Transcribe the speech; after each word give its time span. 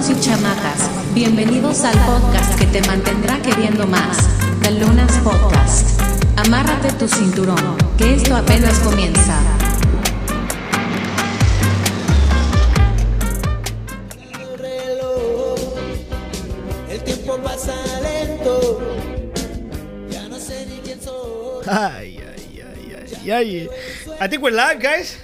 chamacos 0.00 0.10
y 0.10 0.20
chamacas, 0.20 0.90
bienvenidos 1.14 1.84
al 1.84 1.98
podcast 2.06 2.58
que 2.58 2.66
te 2.66 2.80
mantendrá 2.86 3.40
queriendo 3.42 3.86
más, 3.86 4.16
The 4.62 4.72
Lunas 4.72 5.12
Podcast. 5.18 6.00
Amárrate 6.36 6.92
tu 6.92 7.06
cinturón, 7.06 7.76
que 7.98 8.14
esto 8.14 8.34
apenas 8.34 8.78
comienza. 8.80 9.38
El 16.88 17.02
tiempo 17.04 17.38
pasa 17.42 17.74
lento. 18.02 18.80
Ya 20.10 20.28
no 20.28 20.38
sé 20.38 20.66
ni 20.66 20.78
quién 20.78 21.00
soy. 21.02 21.64
Ay, 21.66 22.18
ay, 22.18 22.62
ay, 22.62 23.30
ay, 23.30 23.32
ay. 23.32 23.68
I 24.20 24.28
think 24.28 24.42
we're 24.42 24.56
live, 24.56 24.80
guys. 24.80 25.18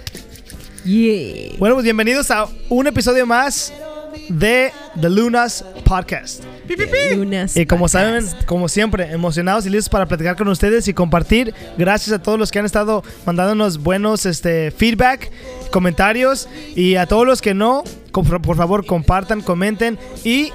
Yeah. 0.85 1.55
Bueno, 1.57 1.75
pues 1.75 1.83
bienvenidos 1.83 2.29
a 2.31 2.47
un 2.69 2.87
episodio 2.87 3.25
más 3.25 3.73
de 4.29 4.71
The 4.99 5.09
Lunas 5.09 5.63
Podcast. 5.83 6.43
Lunas 7.15 7.55
Y 7.55 7.65
como 7.65 7.87
saben, 7.87 8.25
como 8.45 8.67
siempre, 8.67 9.11
emocionados 9.11 9.65
y 9.65 9.69
listos 9.69 9.89
para 9.89 10.05
platicar 10.05 10.35
con 10.35 10.47
ustedes 10.47 10.87
y 10.87 10.93
compartir. 10.93 11.53
Gracias 11.77 12.13
a 12.13 12.21
todos 12.21 12.37
los 12.37 12.51
que 12.51 12.59
han 12.59 12.65
estado 12.65 13.03
mandándonos 13.25 13.79
buenos 13.79 14.25
este, 14.25 14.71
feedback, 14.71 15.31
comentarios. 15.71 16.49
Y 16.75 16.95
a 16.95 17.05
todos 17.05 17.25
los 17.25 17.41
que 17.41 17.53
no, 17.53 17.83
por 18.11 18.57
favor, 18.57 18.85
compartan, 18.85 19.41
comenten 19.41 19.97
y 20.23 20.51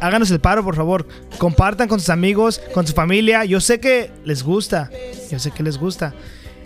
háganos 0.00 0.30
el 0.30 0.40
paro, 0.40 0.64
por 0.64 0.76
favor. 0.76 1.06
Compartan 1.38 1.88
con 1.88 2.00
sus 2.00 2.10
amigos, 2.10 2.60
con 2.72 2.86
su 2.86 2.92
familia. 2.92 3.44
Yo 3.44 3.60
sé 3.60 3.80
que 3.80 4.10
les 4.24 4.42
gusta. 4.42 4.90
Yo 5.30 5.38
sé 5.38 5.50
que 5.50 5.62
les 5.62 5.78
gusta. 5.78 6.14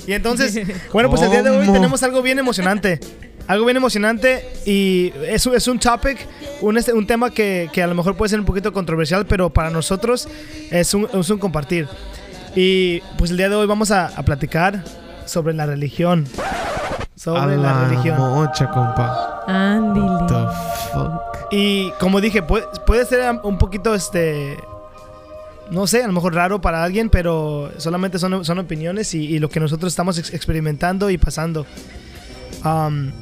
Y 0.06 0.12
entonces, 0.12 0.58
bueno, 0.92 1.10
pues 1.10 1.22
el 1.22 1.30
día 1.30 1.42
de 1.42 1.50
hoy 1.50 1.66
tenemos 1.70 2.02
algo 2.02 2.22
bien 2.22 2.38
emocionante. 2.38 3.00
Algo 3.48 3.64
bien 3.64 3.77
emocionante 3.77 4.46
y 4.66 5.12
es, 5.27 5.44
un- 5.46 5.56
es 5.56 5.66
un 5.66 5.78
topic, 5.80 6.18
un, 6.60 6.77
este- 6.78 6.92
un 6.92 7.06
tema 7.06 7.30
que, 7.30 7.68
que 7.72 7.82
a 7.82 7.86
lo 7.86 7.94
mejor 7.96 8.14
puede 8.16 8.28
ser 8.28 8.38
un 8.38 8.44
poquito 8.46 8.72
controversial, 8.72 9.27
pero 9.27 9.50
para 9.50 9.70
nosotros 9.70 10.28
es 10.70 10.94
un, 10.94 11.08
es 11.12 11.30
un 11.30 11.38
compartir. 11.38 11.88
Y 12.54 13.00
pues 13.16 13.30
el 13.30 13.36
día 13.38 13.48
de 13.48 13.56
hoy 13.56 13.66
vamos 13.66 13.91
a, 13.91 14.06
a 14.08 14.22
platicar 14.22 14.84
sobre 15.24 15.54
la 15.54 15.66
religión. 15.66 16.26
Sobre 17.14 17.41
A 17.54 17.56
la 17.56 17.84
religión. 17.88 18.16
mocha, 18.19 18.69
compa. 18.70 19.42
The 19.96 20.92
fuck. 20.92 21.20
Y 21.50 21.91
como 21.98 22.20
dije, 22.20 22.42
puede, 22.42 22.66
puede 22.86 23.04
ser 23.06 23.34
un 23.42 23.58
poquito 23.58 23.94
este. 23.94 24.56
No 25.70 25.86
sé, 25.86 26.02
a 26.02 26.06
lo 26.06 26.12
mejor 26.12 26.34
raro 26.34 26.60
para 26.60 26.82
alguien, 26.84 27.10
pero 27.10 27.70
solamente 27.78 28.19
son, 28.19 28.44
son 28.44 28.58
opiniones 28.58 29.14
y, 29.14 29.24
y 29.26 29.38
lo 29.38 29.48
que 29.50 29.58
nosotros 29.60 29.92
estamos 29.92 30.16
ex- 30.19 30.32
experimentando 30.32 31.10
y 31.10 31.19
pasando. 31.19 31.66
Um, 32.64 33.12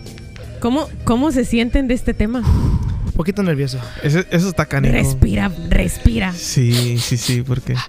¿Cómo, 0.60 0.88
¿Cómo 1.04 1.32
se 1.32 1.44
sienten 1.44 1.88
de 1.88 1.94
este 1.94 2.14
tema? 2.14 2.40
un 2.40 3.12
poquito 3.12 3.42
nervioso. 3.42 3.78
Eso, 4.02 4.20
eso 4.30 4.48
está 4.48 4.66
canijo. 4.66 4.92
Respira, 4.92 5.50
respira. 5.68 6.32
Sí, 6.32 6.98
sí, 6.98 7.16
sí, 7.16 7.42
porque. 7.42 7.74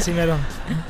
Sí, 0.00 0.10
mero. 0.10 0.36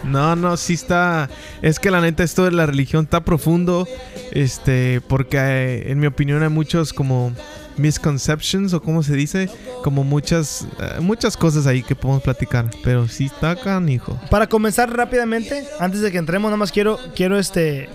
No, 0.03 0.35
no, 0.35 0.57
sí 0.57 0.75
está. 0.75 1.29
Es 1.63 1.79
que 1.79 1.91
la 1.91 2.01
neta, 2.01 2.23
esto 2.23 2.45
de 2.45 2.53
la 2.53 2.67
religión 2.67 3.05
está 3.05 3.23
profundo. 3.23 3.87
Este, 4.33 5.01
porque 5.03 5.37
eh, 5.39 5.93
en 5.93 6.01
mi 6.01 6.07
opinión 6.07 6.43
hay 6.43 6.49
muchos 6.49 6.93
como 6.93 7.33
misconceptions 7.77 8.73
o 8.73 8.81
como 8.81 9.03
se 9.03 9.15
dice, 9.15 9.51
como 9.83 10.05
muchas 10.05 10.67
eh, 10.81 11.01
muchas 11.01 11.37
cosas 11.37 11.67
ahí 11.67 11.83
que 11.83 11.95
podemos 11.95 12.23
platicar. 12.23 12.71
Pero 12.83 13.07
sí 13.07 13.27
está 13.27 13.57
canijo. 13.57 14.19
Para 14.31 14.47
comenzar 14.49 14.95
rápidamente, 14.95 15.65
antes 15.81 16.01
de 16.01 16.11
que 16.11 16.19
entremos, 16.19 16.49
nada 16.49 16.57
más 16.57 16.73
quiero, 16.73 16.99
quiero 17.15 17.39
este. 17.39 17.89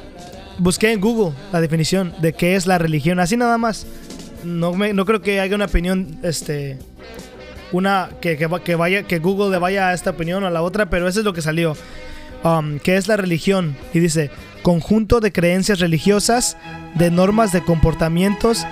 Busqué 0.59 0.91
en 0.91 0.99
Google 1.01 1.33
la 1.51 1.61
definición 1.61 2.13
de 2.21 2.33
qué 2.33 2.55
es 2.55 2.67
la 2.67 2.77
religión, 2.77 3.19
así 3.19 3.37
nada 3.37 3.57
más. 3.57 3.87
No, 4.43 4.73
me- 4.73 4.93
no 4.93 5.05
creo 5.05 5.21
que 5.21 5.39
haya 5.39 5.55
una 5.55 5.65
opinión, 5.65 6.19
este. 6.23 6.77
Una 7.71 8.09
que, 8.19 8.35
que, 8.35 8.49
que 8.63 8.75
vaya, 8.75 9.03
que 9.03 9.19
Google 9.19 9.51
le 9.51 9.57
vaya 9.59 9.89
a 9.89 9.93
esta 9.93 10.09
opinión 10.09 10.43
o 10.43 10.47
a 10.47 10.49
la 10.49 10.61
otra, 10.63 10.89
pero 10.89 11.07
eso 11.07 11.19
es 11.19 11.25
lo 11.25 11.33
que 11.33 11.41
salió. 11.41 11.75
Um, 12.43 12.79
¿Qué 12.79 12.97
es 12.97 13.07
la 13.07 13.15
religión? 13.15 13.75
Y 13.93 13.99
dice: 13.99 14.31
conjunto 14.63 15.19
de 15.19 15.31
creencias 15.31 15.79
religiosas, 15.79 16.57
de 16.95 17.11
normas 17.11 17.51
de 17.51 17.61
comportamientos 17.63 18.65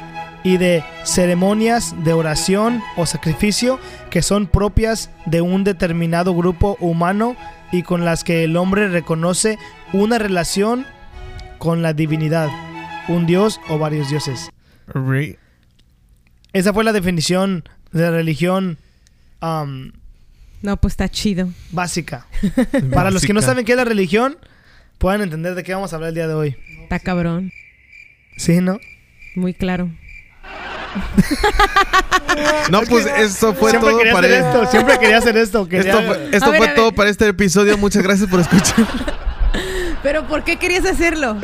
y 0.44 0.58
de 0.58 0.84
ceremonias 1.04 1.94
de 2.04 2.14
oración 2.14 2.82
o 2.96 3.06
sacrificio 3.06 3.80
que 4.10 4.22
son 4.22 4.48
propias 4.48 5.10
de 5.26 5.42
un 5.42 5.64
determinado 5.64 6.34
grupo 6.34 6.78
humano 6.80 7.36
y 7.72 7.84
con 7.84 8.06
las 8.06 8.24
que 8.24 8.44
el 8.46 8.56
hombre 8.56 8.88
reconoce 8.88 9.58
una 9.94 10.18
relación 10.20 10.86
con 11.58 11.82
la 11.82 11.94
divinidad, 11.94 12.50
un 13.08 13.26
dios 13.26 13.60
o 13.70 13.78
varios 13.78 14.10
dioses. 14.10 14.50
Re- 14.88 15.38
Esa 16.54 16.74
fue 16.74 16.84
la 16.84 16.94
definición 16.94 17.64
de 17.92 18.10
religión 18.12 18.78
um, 19.42 19.92
No, 20.62 20.78
pues 20.78 20.94
está 20.94 21.10
chido. 21.10 21.50
básica. 21.72 22.26
Para 22.94 23.12
los 23.12 23.24
que 23.24 23.34
no 23.34 23.42
saben 23.42 23.66
qué 23.66 23.74
es 23.74 23.78
la 23.78 23.86
religión, 23.86 24.38
puedan 24.98 25.22
entender 25.22 25.56
de 25.56 25.64
qué 25.64 25.74
vamos 25.74 25.92
a 25.94 25.96
hablar 25.98 26.10
el 26.10 26.16
día 26.16 26.28
de 26.28 26.34
hoy. 26.34 26.56
Está 26.84 27.00
cabrón. 27.00 27.52
¿Sí, 28.38 28.60
no? 28.62 28.80
Muy 29.36 29.54
claro. 29.54 29.90
No, 32.72 32.82
pues 32.84 33.06
esto 33.06 33.54
fue 33.56 33.72
siempre 33.72 33.92
todo 33.92 34.02
para 34.14 34.28
esto, 34.28 34.66
siempre 34.68 35.00
quería 35.00 35.18
hacer 35.18 35.38
esto. 35.38 35.68
quería- 35.70 35.92
Esto 35.92 36.04
fue, 36.06 36.30
esto 36.34 36.46
A 36.46 36.50
ver, 36.50 36.58
fue 36.60 36.68
a 36.70 36.76
todo 36.76 36.92
para 36.92 37.10
este 37.10 37.28
episodio. 37.28 37.78
Muchas 37.78 38.04
gracias 38.04 38.30
por 38.30 38.40
escuchar. 38.42 38.86
¿Pero 40.04 40.28
por 40.28 40.44
qué 40.44 40.58
querías 40.58 40.86
hacerlo? 40.86 41.38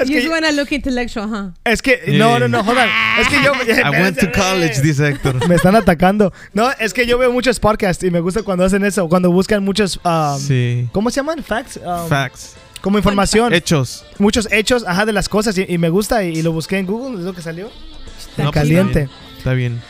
es, 0.00 0.08
you 0.08 0.20
que, 0.20 0.28
wanna 0.28 0.50
look 0.52 0.68
intellectual, 0.70 1.28
huh? 1.28 1.52
es 1.64 1.82
que- 1.82 2.00
no, 2.18 2.38
no, 2.38 2.48
no, 2.48 2.64
jodan. 2.64 2.88
Es 3.20 3.28
que 3.28 3.36
yo... 3.42 3.52
I 3.84 3.90
went 4.02 4.18
to 4.18 4.30
college, 4.32 4.80
dice 4.80 5.08
Héctor. 5.08 5.46
Me 5.48 5.56
están 5.56 5.76
atacando. 5.76 6.32
No, 6.54 6.70
es 6.78 6.94
que 6.94 7.06
yo 7.06 7.18
veo 7.18 7.30
muchos 7.32 7.60
podcasts 7.60 8.02
y 8.02 8.10
me 8.10 8.20
gusta 8.20 8.42
cuando 8.42 8.64
hacen 8.64 8.84
eso, 8.84 9.08
cuando 9.08 9.30
buscan 9.30 9.62
muchos... 9.62 10.00
um, 10.04 10.38
Sí. 10.38 10.88
¿Cómo 10.92 11.10
se 11.10 11.16
llaman? 11.16 11.42
Facts. 11.44 11.78
um, 11.84 12.08
Facts. 12.08 12.56
Como 12.80 12.96
información. 12.96 13.52
Hechos. 13.52 14.04
muchos 14.18 14.48
hechos, 14.52 14.84
ajá, 14.86 15.04
de 15.04 15.12
las 15.12 15.28
cosas 15.28 15.58
y, 15.58 15.66
y 15.68 15.78
me 15.78 15.90
gusta 15.90 16.22
y, 16.24 16.38
y 16.38 16.42
lo 16.42 16.52
busqué 16.52 16.78
en 16.78 16.86
Google, 16.86 17.18
es 17.18 17.24
lo 17.24 17.34
que 17.34 17.42
salió. 17.42 17.70
Está 18.18 18.44
No, 18.44 18.52
pues, 18.52 18.62
caliente. 18.62 19.02
Está 19.02 19.12
bien. 19.12 19.36
Está 19.38 19.52
bien. 19.54 19.82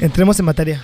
Entremos 0.00 0.38
en 0.40 0.46
materia. 0.46 0.82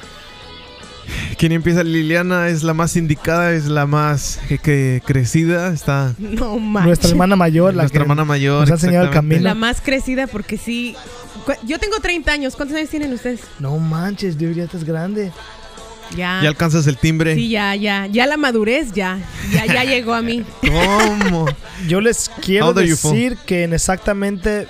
¿Quién 1.39 1.53
empieza? 1.53 1.83
Liliana 1.83 2.49
es 2.49 2.63
la 2.63 2.75
más 2.75 2.97
indicada, 2.97 3.53
es 3.53 3.67
la 3.67 3.87
más 3.87 4.39
que, 4.49 4.59
que 4.59 5.03
crecida. 5.05 5.73
Está 5.73 6.15
No 6.19 6.59
manches. 6.59 6.87
Nuestra 6.87 7.11
hermana 7.11 7.37
mayor, 7.37 7.75
la 7.75 7.83
nuestra 7.83 7.99
que 7.99 8.03
hermana 8.03 8.25
mayor. 8.25 8.61
nos 8.63 8.71
ha 8.71 8.75
enseñado 8.75 9.07
el 9.07 9.11
camino. 9.11 9.41
La 9.43 9.55
más 9.55 9.81
crecida 9.81 10.27
porque 10.27 10.57
sí. 10.59 10.97
Yo 11.65 11.79
tengo 11.79 12.01
30 12.01 12.33
años. 12.33 12.57
¿Cuántos 12.57 12.77
años 12.77 12.91
tienen 12.91 13.13
ustedes? 13.13 13.41
No 13.59 13.79
manches, 13.79 14.37
Dios, 14.39 14.57
ya 14.57 14.65
estás 14.65 14.85
grande. 14.85 15.33
Ya. 16.17 16.41
Ya 16.43 16.49
alcanzas 16.49 16.87
el 16.87 16.97
timbre. 16.97 17.35
Sí, 17.35 17.49
ya, 17.49 17.75
ya. 17.75 18.07
Ya 18.07 18.27
la 18.27 18.37
madurez, 18.37 18.93
ya. 18.93 19.19
Ya, 19.53 19.67
ya 19.67 19.85
llegó 19.85 20.15
a 20.15 20.23
mí. 20.23 20.45
¿Cómo? 20.61 21.47
Yo 21.89 22.01
les 22.01 22.29
quiero 22.41 22.73
decir 22.73 23.37
que 23.45 23.65
en 23.65 23.73
exactamente 23.73 24.69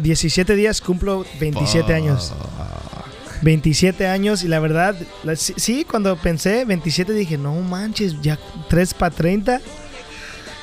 17 0.00 0.54
días 0.54 0.80
cumplo 0.80 1.24
27 1.40 1.92
años. 1.94 2.32
27 3.42 4.06
años 4.06 4.42
y 4.44 4.48
la 4.48 4.60
verdad, 4.60 4.96
la- 5.24 5.36
sí, 5.36 5.54
sí, 5.56 5.84
cuando 5.88 6.16
pensé 6.16 6.64
27 6.64 7.12
dije, 7.12 7.38
no 7.38 7.54
manches, 7.54 8.20
ya 8.22 8.38
3 8.68 8.94
para 8.94 9.14
30. 9.14 9.60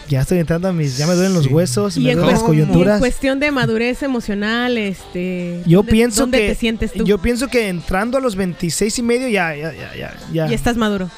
Ya 0.08 0.22
estoy 0.22 0.38
entrando 0.38 0.68
a 0.68 0.72
mis, 0.74 0.98
ya 0.98 1.08
me 1.08 1.16
duelen 1.16 1.34
los 1.34 1.46
Sí. 1.46 1.50
huesos, 1.50 1.98
Y 1.98 2.02
me 2.02 2.12
en, 2.12 2.18
duelen 2.18 2.34
las 2.34 2.42
y 2.42 2.44
en 2.44 2.48
coyunturas. 2.48 3.00
cuestión 3.00 3.40
de 3.40 3.50
madurez 3.52 4.04
emocional, 4.04 4.78
este. 4.78 5.64
Yo 5.66 5.80
¿dónde- 5.80 5.92
pienso 5.92 6.22
¿Dónde 6.22 6.38
que 6.42 6.48
te 6.50 6.56
sientes 6.56 6.94
tú? 6.94 7.04
yo 7.06 7.18
pienso 7.18 7.48
que 7.48 7.70
entrando 7.70 8.20
a 8.20 8.22
los 8.22 8.36
26 8.36 9.00
y 9.00 9.02
medio 9.02 9.28
ya 9.30 9.56
ya 9.56 9.74
ya 9.74 9.96
ya. 9.96 10.14
ya. 10.32 10.48
Y 10.48 10.54
estás 10.54 10.78
maduro. 10.78 11.10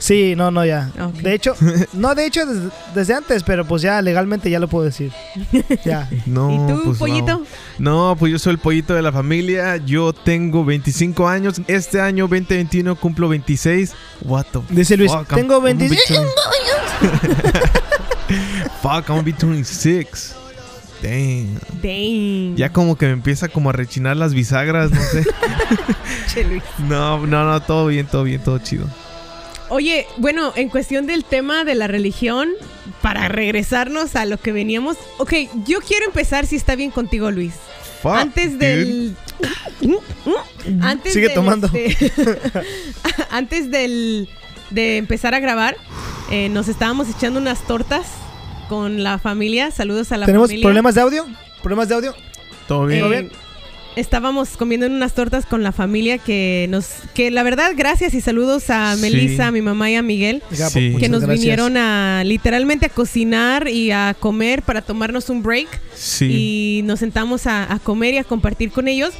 Sí, 0.00 0.34
no, 0.34 0.50
no 0.50 0.64
ya. 0.64 0.90
De 1.22 1.34
hecho, 1.34 1.54
no 1.92 2.14
de 2.14 2.26
hecho 2.26 2.46
desde, 2.46 2.70
desde 2.94 3.14
antes, 3.14 3.42
pero 3.42 3.66
pues 3.66 3.82
ya 3.82 4.00
legalmente 4.02 4.50
ya 4.50 4.58
lo 4.58 4.66
puedo 4.66 4.84
decir. 4.86 5.12
Ya. 5.84 6.08
No, 6.26 6.50
¿Y 6.50 6.72
tú, 6.72 6.82
pues, 6.84 6.98
pollito? 6.98 7.44
No. 7.78 8.10
No, 8.10 8.16
pues 8.16 8.32
yo 8.32 8.38
soy 8.38 8.52
el 8.52 8.58
pollito 8.58 8.94
de 8.94 9.02
la 9.02 9.12
familia. 9.12 9.76
Yo 9.76 10.12
tengo 10.12 10.64
25 10.64 11.28
años. 11.28 11.60
Este 11.66 12.00
año 12.00 12.24
2021 12.28 12.94
cumplo 12.96 13.28
26. 13.28 13.92
What 14.22 14.46
the 14.52 14.60
Dice 14.70 14.96
Luis, 14.96 15.12
fuck, 15.12 15.28
tengo 15.28 15.54
I'm 15.54 15.62
gonna 15.62 15.74
be 15.74 15.96
26. 15.96 16.20
20 17.00 17.70
Fuck, 18.82 19.08
I'm 19.08 19.16
gonna 19.16 19.22
be 19.22 19.32
26. 19.32 20.36
Damn. 21.02 21.58
Dang. 21.82 22.56
Ya 22.56 22.72
como 22.72 22.96
que 22.96 23.06
me 23.06 23.12
empieza 23.12 23.48
como 23.48 23.70
a 23.70 23.72
rechinar 23.72 24.16
las 24.16 24.34
bisagras, 24.34 24.90
no 24.90 25.00
sé. 25.00 25.24
Che, 26.32 26.44
Luis. 26.44 26.62
no, 26.78 27.26
no, 27.26 27.44
no, 27.44 27.60
todo 27.60 27.86
bien, 27.86 28.06
todo 28.06 28.24
bien, 28.24 28.42
todo 28.42 28.58
chido. 28.58 28.86
Oye, 29.70 30.06
bueno, 30.18 30.52
en 30.56 30.68
cuestión 30.68 31.06
del 31.06 31.24
tema 31.24 31.64
de 31.64 31.74
la 31.74 31.86
religión, 31.86 32.48
para 33.02 33.28
regresarnos 33.28 34.14
a 34.16 34.26
lo 34.26 34.36
que 34.38 34.52
veníamos. 34.52 34.96
Ok, 35.18 35.32
yo 35.64 35.80
quiero 35.80 36.06
empezar, 36.06 36.46
si 36.46 36.56
está 36.56 36.74
bien 36.76 36.90
contigo, 36.90 37.30
Luis. 37.30 37.54
Fuck, 38.02 38.12
antes 38.14 38.58
del. 38.58 39.14
antes 40.82 41.12
Sigue 41.12 41.26
del, 41.28 41.34
tomando. 41.34 41.70
este, 41.72 42.12
antes 43.30 43.70
del 43.70 44.28
de 44.70 44.96
empezar 44.98 45.34
a 45.34 45.40
grabar, 45.40 45.76
eh, 46.30 46.48
nos 46.48 46.68
estábamos 46.68 47.08
echando 47.08 47.40
unas 47.40 47.66
tortas 47.66 48.06
con 48.68 49.02
la 49.02 49.18
familia. 49.18 49.70
Saludos 49.70 50.12
a 50.12 50.16
la 50.16 50.26
¿Tenemos 50.26 50.48
familia. 50.48 50.64
problemas 50.64 50.94
de 50.94 51.00
audio? 51.00 51.26
¿Problemas 51.62 51.88
de 51.88 51.94
audio? 51.94 52.14
¿Todo 52.68 52.86
bien? 52.86 53.00
¿Todo 53.00 53.12
Eh, 53.12 53.20
bien? 53.22 53.32
Estábamos 53.96 54.50
comiendo 54.56 54.86
en 54.86 54.92
unas 54.92 55.14
tortas 55.14 55.46
con 55.46 55.62
la 55.62 55.72
familia 55.72 56.18
que 56.18 56.66
nos, 56.70 56.86
que 57.14 57.30
la 57.30 57.42
verdad, 57.42 57.72
gracias 57.76 58.14
y 58.14 58.20
saludos 58.20 58.70
a 58.70 58.94
Sí. 58.94 59.02
Melissa, 59.02 59.48
a 59.48 59.50
mi 59.50 59.62
mamá 59.62 59.90
y 59.90 59.96
a 59.96 60.02
Miguel, 60.02 60.42
Sí. 60.52 60.96
que 60.98 61.08
nos 61.08 61.22
gracias. 61.22 61.40
vinieron 61.40 61.76
a 61.76 62.22
literalmente 62.24 62.86
a 62.86 62.88
cocinar 62.88 63.68
y 63.68 63.90
a 63.90 64.14
comer 64.18 64.62
para 64.62 64.82
tomarnos 64.82 65.28
un 65.30 65.42
break. 65.42 65.68
Sí. 65.94 66.78
Y 66.80 66.82
nos 66.84 67.00
sentamos 67.00 67.46
a, 67.46 67.72
a 67.72 67.78
comer 67.78 68.14
y 68.14 68.18
a 68.18 68.24
compartir 68.24 68.70
con 68.70 68.88
ellos. 68.88 69.12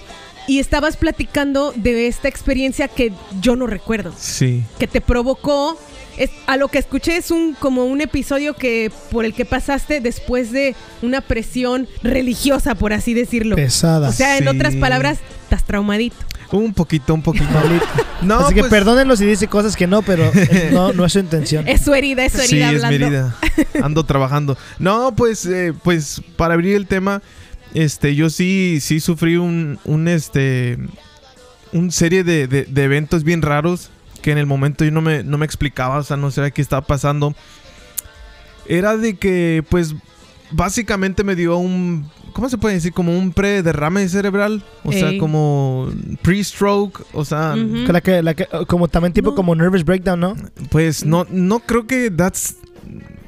Y 0.46 0.58
estabas 0.58 0.96
platicando 0.96 1.72
de 1.76 2.06
esta 2.06 2.28
experiencia 2.28 2.88
que 2.88 3.12
yo 3.40 3.56
no 3.56 3.66
recuerdo, 3.66 4.12
Sí. 4.19 4.64
que 4.78 4.87
te 4.87 5.00
provocó. 5.00 5.78
Es, 6.19 6.31
a 6.46 6.56
lo 6.58 6.69
que 6.69 6.78
escuché 6.78 7.16
es 7.16 7.31
un 7.31 7.54
como 7.54 7.87
un 7.87 8.00
episodio 8.02 8.54
que 8.54 8.90
por 9.10 9.25
el 9.25 9.32
que 9.32 9.44
pasaste 9.46 10.00
después 10.00 10.50
de 10.52 10.75
una 11.02 11.20
presión 11.22 11.88
religiosa, 12.02 12.75
por 12.75 12.92
así 12.92 13.14
decirlo. 13.14 13.56
Pesada. 13.56 14.08
O 14.08 14.12
sea, 14.12 14.37
en 14.37 14.44
Sí. 14.44 14.48
otras 14.48 14.75
palabras, 14.76 15.19
estás 15.44 15.64
traumadito. 15.64 16.16
Un 16.52 16.75
poquito, 16.75 17.14
un 17.14 17.22
poquito. 17.22 17.46
No, 18.22 18.40
Así 18.40 18.52
que 18.54 18.60
pues, 18.60 18.70
perdónenlo 18.70 19.16
si 19.16 19.25
dice 19.25 19.46
cosas 19.48 19.76
que 19.76 19.86
no, 19.86 20.02
pero 20.02 20.31
eh, 20.34 20.69
no, 20.75 20.93
no 20.93 21.06
es 21.06 21.12
su 21.14 21.20
intención. 21.20 21.66
Es 21.66 21.81
su 21.82 21.94
herida, 21.94 22.22
es 22.26 22.32
su 22.32 22.40
Sí, 22.40 22.56
herida 22.60 22.66
es 22.66 22.72
mi 22.72 22.84
hablando. 22.96 23.06
herida. 23.06 23.36
Ando 23.82 24.04
trabajando. 24.04 24.58
No, 24.78 25.14
pues, 25.16 25.46
eh, 25.46 25.72
pues, 25.82 26.20
para 26.36 26.52
abrir 26.52 26.76
el 26.76 26.86
tema, 26.86 27.22
este, 27.75 28.14
yo 28.14 28.31
sí, 28.31 28.78
sí 28.81 29.00
sufrí 29.00 29.37
un, 29.37 29.78
un 29.84 30.08
este, 30.08 30.78
un 31.72 31.90
serie 31.93 32.25
de, 32.25 32.46
de- 32.46 32.64
de 32.64 32.84
eventos 32.84 33.25
bien 33.25 33.43
raros 33.43 33.90
que 34.22 34.32
en 34.32 34.38
el 34.38 34.46
momento 34.46 34.84
yo 34.84 34.90
no 34.90 35.00
me, 35.00 35.22
no 35.22 35.38
me 35.38 35.46
explicaba, 35.46 35.99
o 35.99 36.02
sea, 36.02 36.17
no 36.17 36.31
sabía 36.31 36.50
qué 36.50 36.61
estaba 36.62 36.87
pasando. 36.87 37.34
Era 38.67 38.96
de 38.96 39.17
que, 39.17 39.64
pues, 39.69 39.94
básicamente 40.52 41.25
me 41.25 41.34
dio 41.34 41.56
un, 41.56 42.08
¿cómo 42.34 42.49
se 42.49 42.58
puede 42.58 42.75
decir? 42.75 42.93
Como 42.93 43.17
un 43.19 43.32
pre-derrame 43.32 44.08
cerebral, 44.08 44.62
o 44.84 44.93
sea, 44.93 45.17
como 45.19 45.88
pre-stroke, 46.22 47.02
o 47.14 47.25
sea, 47.25 47.56
la 47.56 48.00
que, 48.00 48.22
la 48.22 48.34
que- 48.34 48.46
como 48.69 48.88
también 48.88 49.12
tipo 49.12 49.31
No. 49.31 49.37
como 49.37 49.55
nervous 49.55 49.84
breakdown, 49.84 50.20
¿no? 50.20 50.37
Pues 50.70 51.05
no, 51.05 51.26
no 51.31 51.61
creo 51.61 51.87
que 51.87 52.11
that's. 52.11 52.56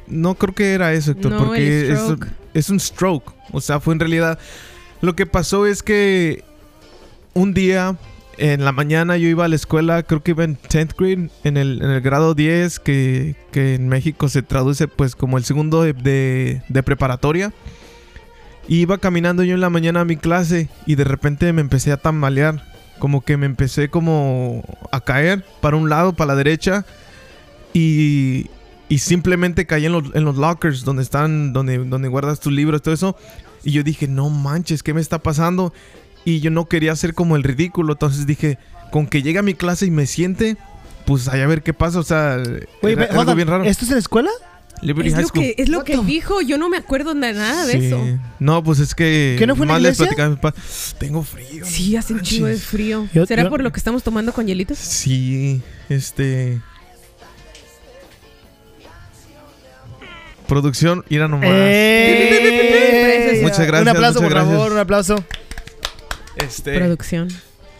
No 0.08 0.34
creo 0.34 0.54
que 0.54 0.74
era 0.74 0.92
eso, 0.92 1.12
Héctor, 1.12 1.32
No, 1.32 1.38
porque 1.46 1.86
el 1.86 1.92
es, 1.92 1.98
stroke. 2.00 2.24
es 2.26 2.30
un 2.70 2.80
stroke. 2.80 3.32
O 3.52 3.60
sea, 3.60 3.80
fue 3.80 3.94
en 3.94 4.00
realidad. 4.00 4.38
Lo 5.00 5.14
que 5.16 5.26
pasó 5.26 5.66
es 5.66 5.82
que 5.82 6.44
un 7.34 7.54
día 7.54 7.96
en 8.38 8.64
la 8.64 8.72
mañana 8.72 9.16
yo 9.16 9.28
iba 9.28 9.44
a 9.44 9.48
la 9.48 9.56
escuela, 9.56 10.02
creo 10.02 10.22
que 10.22 10.30
iba 10.32 10.44
en 10.44 10.56
10th 10.58 10.94
grade, 10.96 11.30
en 11.44 11.56
el, 11.56 11.82
en 11.82 11.90
el 11.90 12.00
grado 12.00 12.34
10, 12.34 12.78
que, 12.80 13.34
que 13.50 13.74
en 13.74 13.88
México 13.88 14.28
se 14.28 14.42
traduce 14.42 14.88
pues 14.88 15.14
como 15.16 15.38
el 15.38 15.44
segundo 15.44 15.82
de, 15.82 15.92
de- 15.92 16.62
de 16.68 16.82
preparatoria. 16.82 17.52
Iba 18.68 18.98
caminando 18.98 19.42
yo 19.42 19.54
en 19.54 19.60
la 19.60 19.70
mañana 19.70 20.00
a 20.00 20.04
mi 20.04 20.16
clase 20.16 20.68
y 20.86 20.94
de 20.94 21.04
repente 21.04 21.52
me 21.52 21.60
empecé 21.60 21.90
a 21.92 21.96
tambalear. 21.96 22.62
Como 22.98 23.22
que 23.24 23.36
me 23.36 23.46
empecé 23.46 23.88
como 23.88 24.62
a 24.92 25.00
caer 25.00 25.44
para 25.60 25.76
un 25.76 25.90
lado, 25.90 26.12
para 26.12 26.28
la 26.28 26.36
derecha. 26.36 26.86
Y, 27.74 28.46
y 28.92 28.98
simplemente 28.98 29.66
caí 29.66 29.86
en 29.86 29.92
los, 29.92 30.04
en 30.14 30.24
los 30.24 30.36
lockers 30.36 30.84
donde 30.84 31.02
están, 31.02 31.52
donde, 31.52 31.78
donde 31.78 32.08
guardas 32.08 32.40
tus 32.40 32.52
libros, 32.52 32.82
todo 32.82 32.94
eso. 32.94 33.16
Y 33.64 33.70
yo 33.72 33.82
dije, 33.82 34.08
no 34.08 34.28
manches, 34.28 34.82
¿qué 34.82 34.92
me 34.92 35.00
está 35.00 35.20
pasando? 35.22 35.72
Y 36.24 36.40
yo 36.40 36.50
no 36.50 36.66
quería 36.66 36.92
hacer 36.92 37.14
como 37.14 37.36
el 37.36 37.42
ridículo. 37.42 37.94
Entonces 37.94 38.26
dije, 38.26 38.58
con 38.90 39.06
que 39.06 39.22
llegue 39.22 39.38
a 39.38 39.42
mi 39.42 39.54
clase 39.54 39.86
y 39.86 39.90
me 39.90 40.06
siente, 40.06 40.56
pues 41.06 41.28
allá 41.28 41.44
a 41.44 41.46
ver 41.46 41.62
qué 41.62 41.72
pasa. 41.72 41.98
O 42.00 42.02
sea, 42.02 42.36
Oye, 42.82 42.92
era 42.94 43.06
hold 43.10 43.20
algo 43.20 43.34
bien 43.34 43.48
raro. 43.48 43.64
¿Esto 43.64 43.84
es 43.84 43.90
en 43.90 43.96
la 43.96 44.00
escuela? 44.00 44.30
Liberty 44.82 45.08
Es 45.10 45.14
High 45.14 45.22
lo 45.22 45.28
School. 45.28 45.42
que, 45.44 45.54
es 45.58 45.68
lo 45.68 45.84
que 45.84 45.96
dijo, 45.98 46.40
yo 46.42 46.58
no 46.58 46.68
me 46.68 46.76
acuerdo 46.76 47.14
de 47.14 47.32
nada 47.32 47.66
de 47.66 47.72
Sí. 47.80 47.86
eso. 47.86 48.00
No, 48.40 48.64
pues 48.64 48.80
es 48.80 48.94
que. 48.96 49.36
¿Que 49.38 49.46
no 49.46 49.54
fue 49.54 49.64
en 49.64 49.68
la 49.68 49.74
más 49.74 49.82
les 49.82 49.96
platicaba 49.96 50.26
a 50.26 50.30
mi 50.30 50.36
papá, 50.36 50.60
Tengo 50.98 51.22
frío. 51.22 51.64
Sí, 51.64 51.94
hace 51.96 52.14
un 52.14 52.20
chingo 52.22 52.46
de 52.46 52.54
manches". 52.54 52.68
frío. 52.68 53.08
Yo- 53.14 53.24
¿Será 53.26 53.44
yo- 53.44 53.50
por 53.50 53.62
lo 53.62 53.70
que 53.70 53.78
estamos 53.78 54.02
tomando 54.02 54.32
con 54.32 54.46
hielitos? 54.46 54.78
Sí, 54.78 55.62
este. 55.88 56.60
Producción, 60.52 61.02
ir 61.08 61.22
a 61.22 61.28
nomás. 61.28 61.48
¡Eh! 61.50 63.38
Muchas 63.42 63.66
gracias, 63.66 63.80
Un 63.80 63.88
aplauso, 63.88 64.20
por 64.20 64.32
favor, 64.34 64.72
un 64.72 64.78
aplauso. 64.78 65.24
Este. 66.36 66.76
Producción. 66.78 67.28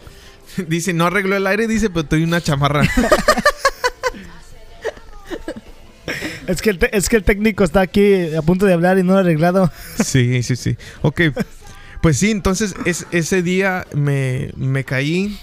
Dice, 0.67 0.91
no 0.91 1.05
arregló 1.05 1.35
el 1.37 1.45
aire, 1.45 1.67
dice, 1.67 1.91
pero 1.91 2.01
estoy 2.01 2.23
una 2.23 2.41
chamarra. 2.41 2.81
Es 6.47 6.61
que, 6.61 6.71
el 6.71 6.79
te- 6.79 6.97
es 6.97 7.07
que 7.09 7.15
el 7.15 7.23
técnico 7.23 7.63
está 7.63 7.79
aquí 7.81 8.35
a 8.35 8.41
punto 8.41 8.65
de 8.65 8.73
hablar 8.73 8.97
y 8.97 9.03
no 9.03 9.13
lo 9.13 9.19
ha 9.19 9.21
arreglado. 9.21 9.71
sí, 10.03 10.41
sí, 10.43 10.55
sí. 10.55 10.75
Ok. 11.03 11.21
Pues 12.01 12.17
sí, 12.17 12.31
entonces 12.31 12.73
es, 12.85 13.05
ese 13.11 13.43
día 13.43 13.85
me, 13.93 14.51
me 14.57 14.83
caí. 14.83 15.39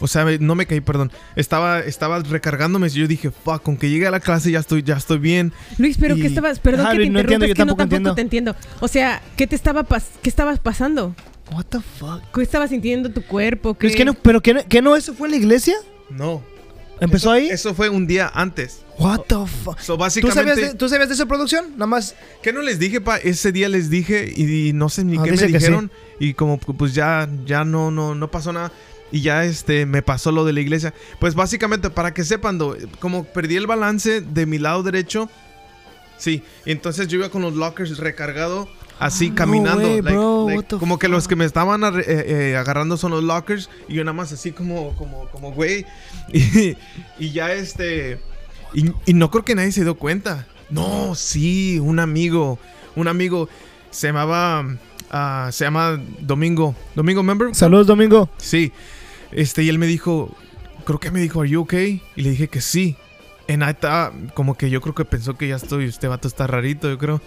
O 0.00 0.06
sea, 0.06 0.24
me- 0.24 0.38
no 0.38 0.54
me 0.54 0.66
caí, 0.66 0.80
perdón. 0.80 1.10
Estaba, 1.36 1.80
estaba 1.80 2.20
recargándome 2.20 2.86
y 2.86 2.90
yo 2.90 3.06
dije, 3.08 3.30
fuck, 3.30 3.62
con 3.62 3.76
que 3.76 3.90
llegue 3.90 4.06
a 4.06 4.10
la 4.10 4.20
clase 4.20 4.50
ya 4.50 4.60
estoy, 4.60 4.82
ya 4.82 4.96
estoy 4.96 5.18
bien. 5.18 5.52
Luis, 5.78 5.96
pero 5.98 6.16
Y- 6.16 6.20
¿qué 6.20 6.26
estabas? 6.28 6.58
Perdón 6.60 6.86
que 6.86 6.90
te 6.92 6.96
Luis, 6.98 7.10
no 7.10 7.18
interrumpa, 7.20 7.34
entiendo, 7.34 7.46
es 7.46 7.54
que 7.54 7.64
no 7.64 7.76
tampoco 7.76 7.78
tampoco 7.78 7.96
entiendo. 7.96 8.14
te 8.14 8.20
entiendo. 8.20 8.56
O 8.80 8.88
sea, 8.88 9.22
¿qué 9.36 9.46
te 9.46 9.56
estaba 9.56 9.82
pas 9.84 10.04
qué 10.22 10.28
estabas 10.28 10.58
pasando? 10.60 11.14
What 11.50 11.64
the 11.70 11.78
fuck? 11.80 12.22
¿Qué 12.34 12.42
estabas 12.42 12.70
sintiendo 12.70 13.10
tu 13.10 13.22
cuerpo? 13.22 13.74
¿Qué? 13.74 13.86
Es 13.88 13.96
que 13.96 14.04
no, 14.04 14.14
pero 14.14 14.40
que 14.42 14.54
no, 14.54 14.64
que 14.68 14.82
no 14.82 14.94
eso 14.96 15.14
fue 15.14 15.28
en 15.28 15.32
la 15.32 15.36
iglesia? 15.38 15.74
No. 16.10 16.42
¿Empezó 17.00 17.28
Eso- 17.28 17.30
ahí? 17.30 17.48
Eso 17.48 17.74
fue 17.74 17.88
un 17.88 18.06
día 18.08 18.30
antes. 18.34 18.80
What 18.98 19.20
the 19.28 19.36
fuck? 19.64 19.78
So, 19.78 19.92
¿Tú 19.94 19.98
básicamente. 19.98 20.50
sabías, 20.50 20.72
de, 20.72 20.74
¿Tú 20.76 20.88
sabías 20.88 21.08
de 21.08 21.14
esa 21.14 21.26
producción? 21.26 21.66
Nada 21.74 21.86
más. 21.86 22.16
¿Qué 22.42 22.52
no 22.52 22.60
les 22.60 22.80
dije, 22.80 23.00
pa? 23.00 23.18
Ese 23.18 23.52
día 23.52 23.68
les 23.68 23.88
dije 23.88 24.32
y, 24.36 24.68
y 24.68 24.72
no 24.72 24.88
sé 24.88 25.04
ni 25.04 25.16
Ah, 25.16 25.22
qué 25.24 25.30
me 25.30 25.36
dijeron. 25.46 25.90
Y 26.18 26.34
como 26.34 26.58
pues 26.58 26.94
ya, 26.94 27.28
ya 27.46 27.64
no, 27.64 27.92
no, 27.92 28.16
no 28.16 28.30
pasó 28.32 28.52
nada. 28.52 28.72
Y 29.10 29.22
ya 29.22 29.44
este 29.44 29.86
me 29.86 30.02
pasó 30.02 30.32
lo 30.32 30.44
de 30.44 30.52
la 30.52 30.60
iglesia. 30.60 30.92
Pues 31.18 31.34
básicamente, 31.34 31.88
para 31.90 32.12
que 32.12 32.24
sepan, 32.24 32.58
como 33.00 33.24
perdí 33.24 33.56
el 33.56 33.66
balance 33.66 34.20
de 34.20 34.46
mi 34.46 34.58
lado 34.58 34.82
derecho. 34.82 35.30
Sí, 36.18 36.42
entonces 36.66 37.08
yo 37.08 37.18
iba 37.18 37.28
con 37.30 37.42
los 37.42 37.54
lockers 37.54 37.96
recargado, 37.98 38.68
así 38.98 39.30
no 39.30 39.36
caminando. 39.36 39.86
way, 39.88 40.02
like- 40.02 40.10
bro, 40.16 40.44
like, 40.46 40.56
what 40.58 40.64
the 40.66 40.76
como 40.78 40.98
que 40.98 41.06
los 41.08 41.28
que 41.28 41.36
me 41.36 41.44
estaban 41.44 41.82
eh, 41.84 42.02
eh, 42.06 42.56
agarrando 42.56 42.96
son 42.96 43.12
los 43.12 43.22
lockers. 43.22 43.70
Y 43.88 43.94
yo 43.94 44.04
nada 44.04 44.14
más 44.14 44.32
así 44.32 44.50
como, 44.52 44.94
como, 44.96 45.26
como 45.30 45.52
güey. 45.52 45.86
Y, 46.32 46.76
y 47.18 47.30
ya 47.32 47.52
este. 47.52 48.20
Y, 48.74 48.92
y 49.06 49.14
no 49.14 49.30
creo 49.30 49.44
que 49.44 49.54
nadie 49.54 49.72
se 49.72 49.82
dio 49.84 49.94
cuenta. 49.94 50.46
No, 50.68 51.14
sí, 51.14 51.78
un 51.78 51.98
amigo. 52.00 52.58
Un 52.96 53.08
amigo 53.08 53.48
se 53.90 54.08
llamaba. 54.08 54.66
ah, 55.10 55.48
se 55.52 55.64
llama 55.64 55.98
Domingo. 56.20 56.74
Domingo, 56.94 57.22
¿member? 57.22 57.54
Saludos, 57.54 57.86
Domingo. 57.86 58.28
Sí. 58.36 58.72
Este, 59.32 59.62
y 59.62 59.68
él 59.68 59.78
me 59.78 59.86
dijo. 59.86 60.34
Creo 60.84 61.00
que 61.00 61.10
me 61.10 61.20
dijo, 61.20 61.40
¿Are 61.42 61.50
you 61.50 61.60
okay? 61.62 62.00
Y 62.16 62.22
le 62.22 62.30
dije 62.30 62.48
que 62.48 62.60
sí. 62.60 62.96
En 63.46 63.62
está 63.62 64.12
como 64.34 64.56
que 64.56 64.70
yo 64.70 64.80
creo 64.80 64.94
que 64.94 65.04
pensó 65.04 65.36
que 65.36 65.48
ya 65.48 65.56
estoy. 65.56 65.84
Este 65.84 66.08
vato 66.08 66.28
está 66.28 66.46
rarito, 66.46 66.88
yo 66.88 66.98
creo. 66.98 67.20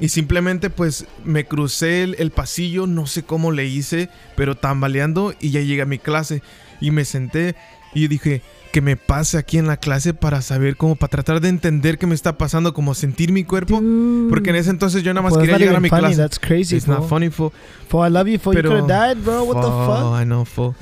Y 0.00 0.10
simplemente, 0.10 0.70
pues, 0.70 1.06
me 1.24 1.44
crucé 1.46 2.02
el, 2.02 2.16
el 2.18 2.30
pasillo. 2.30 2.86
No 2.86 3.06
sé 3.06 3.24
cómo 3.24 3.50
le 3.52 3.66
hice, 3.66 4.08
pero 4.36 4.56
tambaleando. 4.56 5.34
Y 5.40 5.50
ya 5.50 5.60
llegué 5.60 5.82
a 5.82 5.86
mi 5.86 5.98
clase. 5.98 6.42
Y 6.80 6.90
me 6.92 7.04
senté. 7.04 7.56
Y 7.94 8.08
dije, 8.08 8.42
que 8.72 8.80
me 8.80 8.96
pase 8.96 9.38
aquí 9.38 9.58
en 9.58 9.66
la 9.66 9.76
clase 9.78 10.14
para 10.14 10.42
saber 10.42 10.76
cómo, 10.76 10.94
para 10.96 11.10
tratar 11.10 11.40
de 11.40 11.48
entender 11.48 11.98
qué 11.98 12.06
me 12.06 12.14
está 12.14 12.36
pasando, 12.38 12.74
como 12.74 12.94
sentir 12.94 13.32
mi 13.32 13.44
cuerpo. 13.44 13.82
Porque 14.28 14.50
en 14.50 14.56
ese 14.56 14.70
entonces 14.70 15.02
yo 15.02 15.12
nada 15.14 15.22
más 15.24 15.32
Well, 15.32 15.42
quería 15.42 15.58
llegar 15.58 15.76
a 15.76 15.80
mi 15.80 15.88
funny, 15.88 16.00
clase. 16.00 16.16
That's 16.16 16.38
crazy, 16.38 16.76
It's 16.76 16.86
bro. 16.86 16.98
not 17.00 17.08
funny, 17.08 17.30
fool. 17.30 17.52
For 17.88 18.06
I 18.06 18.10
love 18.10 18.28
you, 18.28 18.38
for 18.38 18.54
Pero- 18.54 18.70
you 18.70 18.76
could 18.80 18.90
have 18.90 19.14
died, 19.14 19.24
bro. 19.24 19.44
What 19.44 19.62
the 19.62 19.68
fuck? 19.68 20.20
I 20.20 20.24
know, 20.24 20.44
fool. 20.44 20.74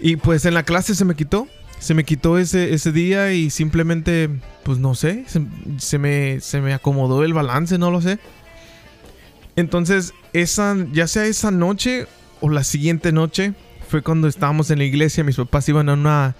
Y 0.00 0.16
pues 0.16 0.44
en 0.44 0.54
la 0.54 0.62
clase 0.62 0.94
se 0.94 1.04
me 1.04 1.14
quitó. 1.14 1.48
Se 1.78 1.94
me 1.94 2.04
quitó 2.04 2.38
ese, 2.38 2.72
ese 2.72 2.90
día 2.90 3.32
y 3.32 3.50
simplemente, 3.50 4.30
pues 4.62 4.78
no 4.78 4.94
sé, 4.94 5.24
se, 5.26 5.98
me, 5.98 6.40
se 6.40 6.60
me 6.62 6.72
acomodó 6.72 7.22
el 7.22 7.34
balance, 7.34 7.76
no 7.76 7.90
lo 7.90 8.00
sé. 8.00 8.18
Entonces, 9.56 10.14
esa, 10.32 10.74
ya 10.92 11.06
sea 11.06 11.26
esa 11.26 11.50
noche 11.50 12.06
o 12.40 12.48
la 12.48 12.64
siguiente 12.64 13.12
noche, 13.12 13.52
fue 13.88 14.02
cuando 14.02 14.26
estábamos 14.28 14.70
en 14.70 14.78
la 14.78 14.84
iglesia. 14.84 15.24
Mis 15.24 15.36
papás 15.36 15.68
iban 15.68 15.88
a 15.88 15.94
una. 15.94 16.34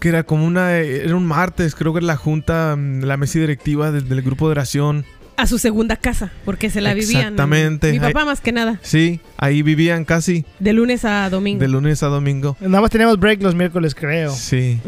que 0.00 0.08
era 0.08 0.24
como 0.24 0.46
una. 0.46 0.76
Era 0.76 1.16
un 1.16 1.26
martes, 1.26 1.74
creo 1.74 1.92
que 1.92 1.98
era 1.98 2.06
la 2.06 2.16
junta, 2.16 2.74
mm, 2.76 3.02
la 3.04 3.16
mesa 3.16 3.38
directiva 3.38 3.92
del, 3.92 4.08
del 4.08 4.22
grupo 4.22 4.46
de 4.46 4.52
oración. 4.52 5.04
A 5.36 5.46
su 5.46 5.58
segunda 5.58 5.96
casa, 5.96 6.30
porque 6.44 6.68
se 6.70 6.80
la 6.80 6.92
vivían. 6.94 7.20
Exactamente. 7.22 7.90
Mi 7.90 7.98
papá 7.98 8.24
más 8.24 8.40
que 8.40 8.52
nada, 8.52 8.78
Sí, 8.82 9.18
ahí 9.38 9.62
vivían 9.62 10.04
casi 10.04 10.44
de 10.60 10.72
lunes 10.72 11.04
a 11.04 11.28
domingo. 11.30 11.58
de 11.60 11.68
lunes 11.68 12.02
a 12.02 12.08
domingo. 12.08 12.56
Nada 12.60 12.80
más 12.82 12.90
teníamos 12.90 13.18
break 13.18 13.42
los 13.42 13.54
miércoles, 13.54 13.94
creo. 13.94 14.30
Sí. 14.32 14.78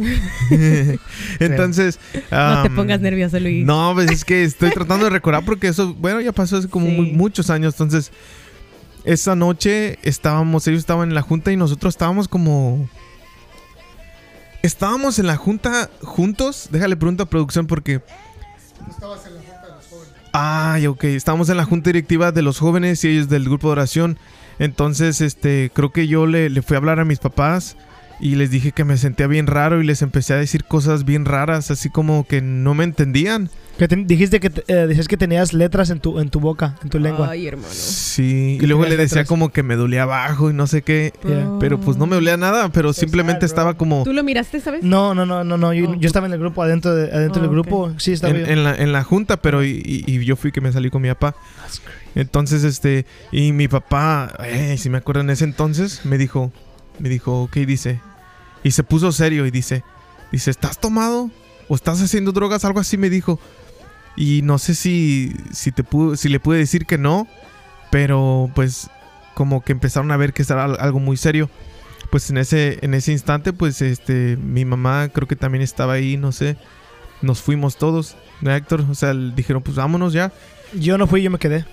Entonces. 1.40 1.98
no 2.30 2.62
te 2.62 2.70
pongas 2.70 3.00
nervioso, 3.00 3.40
Luis. 3.40 3.64
No, 3.64 3.92
pues 3.94 4.10
es 4.10 4.24
que 4.24 4.44
estoy 4.44 4.70
tratando 4.70 5.04
de 5.06 5.10
recordar 5.10 5.44
porque 5.44 5.68
eso, 5.68 5.94
bueno, 5.94 6.20
ya 6.20 6.32
pasó 6.32 6.58
hace 6.58 6.68
como 6.68 6.86
Sí. 6.86 6.92
muy- 6.92 7.12
muchos 7.12 7.50
años. 7.50 7.74
Entonces, 7.74 8.12
esa 9.04 9.34
noche 9.34 9.98
estábamos, 10.02 10.66
ellos 10.68 10.80
estaban 10.80 11.08
en 11.08 11.14
la 11.14 11.22
junta 11.22 11.52
y 11.52 11.56
nosotros 11.56 11.94
estábamos 11.94 12.28
como. 12.28 12.88
Estábamos 14.62 15.18
en 15.18 15.26
la 15.26 15.36
junta 15.36 15.90
juntos. 16.02 16.68
Déjale 16.70 16.96
pregunta 16.96 17.24
a 17.24 17.26
producción 17.26 17.66
porque. 17.66 18.02
Ay, 20.36 20.88
ok. 20.88 21.04
Estábamos 21.04 21.48
en 21.48 21.56
la 21.56 21.64
junta 21.64 21.90
directiva 21.90 22.32
de 22.32 22.42
los 22.42 22.58
jóvenes 22.58 23.04
y 23.04 23.08
ellos 23.08 23.28
del 23.28 23.44
grupo 23.44 23.68
de 23.68 23.72
oración. 23.72 24.18
Entonces, 24.58 25.20
este, 25.20 25.70
creo 25.72 25.92
que 25.92 26.08
yo 26.08 26.26
le, 26.26 26.50
le 26.50 26.60
fui 26.60 26.74
a 26.74 26.78
hablar 26.78 26.98
a 26.98 27.04
mis 27.04 27.20
papás 27.20 27.76
y 28.20 28.36
les 28.36 28.50
dije 28.50 28.72
que 28.72 28.84
me 28.84 28.96
sentía 28.96 29.26
bien 29.26 29.46
raro 29.46 29.80
y 29.82 29.86
les 29.86 30.02
empecé 30.02 30.34
a 30.34 30.36
decir 30.36 30.64
cosas 30.64 31.04
bien 31.04 31.24
raras, 31.24 31.70
así 31.70 31.90
como 31.90 32.26
que 32.26 32.40
no 32.42 32.74
me 32.74 32.84
entendían. 32.84 33.50
Que 33.78 33.88
te- 33.88 33.96
dijiste 33.96 34.38
que, 34.38 34.50
te- 34.50 34.62
eh, 34.68 35.00
que 35.08 35.16
tenías 35.16 35.52
letras 35.52 35.90
en 35.90 35.98
tu, 35.98 36.20
en 36.20 36.30
tu 36.30 36.38
boca, 36.38 36.76
en 36.84 36.90
tu 36.90 37.00
lengua. 37.00 37.28
Ay, 37.30 37.48
hermano. 37.48 37.68
Sí, 37.72 38.56
¿Qué 38.60 38.66
y 38.66 38.68
luego 38.68 38.84
le 38.84 38.90
decía 38.96 39.16
letras? 39.16 39.28
como 39.28 39.48
que 39.48 39.64
me 39.64 39.74
dolía 39.74 40.04
abajo 40.04 40.48
y 40.48 40.54
no 40.54 40.68
sé 40.68 40.82
qué. 40.82 41.12
Yeah. 41.26 41.50
Pero 41.58 41.80
pues 41.80 41.96
no 41.96 42.06
me 42.06 42.14
dolía 42.14 42.36
nada, 42.36 42.68
pero 42.68 42.92
simplemente 42.92 43.44
estaba 43.46 43.74
como 43.74 44.04
¿Tú 44.04 44.12
lo 44.12 44.22
miraste, 44.22 44.60
sabes? 44.60 44.84
No, 44.84 45.12
no, 45.16 45.26
no, 45.26 45.42
no, 45.42 45.56
no. 45.58 45.72
Yo, 45.74 45.90
Oh. 45.90 45.94
yo 45.96 46.06
estaba 46.06 46.28
en 46.28 46.34
el 46.34 46.38
grupo, 46.38 46.62
adentro, 46.62 46.94
de, 46.94 47.10
adentro 47.12 47.40
Oh, 47.40 47.46
del 47.46 47.50
grupo. 47.50 47.92
Sí, 47.98 48.12
estaba 48.12 48.32
en, 48.38 48.46
en 48.48 48.62
la, 48.62 48.76
en 48.76 48.92
la 48.92 49.02
junta, 49.02 49.38
pero 49.38 49.64
y, 49.64 49.82
y- 49.84 50.04
y 50.06 50.24
yo 50.24 50.36
fui 50.36 50.52
que 50.52 50.60
me 50.60 50.70
salí 50.70 50.88
con 50.90 51.02
mi 51.02 51.08
papá. 51.08 51.34
Entonces, 52.14 52.62
este, 52.62 53.06
y 53.32 53.50
mi 53.52 53.66
papá, 53.66 54.32
eh, 54.44 54.76
si 54.78 54.88
me 54.88 54.98
acuerdo 54.98 55.22
en 55.22 55.30
ese 55.30 55.42
entonces, 55.44 56.02
me 56.04 56.16
dijo, 56.16 56.52
me 56.98 57.08
dijo, 57.08 57.42
ok, 57.42 57.56
dice, 57.58 58.00
y 58.62 58.70
se 58.72 58.82
puso 58.82 59.12
serio 59.12 59.46
y 59.46 59.50
dice, 59.50 59.82
dice, 60.32 60.50
¿estás 60.50 60.78
tomado? 60.78 61.30
¿O 61.68 61.74
estás 61.74 62.00
haciendo 62.02 62.32
drogas? 62.32 62.64
Algo 62.64 62.80
así 62.80 62.96
me 62.98 63.10
dijo. 63.10 63.38
Y 64.16 64.42
no 64.42 64.58
sé 64.58 64.74
si, 64.74 65.32
si, 65.52 65.72
te 65.72 65.82
pudo, 65.82 66.16
si 66.16 66.28
le 66.28 66.38
pude 66.40 66.58
decir 66.58 66.86
que 66.86 66.98
no, 66.98 67.26
pero 67.90 68.50
pues 68.54 68.88
como 69.34 69.62
que 69.62 69.72
empezaron 69.72 70.10
a 70.12 70.16
ver 70.16 70.32
que 70.32 70.42
era 70.42 70.64
al- 70.64 70.78
algo 70.80 71.00
muy 71.00 71.16
serio. 71.16 71.50
Pues 72.10 72.30
en 72.30 72.36
ese, 72.38 72.78
en 72.82 72.94
ese 72.94 73.10
instante, 73.12 73.52
pues 73.52 73.82
este, 73.82 74.36
mi 74.36 74.64
mamá 74.64 75.08
creo 75.12 75.26
que 75.26 75.36
también 75.36 75.62
estaba 75.62 75.94
ahí, 75.94 76.16
no 76.16 76.30
sé. 76.32 76.56
Nos 77.22 77.40
fuimos 77.42 77.76
todos, 77.76 78.16
¿no, 78.40 78.54
Héctor? 78.54 78.84
O 78.90 78.94
sea, 78.94 79.14
dijeron, 79.14 79.62
pues 79.62 79.76
vámonos 79.76 80.12
ya. 80.12 80.32
Yo 80.74 80.96
no 80.98 81.06
fui, 81.06 81.22
yo 81.22 81.30
me 81.30 81.38
quedé. 81.38 81.64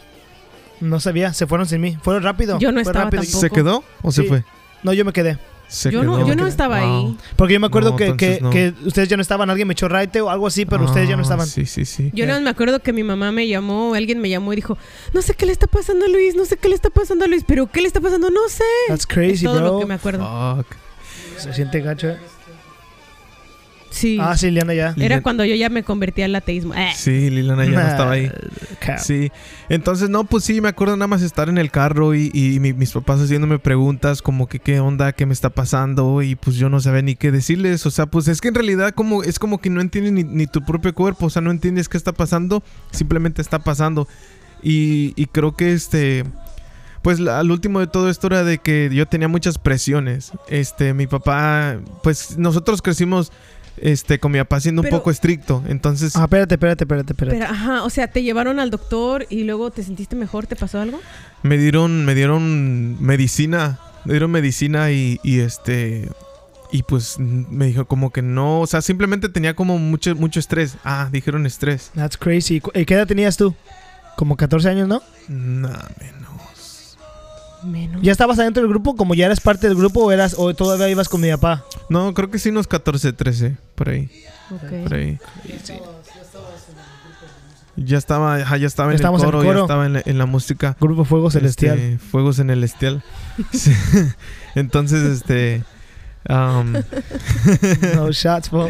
No 0.79 0.99
sabía, 0.99 1.33
se 1.33 1.45
fueron 1.45 1.67
sin 1.67 1.81
mí. 1.81 1.97
Fueron 2.01 2.23
rápido. 2.23 2.57
Yo 2.57 2.71
no 2.71 2.81
fue 2.81 2.91
estaba 2.91 3.05
rápido. 3.05 3.21
tampoco. 3.23 3.41
¿Se 3.41 3.49
quedó 3.51 3.83
o 4.01 4.11
se 4.11 4.23
fue? 4.23 4.43
No, 4.83 4.93
yo 4.93 5.05
me 5.05 5.13
quedé. 5.13 5.37
Se 5.67 5.89
Yo 5.89 6.03
no, 6.03 6.27
yo 6.27 6.35
no 6.35 6.47
estaba 6.47 6.81
Wow. 6.81 7.07
ahí. 7.07 7.17
Porque 7.37 7.53
yo 7.53 7.59
me 7.61 7.67
acuerdo 7.67 7.91
No, 7.91 7.95
que, 7.95 8.17
que, 8.17 8.39
no. 8.41 8.49
que 8.49 8.73
ustedes 8.85 9.07
ya 9.07 9.15
no 9.15 9.21
estaban, 9.21 9.49
alguien 9.49 9.65
me 9.67 9.71
echó 9.71 9.87
raite 9.87 10.19
o 10.19 10.29
algo 10.29 10.45
así, 10.47 10.65
pero 10.65 10.83
ustedes 10.83 11.07
ya 11.07 11.15
no 11.15 11.21
Ah, 11.21 11.23
estaban. 11.23 11.47
Sí, 11.47 11.65
sí, 11.65 11.85
sí. 11.85 12.11
Yo 12.13 12.27
más 12.27 12.41
me 12.41 12.49
acuerdo 12.49 12.79
que 12.81 12.91
mi 12.91 13.03
mamá 13.03 13.31
me 13.31 13.47
llamó, 13.47 13.93
alguien 13.93 14.19
me 14.19 14.27
llamó 14.27 14.51
y 14.51 14.57
dijo, 14.57 14.77
no 15.13 15.21
sé 15.21 15.33
qué 15.33 15.45
le 15.45 15.53
está 15.53 15.67
pasando 15.67 16.05
a 16.05 16.09
Luis, 16.09 16.35
no 16.35 16.43
sé 16.43 16.57
qué 16.57 16.67
le 16.67 16.75
está 16.75 16.89
pasando 16.89 17.23
a 17.23 17.27
Luis, 17.29 17.45
pero 17.47 17.67
¿qué 17.71 17.79
le 17.81 17.87
está 17.87 18.01
pasando? 18.01 18.29
No 18.29 18.49
sé. 18.49 18.65
That's 18.89 19.01
Es 19.01 19.07
crazy, 19.07 19.45
todo 19.45 19.61
lo 19.61 19.69
bro. 19.69 19.79
que 19.79 19.85
me 19.85 19.93
acuerdo. 19.93 20.57
Fuck. 20.57 20.75
Se 21.37 21.53
siente 21.53 21.79
gacho. 21.79 22.17
Sí. 23.91 24.17
Ah, 24.19 24.35
sí, 24.35 24.49
Liana 24.49 24.73
ya. 24.73 24.87
Era 24.87 24.95
Lilian- 25.17 25.21
cuando 25.21 25.45
yo 25.45 25.53
ya 25.53 25.69
me 25.69 25.83
convertí 25.83 26.21
al 26.23 26.33
ateísmo. 26.33 26.73
Eh. 26.73 26.91
Sí, 26.95 27.29
Liliana 27.29 27.65
ya 27.65 27.71
no 27.71 27.81
estaba 27.87 28.11
ahí. 28.13 28.31
Sí, 28.97 29.31
entonces 29.69 30.09
no, 30.09 30.23
pues 30.23 30.43
sí, 30.45 30.59
me 30.61 30.69
acuerdo 30.69 30.95
nada 30.97 31.07
más 31.07 31.21
estar 31.21 31.49
en 31.49 31.57
el 31.57 31.69
carro 31.71 32.15
y, 32.15 32.31
y 32.33 32.59
mi- 32.59 32.73
mis 32.73 32.91
papás 32.91 33.19
haciéndome 33.21 33.59
preguntas 33.59 34.21
como 34.21 34.47
que 34.47 34.59
qué 34.59 34.79
onda, 34.79 35.11
qué 35.13 35.25
me 35.25 35.33
está 35.33 35.49
pasando 35.51 36.21
y 36.23 36.35
pues 36.35 36.55
yo 36.55 36.69
no 36.69 36.79
sabía 36.79 37.01
ni 37.03 37.15
qué 37.15 37.31
decirles, 37.31 37.85
o 37.85 37.91
sea, 37.91 38.05
pues 38.07 38.27
es 38.27 38.41
que 38.41 38.47
en 38.47 38.55
realidad 38.55 38.93
como 38.95 39.23
es 39.23 39.37
como 39.39 39.59
que 39.59 39.69
no 39.69 39.81
entiendes 39.81 40.13
ni, 40.13 40.23
ni 40.23 40.47
tu 40.47 40.61
propio 40.63 40.93
cuerpo, 40.95 41.27
o 41.27 41.29
sea, 41.29 41.41
no 41.41 41.51
entiendes 41.51 41.87
qué 41.89 41.97
está 41.97 42.11
pasando, 42.13 42.63
simplemente 42.91 43.41
está 43.41 43.59
pasando 43.59 44.07
y, 44.63 45.13
y 45.15 45.25
creo 45.27 45.55
que 45.55 45.73
este... 45.73 46.23
Pues 47.03 47.19
al 47.19 47.49
último 47.49 47.79
de 47.79 47.87
todo 47.87 48.11
esto 48.11 48.27
era 48.27 48.43
de 48.43 48.59
que 48.59 48.87
yo 48.93 49.07
tenía 49.07 49.27
muchas 49.27 49.57
presiones. 49.57 50.33
Este, 50.49 50.93
mi 50.93 51.07
papá, 51.07 51.77
pues 52.03 52.37
nosotros 52.37 52.83
crecimos 52.83 53.31
este 53.77 54.19
con 54.19 54.31
mi 54.31 54.39
papá 54.39 54.59
siendo 54.59 54.81
Pero- 54.81 54.95
un 54.95 54.99
poco 54.99 55.11
estricto, 55.11 55.63
entonces 55.67 56.15
Ah, 56.15 56.23
espérate, 56.23 56.55
espérate, 56.55 56.83
espérate, 56.83 57.13
espérate. 57.13 57.37
Pero, 57.39 57.49
ajá, 57.51 57.83
o 57.83 57.89
sea, 57.89 58.07
te 58.07 58.23
llevaron 58.23 58.59
al 58.59 58.69
doctor 58.69 59.25
y 59.29 59.43
luego 59.43 59.71
te 59.71 59.83
sentiste 59.83 60.15
mejor, 60.15 60.47
¿te 60.47 60.55
pasó 60.55 60.79
algo? 60.79 60.99
Me 61.43 61.57
dieron, 61.57 62.05
me 62.05 62.13
dieron 62.15 63.01
medicina, 63.01 63.79
me 64.05 64.13
dieron 64.13 64.31
medicina 64.31 64.91
y, 64.91 65.19
y 65.23 65.39
este 65.39 66.09
y 66.73 66.83
pues 66.83 67.17
me 67.19 67.65
dijo 67.65 67.85
como 67.85 68.11
que 68.11 68.21
no, 68.21 68.61
o 68.61 68.67
sea, 68.67 68.81
simplemente 68.81 69.27
tenía 69.29 69.55
como 69.55 69.77
mucho 69.77 70.15
mucho 70.15 70.39
estrés. 70.39 70.77
Ah, 70.85 71.09
dijeron 71.11 71.45
estrés. 71.45 71.91
That's 71.95 72.17
crazy. 72.17 72.61
¿Y 72.73 72.85
qué 72.85 72.93
edad 72.93 73.07
tenías 73.07 73.35
tú? 73.37 73.53
Como 74.15 74.37
14 74.37 74.69
años, 74.69 74.87
¿no? 74.87 75.01
Nada 75.27 75.89
menos. 75.99 76.30
Menos. 77.63 78.01
¿Ya 78.01 78.11
estabas 78.11 78.39
adentro 78.39 78.61
del 78.63 78.69
grupo? 78.69 78.95
¿Como 78.95 79.13
ya 79.13 79.25
eras 79.27 79.39
parte 79.39 79.67
del 79.67 79.77
grupo 79.77 80.01
o, 80.05 80.11
eras, 80.11 80.35
o 80.37 80.53
todavía 80.53 80.89
ibas 80.89 81.07
con 81.09 81.21
mi 81.21 81.29
papá? 81.31 81.63
No, 81.89 82.13
creo 82.13 82.29
que 82.31 82.39
sí 82.39 82.49
unos 82.49 82.67
14, 82.67 83.13
13, 83.13 83.57
por 83.75 83.89
ahí, 83.89 84.09
Ok. 84.49 84.83
por 84.83 84.93
ahí. 84.95 85.19
Ya 87.77 87.97
estaba, 87.97 88.37
ya 88.57 88.67
estaba 88.67 88.89
en 88.89 88.91
el 88.91 88.95
Estábamos 88.95 89.21
en 89.21 89.27
el 89.27 89.31
coro, 89.31 89.43
ya 89.43 89.49
coro. 89.49 89.61
estaba 89.61 89.85
en 89.85 89.93
la, 89.93 90.03
en 90.05 90.17
la 90.17 90.25
música. 90.25 90.75
Grupo 90.79 91.05
Fuego 91.05 91.31
Celestial. 91.31 91.79
Este, 91.79 91.97
Fuegos 91.99 92.39
en 92.39 92.49
el 92.49 92.63
Estial. 92.63 93.03
Sí. 93.53 93.71
Entonces, 94.55 95.03
este 95.03 95.63
um, 96.29 96.73
No 97.95 98.11
shots, 98.11 98.51
bro. 98.51 98.67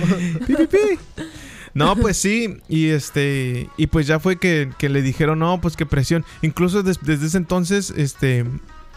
No, 1.73 1.95
pues 1.95 2.17
sí, 2.17 2.57
y 2.69 2.89
este, 2.89 3.69
y 3.77 3.87
pues 3.87 4.05
ya 4.05 4.19
fue 4.19 4.37
que, 4.37 4.69
que 4.77 4.89
le 4.89 5.01
dijeron, 5.01 5.39
no, 5.39 5.59
pues 5.61 5.75
qué 5.75 5.85
presión. 5.85 6.23
Incluso 6.41 6.83
des- 6.83 6.99
desde 7.01 7.27
ese 7.27 7.37
entonces, 7.37 7.91
este, 7.95 8.45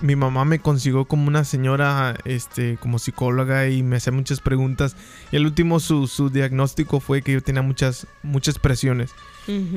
mi 0.04 0.16
mamá 0.16 0.44
me 0.44 0.58
consiguió 0.58 1.06
como 1.06 1.28
una 1.28 1.44
señora, 1.44 2.14
este, 2.26 2.76
como 2.76 2.98
psicóloga 2.98 3.68
y 3.68 3.82
me 3.82 3.96
hacía 3.96 4.12
muchas 4.12 4.40
preguntas. 4.40 4.96
Y 5.32 5.36
el 5.36 5.46
último, 5.46 5.80
su, 5.80 6.08
su 6.08 6.28
diagnóstico 6.28 7.00
fue 7.00 7.22
que 7.22 7.32
yo 7.32 7.42
tenía 7.42 7.62
muchas, 7.62 8.06
muchas 8.22 8.58
presiones. 8.58 9.12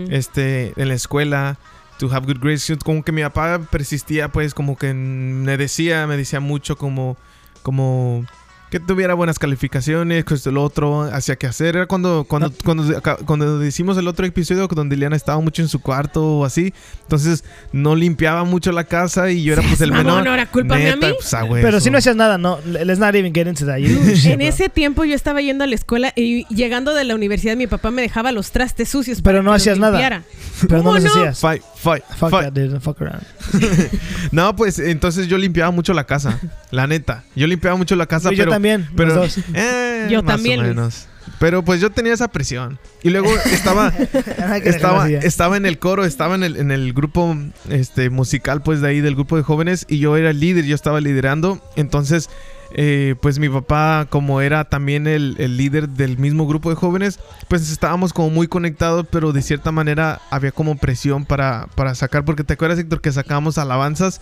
Este, 0.09 0.73
en 0.75 0.89
la 0.89 0.95
escuela, 0.95 1.57
to 1.97 2.13
have 2.13 2.25
good 2.25 2.41
grades, 2.41 2.69
como 2.83 3.03
que 3.03 3.13
mi 3.13 3.21
papá 3.21 3.59
persistía, 3.71 4.29
pues, 4.29 4.53
como 4.53 4.77
que 4.77 4.93
me 4.93 5.55
decía, 5.55 6.05
me 6.07 6.17
decía 6.17 6.41
mucho 6.41 6.77
como, 6.77 7.15
como 7.63 8.25
que 8.69 8.79
tuviera 8.81 9.13
buenas 9.13 9.39
calificaciones, 9.39 10.25
que 10.25 10.33
esto, 10.33 10.51
lo 10.51 10.61
otro, 10.63 11.03
hacía 11.03 11.37
que 11.37 11.47
hacer. 11.47 11.75
Era 11.77 11.85
cuando, 11.85 12.25
cuando, 12.27 12.51
cuando, 12.65 12.97
acá- 12.97 13.17
cuando 13.25 13.63
hicimos 13.65 13.97
el 13.97 14.07
otro 14.09 14.25
episodio 14.25 14.67
donde 14.67 14.95
Liliana 14.97 15.15
estaba 15.15 15.39
mucho 15.39 15.61
en 15.61 15.69
su 15.69 15.79
cuarto 15.81 16.23
o 16.39 16.45
así. 16.45 16.73
Entonces 17.03 17.45
no 17.71 17.95
limpiaba 17.95 18.43
mucho 18.43 18.71
la 18.73 18.83
casa 18.83 19.31
y 19.31 19.43
yo 19.43 19.53
era 19.53 19.61
pues 19.61 19.79
el 19.81 19.91
Mamón, 19.91 20.05
menor. 20.05 20.27
ahora 20.27 20.45
cúlpame 20.47 20.89
a 20.91 20.95
Neta, 20.95 21.07
mí. 21.07 21.13
pues, 21.17 21.33
a 21.33 21.45
hueso. 21.45 21.65
Pero 21.65 21.79
si 21.79 21.89
no 21.89 21.97
hacías 21.97 22.15
nada, 22.17 22.37
no. 22.37 22.59
Let's 22.65 22.99
not 22.99 23.15
even 23.15 23.33
get 23.33 23.47
into 23.47 23.65
that. 23.65 23.77
You- 23.77 23.97
En 24.31 24.41
ese 24.41 24.67
tiempo 24.67 25.05
yo 25.05 25.15
estaba 25.15 25.41
yendo 25.41 25.63
a 25.63 25.67
la 25.67 25.75
escuela 25.75 26.11
y 26.15 26.45
llegando 26.53 26.93
de 26.93 27.05
la 27.05 27.15
universidad 27.15 27.55
mi 27.55 27.67
papá 27.67 27.89
me 27.91 28.01
dejaba 28.01 28.31
los 28.33 28.51
trastes 28.51 28.89
sucios. 28.89 29.21
Pero 29.21 29.37
para 29.37 29.43
no 29.43 29.53
hacías 29.53 29.77
nada. 29.79 29.97
Pero 30.61 30.77
no 30.77 30.83
¿Cómo 30.83 30.93
los 30.95 31.03
no? 31.05 31.09
hacías. 31.11 31.39
Fight, 31.39 31.61
fight, 31.75 32.03
Fuck 32.17 32.31
fight. 32.31 32.43
that, 32.45 32.53
dude. 32.53 32.79
Fuck 32.81 33.01
around. 33.01 33.23
No, 34.31 34.55
pues 34.55 34.79
entonces 34.79 35.27
yo 35.27 35.37
limpiaba 35.37 35.71
mucho 35.71 35.93
la 35.93 36.03
casa. 36.05 36.39
La 36.71 36.85
neta. 36.87 37.23
Yo 37.35 37.47
limpiaba 37.47 37.77
mucho 37.77 37.95
la 37.95 38.05
casa, 38.05 38.29
pero... 38.35 38.56
también, 38.57 38.89
Pero, 38.95 39.15
los 39.15 39.35
dos. 39.35 39.45
eh, 39.53 40.07
Yo 40.09 40.23
más 40.23 40.35
también, 40.35 40.59
o 40.59 40.63
menos. 40.63 41.07
Pero 41.39 41.63
pues 41.63 41.81
yo 41.81 41.91
tenía 41.91 42.13
esa 42.13 42.29
presión. 42.29 42.79
Y 43.03 43.09
luego 43.09 43.29
estaba, 43.51 43.89
estaba, 44.63 45.09
estaba 45.09 45.57
en 45.57 45.65
el 45.65 45.77
coro, 45.77 46.03
estaba 46.05 46.35
en 46.35 46.43
el, 46.43 46.57
en 46.57 46.71
el 46.71 46.93
grupo 46.93 47.35
este, 47.69 48.09
musical, 48.09 48.61
pues 48.63 48.81
de 48.81 48.87
ahí, 48.89 49.01
del 49.01 49.15
grupo 49.15 49.37
de 49.37 49.43
jóvenes, 49.43 49.85
y 49.87 49.99
yo 49.99 50.17
era 50.17 50.31
el 50.31 50.39
líder, 50.39 50.65
yo 50.65 50.73
estaba 50.73 50.99
liderando. 51.01 51.61
Entonces, 51.75 52.29
eh, 52.73 53.15
pues 53.21 53.39
mi 53.39 53.49
papá, 53.49 54.07
como 54.09 54.41
era 54.41 54.63
también 54.65 55.05
el, 55.05 55.35
el 55.37 55.57
líder 55.57 55.89
del 55.89 56.17
mismo 56.17 56.47
grupo 56.47 56.69
de 56.69 56.75
jóvenes, 56.75 57.19
pues 57.49 57.69
estábamos 57.71 58.13
como 58.13 58.29
muy 58.29 58.47
conectados, 58.47 59.05
pero 59.11 59.31
de 59.31 59.41
cierta 59.41 59.71
manera 59.71 60.21
había 60.31 60.51
como 60.51 60.77
presión 60.77 61.25
para, 61.25 61.67
para 61.75 61.93
sacar, 61.93 62.25
porque 62.25 62.43
te 62.43 62.53
acuerdas, 62.53 62.79
Héctor, 62.79 63.01
que 63.01 63.11
sacábamos 63.11 63.57
alabanzas 63.57 64.21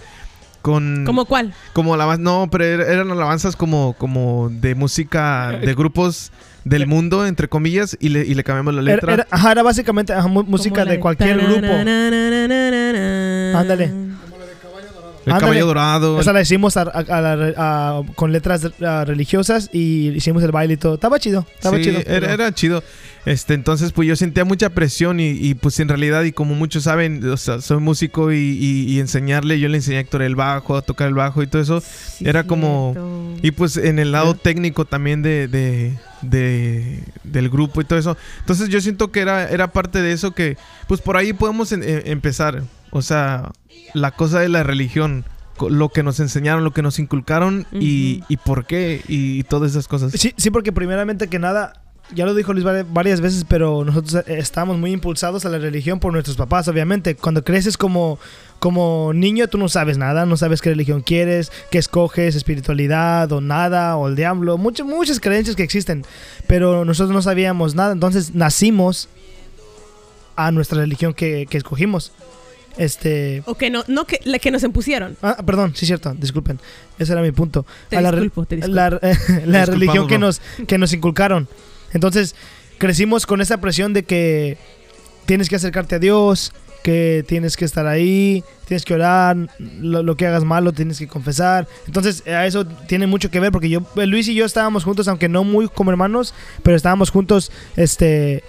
con... 0.66 1.04
¿Cómo 1.06 1.26
cuál? 1.26 1.54
Como 1.74 1.94
alabanzas, 1.94 2.24
no, 2.24 2.48
pero 2.52 2.64
er- 2.66 2.82
eran 2.90 3.12
alabanzas 3.12 3.56
como, 3.56 3.94
como 4.00 4.50
de 4.50 4.74
música 4.74 5.52
de 5.62 5.76
grupos 5.76 6.32
del 6.64 6.88
mundo, 6.88 7.28
entre 7.28 7.48
comillas, 7.48 7.96
y 8.00 8.10
le, 8.10 8.26
y 8.26 8.34
le 8.34 8.44
cambiamos 8.44 8.74
la 8.74 8.82
letra. 8.82 9.14
era- 9.14 9.28
ajá, 9.30 9.52
era 9.52 9.62
básicamente 9.62 10.12
ajá, 10.12 10.28
música 10.28 10.82
Como 10.82 10.92
de 10.92 11.00
cualquier 11.00 11.38
grupo. 11.38 11.68
Ándale. 13.60 13.94
El 15.26 15.32
ándale. 15.34 15.40
caballo 15.42 15.66
dorado. 15.66 16.20
Esa 16.22 16.34
la 16.34 16.42
hicimos 16.42 16.78
a- 16.78 16.82
a- 16.84 17.98
a 17.98 18.02
con 18.16 18.32
letras 18.32 18.68
religiosas 18.80 19.70
y 19.74 20.10
hicimos 20.10 20.44
el 20.44 20.52
baile 20.52 20.76
y 20.76 20.78
todo. 20.78 20.96
Estaba 20.96 21.20
chido, 21.20 21.46
estaba 21.56 21.78
sí, 21.78 21.84
chido. 21.84 22.00
Era, 22.00 22.06
pero- 22.20 22.34
era 22.34 22.52
chido. 22.54 22.84
Este, 23.26 23.56
entonces, 23.56 23.92
pues 23.92 24.08
yo 24.08 24.16
sentía 24.16 24.46
mucha 24.46 24.70
presión 24.70 25.20
y, 25.20 25.30
y, 25.30 25.56
pues 25.56 25.80
en 25.80 25.88
realidad, 25.90 26.22
y 26.26 26.32
como 26.32 26.54
muchos 26.54 26.84
saben, 26.84 27.28
o 27.28 27.38
sea, 27.38 27.60
soy 27.60 27.80
músico 27.80 28.32
y, 28.32 28.38
y- 28.38 28.84
y 28.94 29.00
enseñarle, 29.00 29.60
yo 29.60 29.68
le 29.68 29.78
enseñé 29.78 29.98
a 29.98 30.02
Héctor 30.02 30.22
el 30.22 30.36
bajo, 30.36 30.78
a 30.78 30.84
tocar 30.84 31.08
el 31.08 31.16
bajo 31.16 31.42
y 31.42 31.48
todo 31.48 31.60
eso. 31.60 31.82
Sí, 31.82 32.24
Era 32.28 32.44
como- 32.44 32.92
cierto. 32.94 33.48
Y 33.48 33.50
pues 33.52 33.78
en 33.78 33.98
el 33.98 34.12
lado 34.12 34.36
técnico 34.36 34.86
también 34.86 35.24
de, 35.24 35.48
de- 35.48 35.94
de- 36.22 37.04
del 37.24 37.50
grupo 37.50 37.82
y 37.82 37.86
todo 37.86 37.98
eso. 37.98 38.16
Entonces 38.42 38.70
yo 38.70 38.80
siento 38.80 39.12
que 39.12 39.22
era, 39.22 39.50
era 39.50 39.72
parte 39.72 40.04
de 40.04 40.12
eso 40.12 40.32
que, 40.32 40.58
pues 40.88 41.02
por 41.02 41.18
ahí 41.18 41.34
podemos 41.34 41.72
en- 41.72 41.82
eh, 41.84 42.04
empezar. 42.06 42.62
O 42.96 43.02
sea, 43.02 43.52
la 43.94 44.12
cosa 44.12 44.40
de 44.40 44.48
la 44.48 44.64
religión, 44.64 45.26
lo 45.70 45.90
que 45.90 46.02
nos 46.02 46.22
enseñaron, 46.22 46.64
lo 46.64 46.72
que 46.72 46.82
nos 46.82 46.98
inculcaron 46.98 47.68
y, 47.74 48.24
y 48.30 48.38
por 48.38 48.66
qué 48.66 49.02
y, 49.10 49.44
todas 49.44 49.72
esas 49.72 49.90
cosas. 49.90 50.14
Sí, 50.14 50.34
sí, 50.38 50.50
porque 50.50 50.72
primeramente 50.72 51.28
que 51.28 51.38
nada, 51.38 51.82
ya 52.14 52.26
lo 52.26 52.34
dijo 52.34 52.54
Luis 52.54 52.66
vari- 52.66 52.86
varias 52.90 53.20
veces, 53.20 53.46
pero 53.50 53.84
nosotros 53.84 54.24
eh, 54.28 54.38
estamos 54.38 54.78
muy 54.78 54.94
impulsados 54.94 55.46
a 55.46 55.50
la 55.50 55.58
religión 55.58 56.00
por 56.00 56.14
nuestros 56.14 56.38
papás, 56.38 56.70
obviamente. 56.70 57.16
Cuando 57.16 57.44
creces 57.44 57.76
como, 57.76 58.18
como 58.60 59.12
niño, 59.14 59.48
tú 59.50 59.58
no 59.58 59.68
sabes 59.68 59.98
nada, 59.98 60.26
no 60.26 60.38
sabes 60.38 60.62
qué 60.62 60.70
religión 60.70 61.02
quieres, 61.02 61.52
qué 61.72 61.80
escoges, 61.80 62.34
espiritualidad 62.36 63.30
o 63.34 63.42
nada, 63.42 63.98
o 63.98 64.08
el 64.08 64.16
diablo, 64.16 64.58
muchas, 64.58 64.88
muchas 64.88 65.20
creencias 65.20 65.58
que 65.58 65.64
existen, 65.64 66.06
pero 66.48 66.86
nosotros 66.86 67.14
no 67.14 67.22
sabíamos 67.22 67.76
nada, 67.76 67.92
entonces 67.92 68.34
nacimos 68.36 69.10
a 70.38 70.52
nuestra 70.52 70.80
religión 70.80 71.14
que, 71.14 71.46
que 71.50 71.58
escogimos. 71.58 72.14
Este... 72.78 73.42
O 73.46 73.56
que 73.56 73.70
no, 73.70 73.84
no 73.88 74.06
que, 74.06 74.20
la 74.26 74.38
que 74.40 74.52
nos 74.52 74.64
impusieron. 74.64 75.16
Ah, 75.22 75.38
perdón, 75.46 75.74
sí, 75.76 75.86
cierto, 75.86 76.14
disculpen. 76.14 76.60
Ese 77.00 77.14
era 77.14 77.22
mi 77.22 77.32
punto. 77.32 77.66
Te 77.90 77.98
A 77.98 78.02
la, 78.02 78.12
re- 78.12 78.22
disculpo, 78.22 78.46
te 78.46 78.56
disculpo. 78.58 78.76
la, 78.76 78.90
la 79.02 79.10
Disculpamos, 79.10 79.68
religión 79.70 80.08
que 80.08 80.18
nos, 80.18 80.42
que 80.68 80.78
nos 80.78 80.92
inculcaron. 80.94 81.48
Entonces, 81.94 82.36
crecimos 82.78 83.26
con 83.26 83.40
esa 83.42 83.58
presión 83.60 83.94
de 83.94 84.04
que 84.04 84.58
tienes 85.26 85.48
que 85.50 85.56
acercarte 85.56 85.96
a 85.96 86.00
Dios, 86.00 86.52
que 86.84 87.24
tienes 87.28 87.56
que 87.58 87.66
estar 87.66 87.88
ahí, 87.88 88.44
tienes 88.68 88.86
que 88.86 88.94
orar, 88.94 89.38
lo, 89.80 90.04
lo 90.04 90.16
que 90.18 90.28
hagas 90.28 90.44
malo 90.44 90.72
tienes 90.74 91.00
que 91.00 91.08
confesar. 91.08 91.68
Entonces, 91.88 92.28
a 92.28 92.46
eso 92.46 92.66
tiene 92.66 93.08
mucho 93.08 93.32
que 93.32 93.40
ver 93.40 93.52
porque 93.52 93.70
yo, 93.70 93.82
Luis 93.96 94.28
y 94.28 94.36
yo 94.36 94.46
estábamos 94.46 94.84
juntos, 94.84 95.08
aunque 95.08 95.30
no 95.30 95.44
muy 95.44 95.68
como 95.68 95.90
hermanos, 95.92 96.34
pero 96.62 96.76
estábamos 96.78 97.10
juntos, 97.10 97.52
este... 97.76 98.44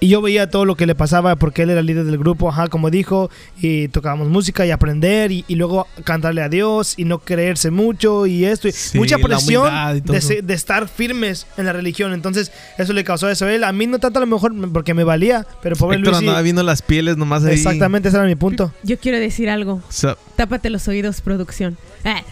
Y 0.00 0.08
yo 0.08 0.20
veía 0.20 0.50
todo 0.50 0.66
lo 0.66 0.74
que 0.76 0.84
le 0.86 0.94
pasaba 0.94 1.36
porque 1.36 1.62
él 1.62 1.70
era 1.70 1.80
el 1.80 1.86
líder 1.86 2.04
del 2.04 2.18
grupo, 2.18 2.50
ajá, 2.50 2.66
como 2.68 2.90
dijo, 2.90 3.30
y 3.58 3.88
tocábamos 3.88 4.28
música 4.28 4.66
y 4.66 4.70
aprender 4.70 5.32
y, 5.32 5.44
y 5.48 5.54
luego 5.54 5.86
cantarle 6.04 6.42
a 6.42 6.48
Dios 6.50 6.94
y 6.98 7.04
no 7.06 7.20
creerse 7.20 7.70
mucho 7.70 8.26
y 8.26 8.44
esto. 8.44 8.68
y 8.68 8.72
Sí, 8.72 8.98
mucha 8.98 9.16
presión 9.16 9.72
y 9.96 10.00
de, 10.00 10.42
de 10.42 10.54
estar 10.54 10.88
firmes 10.88 11.46
en 11.56 11.64
la 11.64 11.72
religión. 11.72 12.12
Entonces, 12.12 12.52
eso 12.76 12.92
le 12.92 13.02
causó 13.02 13.30
eso 13.30 13.46
a 13.46 13.54
él. 13.54 13.64
A 13.64 13.72
mí 13.72 13.86
no 13.86 13.98
tanto 13.98 14.18
a 14.18 14.20
lo 14.20 14.26
mejor 14.26 14.52
porque 14.72 14.92
me 14.92 15.04
valía, 15.04 15.46
pero 15.62 15.74
pobre 15.76 15.96
Héctor 15.96 16.12
Luis. 16.14 16.18
andaba 16.22 16.42
viendo 16.42 16.62
las 16.62 16.82
pieles 16.82 17.16
nomás 17.16 17.44
ahí. 17.44 17.54
Exactamente, 17.54 18.08
ese 18.08 18.18
era 18.18 18.26
mi 18.26 18.34
punto. 18.36 18.72
Yo 18.82 18.98
quiero 18.98 19.18
decir 19.18 19.48
algo. 19.48 19.82
So- 19.88 20.18
Tápate 20.36 20.68
los 20.68 20.86
oídos, 20.88 21.22
producción. 21.22 21.78
Ah, 22.04 22.22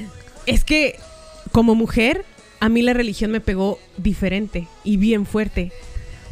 es 0.45 0.64
que 0.64 0.99
como 1.52 1.75
mujer, 1.75 2.25
a 2.61 2.69
mí 2.69 2.83
la 2.83 2.92
religión 2.92 3.31
me 3.31 3.40
pegó 3.40 3.78
diferente 3.97 4.69
y 4.85 4.99
bien 4.99 5.25
fuerte. 5.25 5.73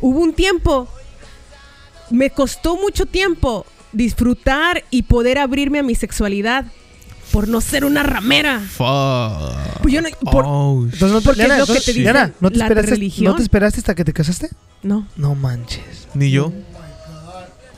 Hubo 0.03 0.21
un 0.21 0.33
tiempo, 0.35 0.89
me 2.11 2.31
costó 2.31 2.77
mucho 2.77 3.07
tiempo 3.07 3.67
disfrutar 3.93 4.85
y 4.91 5.03
poder 5.03 5.39
abrirme 5.39 5.79
a 5.81 5.83
mi 5.83 5.95
sexualidad 5.95 6.65
por 7.33 7.47
no 7.49 7.61
ser 7.61 7.85
una 7.85 8.03
ramera. 8.03 8.61
Fuck. 8.61 9.83
Pues 9.83 9.95
yo 9.95 10.03
no- 10.03 10.09
por- 10.31 10.45
Oh, 10.47 10.83
Entonces, 10.85 11.11
no 11.13 11.21
te, 11.21 11.25
Porque 11.27 11.43
es 11.43 11.49
Diana, 11.49 11.59
lo 11.59 11.67
que 11.67 11.73
te 11.75 11.79
dicen, 11.93 12.03
Diana, 12.03 12.33
¿no 12.41 12.51
te, 12.51 12.59
la 12.59 12.65
esperaste, 12.65 12.91
religión. 12.91 13.31
¿no 13.31 13.37
te 13.37 13.43
esperaste 13.43 13.81
hasta 13.81 13.95
que 13.95 14.05
te 14.05 14.13
casaste? 14.13 14.51
No. 14.83 15.07
No 15.17 15.35
manches. 15.35 16.09
Ni 16.15 16.31
yo, 16.31 16.53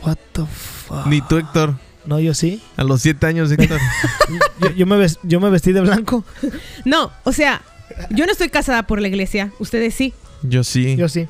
What 0.04 0.16
the 0.32 0.42
fuck. 0.46 1.06
ni 1.06 1.20
tú, 1.20 1.36
Héctor. 1.38 1.74
No, 2.04 2.18
yo 2.18 2.34
sí. 2.34 2.60
A 2.76 2.82
los 2.82 3.00
siete 3.02 3.26
años, 3.26 3.50
Héctor. 3.52 3.78
Yo, 4.60 4.70
yo 4.70 4.86
me, 4.86 4.96
ves- 4.96 5.18
yo 5.22 5.38
me 5.40 5.50
vestí 5.50 5.72
de 5.72 5.80
blanco. 5.82 6.24
No, 6.84 7.12
o 7.24 7.32
sea, 7.32 7.62
yo 8.10 8.26
no 8.26 8.32
estoy 8.32 8.48
casada 8.48 8.84
por 8.84 9.00
la 9.00 9.06
iglesia, 9.08 9.52
ustedes 9.60 9.94
sí. 9.94 10.12
Yo 10.42 10.64
sí. 10.64 10.96
Yo 10.96 11.08
sí. 11.08 11.28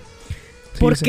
Sí, 0.73 0.79
¿Por 0.81 0.97
sé. 0.97 1.05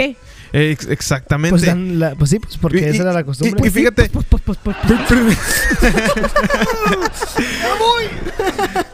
Ex- 0.53 0.88
exactamente. 0.88 1.51
Pues, 1.51 1.65
dan 1.65 2.00
la- 2.00 2.13
pues 2.15 2.29
sí, 2.29 2.39
pues 2.39 2.57
porque 2.57 2.81
Y- 2.81 2.83
esa 2.83 2.98
y- 2.98 3.01
era 3.01 3.13
la 3.13 3.22
y- 3.22 3.24
costumbre. 3.24 3.67
y 3.67 3.72
fíjate, 3.72 4.10
Pues, 4.10 4.25
pues, 4.29 4.43
pues, 4.45 4.57
pues, 4.63 4.75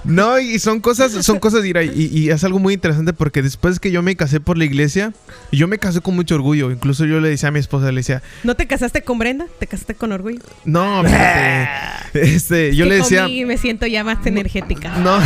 no, 0.03 0.39
y 0.39 0.59
son 0.59 0.79
cosas, 0.79 1.11
son 1.25 1.39
cosas, 1.39 1.63
mira, 1.63 1.83
y, 1.83 2.09
y 2.11 2.29
es 2.29 2.43
algo 2.43 2.59
muy 2.59 2.73
interesante 2.73 3.13
porque 3.13 3.41
después 3.41 3.79
que 3.79 3.91
yo 3.91 4.01
me 4.01 4.15
casé 4.15 4.39
por 4.39 4.57
la 4.57 4.65
iglesia, 4.65 5.13
yo 5.51 5.67
me 5.67 5.77
casé 5.79 6.01
con 6.01 6.15
mucho 6.15 6.35
orgullo. 6.35 6.71
Incluso 6.71 7.05
yo 7.05 7.19
le 7.19 7.29
decía 7.29 7.49
a 7.49 7.51
mi 7.51 7.59
esposa, 7.59 7.91
le 7.91 7.99
decía, 7.99 8.21
¿No 8.43 8.55
te 8.55 8.67
casaste 8.67 9.03
con 9.03 9.19
Brenda? 9.19 9.45
¿Te 9.59 9.67
casaste 9.67 9.95
con 9.95 10.11
orgullo? 10.11 10.39
no, 10.65 11.03
fíjate, 11.03 11.67
este, 12.13 12.75
yo 12.75 12.85
Que 12.85 12.89
le 12.89 12.95
decía, 12.97 13.27
y 13.27 13.45
me 13.45 13.57
siento 13.57 13.85
ya 13.87 14.03
más 14.03 14.25
energética. 14.25 14.95
no, 14.97 15.19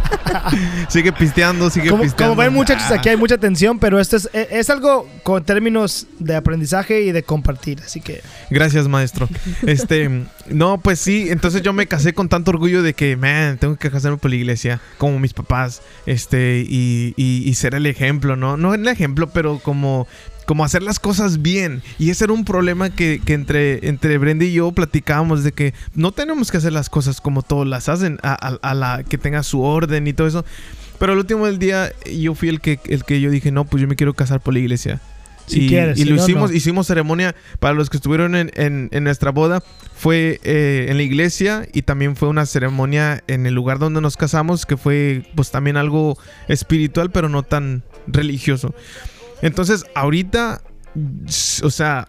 sigue 0.88 1.12
pisteando, 1.12 1.70
sigue 1.70 1.90
Como, 1.90 2.02
pisteando. 2.02 2.34
como 2.34 2.42
ven 2.44 2.52
muchachos, 2.52 2.90
aquí 2.90 3.08
hay 3.08 3.16
mucha 3.16 3.38
tensión, 3.38 3.78
pero 3.78 4.00
esto 4.00 4.16
es, 4.16 4.28
e- 4.32 4.48
es 4.52 4.70
algo 4.70 5.08
con 5.22 5.44
términos 5.46 6.06
de 6.18 6.34
aprendizaje 6.36 7.00
y 7.02 7.12
de 7.12 7.22
compartir, 7.22 7.80
así 7.84 8.00
que... 8.00 8.20
Gracias, 8.50 8.86
maestro. 8.88 9.28
Este, 9.66 10.24
no, 10.50 10.78
pues 10.78 10.98
sí, 11.00 11.28
entonces 11.30 11.62
yo 11.62 11.72
me 11.72 11.86
casé 11.86 12.12
con 12.12 12.28
tanto 12.28 12.50
orgullo 12.50 12.82
de 12.82 12.92
que, 12.94 13.16
man, 13.16 13.56
tengo 13.58 13.76
que 13.76 13.90
casarme 13.90 14.18
por 14.18 14.30
la 14.30 14.36
iglesia, 14.36 14.80
como 14.98 15.18
mis 15.18 15.32
papás, 15.32 15.80
este, 16.04 16.64
y, 16.68 17.14
y, 17.16 17.48
y 17.48 17.54
ser 17.54 17.74
el 17.74 17.86
ejemplo, 17.86 18.36
¿no? 18.36 18.56
No 18.56 18.74
el 18.74 18.86
ejemplo, 18.88 19.28
pero 19.30 19.58
como, 19.60 20.06
como 20.44 20.64
hacer 20.64 20.82
las 20.82 20.98
cosas 21.00 21.42
bien. 21.42 21.82
Y 21.98 22.10
ese 22.10 22.24
era 22.24 22.32
un 22.32 22.44
problema 22.44 22.90
que, 22.90 23.20
que 23.24 23.34
entre, 23.34 23.88
entre 23.88 24.18
Brenda 24.18 24.44
y 24.44 24.52
yo 24.52 24.70
platicábamos 24.72 25.42
de 25.44 25.52
que 25.52 25.72
no 25.94 26.12
tenemos 26.12 26.50
que 26.50 26.58
hacer 26.58 26.72
las 26.72 26.90
cosas 26.90 27.20
como 27.20 27.42
todos 27.42 27.66
las 27.66 27.88
hacen, 27.88 28.18
a, 28.22 28.32
a- 28.34 28.58
a 28.70 28.74
la 28.74 29.02
que 29.08 29.18
tenga 29.18 29.42
su 29.42 29.62
orden 29.62 30.06
y 30.06 30.12
todo 30.12 30.26
eso. 30.26 30.44
Pero 30.98 31.12
al 31.12 31.18
último 31.18 31.46
del 31.46 31.58
día, 31.58 31.92
yo 32.10 32.34
fui 32.34 32.48
el 32.48 32.60
que, 32.60 32.78
el 32.86 33.04
que 33.04 33.20
yo 33.20 33.30
dije, 33.30 33.50
no, 33.52 33.64
pues 33.66 33.80
yo 33.82 33.88
me 33.88 33.96
quiero 33.96 34.14
casar 34.14 34.40
por 34.40 34.54
la 34.54 34.60
iglesia. 34.60 35.00
Si 35.46 35.66
y, 35.66 35.68
quieres, 35.68 35.98
y 35.98 36.02
si 36.02 36.08
lo 36.10 36.16
no, 36.16 36.22
hicimos, 36.22 36.50
no. 36.50 36.56
hicimos 36.56 36.86
ceremonia 36.88 37.34
para 37.60 37.74
los 37.74 37.88
que 37.90 37.96
estuvieron 37.98 38.34
en, 38.34 38.50
en- 38.54 38.88
en 38.92 39.04
nuestra 39.04 39.30
boda. 39.30 39.62
Fue 39.94 40.40
eh, 40.42 40.86
en 40.88 40.96
la 40.96 41.02
iglesia 41.04 41.66
y 41.72 41.82
también 41.82 42.16
fue 42.16 42.28
una 42.28 42.44
ceremonia 42.46 43.22
en 43.28 43.46
el 43.46 43.54
lugar 43.54 43.78
donde 43.78 44.00
nos 44.00 44.16
casamos, 44.16 44.66
que 44.66 44.76
fue 44.76 45.22
pues 45.34 45.50
también 45.50 45.76
algo 45.76 46.18
espiritual, 46.48 47.10
pero 47.10 47.28
no 47.28 47.42
tan 47.44 47.82
religioso. 48.06 48.74
Entonces, 49.42 49.84
ahorita, 49.94 50.62
o 51.62 51.70
sea, 51.70 52.08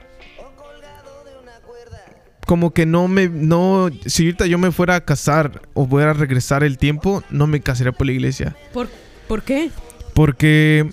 como 2.46 2.74
que 2.74 2.86
no 2.86 3.08
me, 3.10 3.28
no, 3.28 3.90
si 4.06 4.24
ahorita 4.24 4.46
yo 4.48 4.58
me 4.58 4.72
fuera 4.72 4.96
a 4.96 5.02
casar 5.06 5.62
o 5.74 5.86
fuera 5.86 6.12
a 6.12 6.14
regresar 6.14 6.64
el 6.64 6.78
tiempo, 6.78 7.22
no 7.30 7.46
me 7.46 7.60
casaría 7.62 7.92
por 7.92 8.08
la 8.08 8.14
iglesia. 8.14 8.56
¿Por, 8.74 8.88
¿Por 9.28 9.44
qué? 9.44 9.70
Porque. 10.14 10.90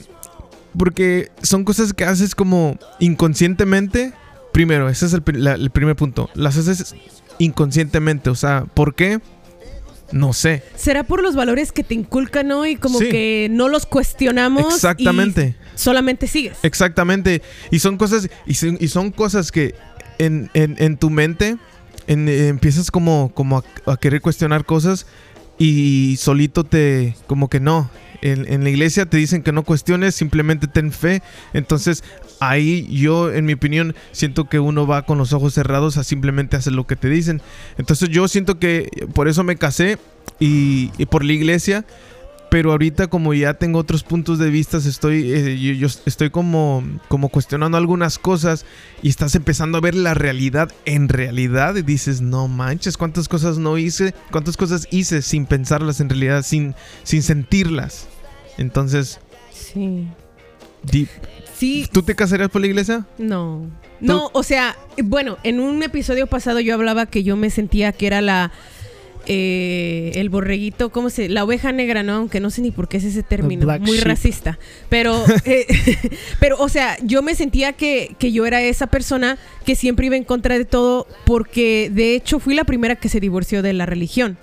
Porque 0.79 1.31
son 1.43 1.65
cosas 1.65 1.93
que 1.93 2.05
haces 2.05 2.35
como 2.35 2.79
inconscientemente. 3.01 4.13
Primero, 4.53 4.89
ese 4.89 5.07
es 5.07 5.13
el, 5.13 5.23
la- 5.35 5.55
el 5.55 5.71
primer 5.71 5.97
punto. 5.97 6.31
Las 6.35 6.57
haces 6.57 6.95
inconscientemente. 7.39 8.31
O 8.31 8.35
sea, 8.35 8.65
¿por 8.75 8.95
qué? 8.95 9.21
No 10.13 10.33
sé. 10.33 10.63
¿Será 10.77 11.03
por 11.03 11.23
los 11.23 11.35
valores 11.35 11.73
que 11.73 11.83
te 11.83 11.95
inculcan 11.95 12.53
hoy? 12.53 12.77
Como 12.77 12.99
Sí. 12.99 13.09
que 13.09 13.49
no 13.51 13.69
los 13.69 13.87
cuestionamos. 13.87 14.75
Exactamente. 14.75 15.57
y 15.75 15.79
solamente 15.79 16.27
sigues. 16.27 16.59
Exactamente. 16.63 17.43
Y 17.71 17.79
son 17.81 17.97
cosas. 17.97 18.29
Y 18.47 18.55
son, 18.55 18.77
y 18.81 18.89
son 18.89 19.11
cosas 19.11 19.51
que 19.51 19.75
en, 20.19 20.51
en- 20.55 20.77
en 20.79 20.97
tu 20.99 21.11
mente 21.11 21.57
en- 22.07 22.29
empiezas 22.29 22.91
como, 22.91 23.33
como 23.35 23.59
a, 23.87 23.91
a 23.93 23.97
querer 23.97 24.21
cuestionar 24.21 24.65
cosas. 24.65 25.07
Y 25.59 26.17
solito 26.19 26.65
te. 26.65 27.17
como 27.27 27.49
que 27.49 27.61
no. 27.61 27.91
En, 28.23 28.51
en 28.53 28.65
la 28.65 28.71
iglesia 28.71 29.07
te 29.07 29.17
dicen 29.17 29.43
que 29.43 29.53
no 29.53 29.63
cuestiones, 29.63 30.15
simplemente 30.15 30.67
ten 30.67 30.93
fe. 30.93 31.23
Entonces, 31.53 32.05
ahí 32.41 32.87
yo, 32.91 33.33
en 33.33 33.45
mi 33.45 33.55
opinión, 33.55 33.95
siento 34.13 34.49
que 34.49 34.59
uno 34.59 34.87
va 34.87 35.03
con 35.03 35.19
los 35.19 35.33
ojos 35.33 35.55
cerrados 35.55 35.97
a 35.97 36.05
simplemente 36.05 36.57
hacer 36.57 36.73
lo 36.73 36.87
que 36.87 36.97
te 36.97 37.09
dicen. 37.09 37.43
Entonces, 37.79 38.09
yo 38.09 38.29
siento 38.29 38.59
que 38.59 38.89
por 39.15 39.29
eso 39.29 39.45
me 39.45 39.57
casé 39.57 39.99
y, 40.41 40.91
y 40.99 41.07
por 41.07 41.25
la 41.25 41.33
iglesia. 41.33 41.85
Pero 42.55 42.71
ahorita 42.71 43.09
como 43.09 43.35
ya 43.35 43.55
tengo 43.55 43.81
otros 43.81 44.05
puntos 44.05 44.39
de 44.39 44.49
vista, 44.49 44.77
estoy, 44.77 45.33
eh, 45.33 45.59
yo, 45.59 45.73
yo 45.73 45.89
estoy 46.07 46.31
como, 46.31 46.85
como 47.09 47.29
cuestionando 47.29 47.77
algunas 47.77 48.17
cosas 48.17 48.65
y 49.03 49.09
estás 49.09 49.35
empezando 49.35 49.77
a 49.77 49.81
ver 49.81 49.97
la 49.97 50.15
realidad 50.15 50.71
en 50.85 51.09
realidad 51.09 51.75
y 51.75 51.83
dices, 51.83 52.21
no 52.21 52.47
manches, 52.47 52.97
cuántas 52.97 53.27
cosas 53.27 53.59
no 53.59 53.77
hice, 53.77 54.15
cuántas 54.31 54.57
cosas 54.57 54.87
hice 54.93 55.21
sin 55.21 55.47
pensarlas 55.47 55.99
en 55.99 56.09
realidad, 56.09 56.45
sin, 56.45 56.77
sin 57.03 57.25
sentirlas. 57.25 58.07
Entonces, 58.57 59.19
Sí. 59.51 60.07
Sí. 61.57 61.89
¿tú 61.91 62.03
te 62.03 62.15
casarías 62.15 62.51
por 62.51 62.61
la 62.61 62.69
iglesia? 62.69 63.05
No. 63.19 63.67
No, 64.01 64.31
o 64.33 64.45
sea, 64.45 64.77
bueno, 65.03 65.39
en 65.43 65.59
un 65.59 65.83
episodio 65.83 66.29
pasado 66.29 66.61
yo 66.61 66.75
hablaba 66.75 67.07
que 67.07 67.25
yo 67.25 67.37
me 67.37 67.51
sentía 67.51 67.91
que 67.91 68.07
era 68.07 68.21
la. 68.21 68.53
Eh, 69.27 70.13
el 70.15 70.29
borreguito, 70.29 70.91
¿cómo 70.91 71.11
se? 71.11 71.29
La 71.29 71.45
oveja 71.45 71.73
negra, 71.73 72.03
¿no? 72.03 72.15
Aunque 72.15 72.41
no 72.41 72.51
sé 72.51 72.63
ni 72.63 72.71
por 72.71 72.89
qué 72.89 72.99
es 72.99 73.05
ese 73.05 73.23
término. 73.23 73.67
Muy 73.81 73.97
sheep. 73.97 74.05
racista. 74.05 74.59
Pero, 74.89 75.25
eh, 75.45 75.67
pero, 76.41 76.59
o 76.59 76.69
sea, 76.69 76.97
yo 77.03 77.23
me 77.23 77.35
sentía 77.35 77.73
que, 77.73 78.17
que 78.19 78.33
yo 78.33 78.47
era 78.47 78.63
esa 78.63 78.87
persona 78.87 79.39
que 79.65 79.77
siempre 79.77 80.07
iba 80.07 80.17
en 80.17 80.25
contra 80.25 80.59
de 80.59 80.65
todo 80.65 81.07
porque 81.25 81.91
de 81.93 82.15
hecho 82.15 82.39
fui 82.39 82.55
la 82.55 82.65
primera 82.65 82.97
que 82.97 83.09
se 83.09 83.21
divorció 83.21 83.63
de 83.63 83.73
la 83.73 83.87
religión. 83.87 84.39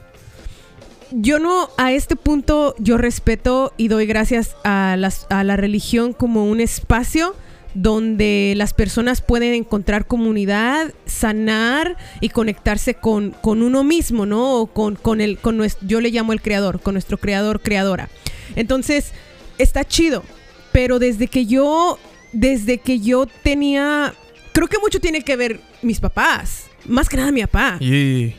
Yo 1.11 1.39
no, 1.39 1.69
a 1.77 1.91
este 1.91 2.15
punto, 2.15 2.73
yo 2.79 2.97
respeto 2.97 3.73
y 3.75 3.89
doy 3.89 4.05
gracias 4.05 4.55
a, 4.63 4.95
las, 4.97 5.27
a 5.29 5.43
la 5.43 5.57
religión 5.57 6.13
como 6.13 6.45
un 6.45 6.61
espacio 6.61 7.35
donde 7.73 8.53
las 8.57 8.73
personas 8.73 9.21
pueden 9.21 9.53
encontrar 9.53 10.05
comunidad, 10.05 10.93
sanar 11.05 11.97
y 12.19 12.29
conectarse 12.29 12.95
con, 12.95 13.31
con 13.31 13.61
uno 13.61 13.83
mismo, 13.83 14.25
¿no? 14.25 14.55
O 14.55 14.67
con, 14.67 14.95
con 14.95 15.21
el, 15.21 15.37
con 15.37 15.57
nuestro, 15.57 15.87
yo 15.87 16.01
le 16.01 16.09
llamo 16.09 16.33
el 16.33 16.41
creador, 16.41 16.81
con 16.81 16.93
nuestro 16.95 17.17
creador, 17.17 17.61
creadora. 17.61 18.09
Entonces, 18.55 19.13
está 19.57 19.85
chido. 19.85 20.23
pero 20.71 20.99
desde 20.99 21.27
que 21.27 21.45
yo, 21.45 21.99
desde 22.33 22.77
que 22.77 22.99
yo 22.99 23.27
tenía, 23.43 24.13
creo 24.53 24.67
que 24.67 24.79
mucho 24.79 24.99
tiene 24.99 25.21
que 25.21 25.35
ver 25.35 25.59
mis 25.81 25.99
papás, 25.99 26.67
más 26.85 27.09
que 27.09 27.17
nada 27.17 27.31
mi 27.31 27.41
papá. 27.41 27.77
Y 27.79 28.33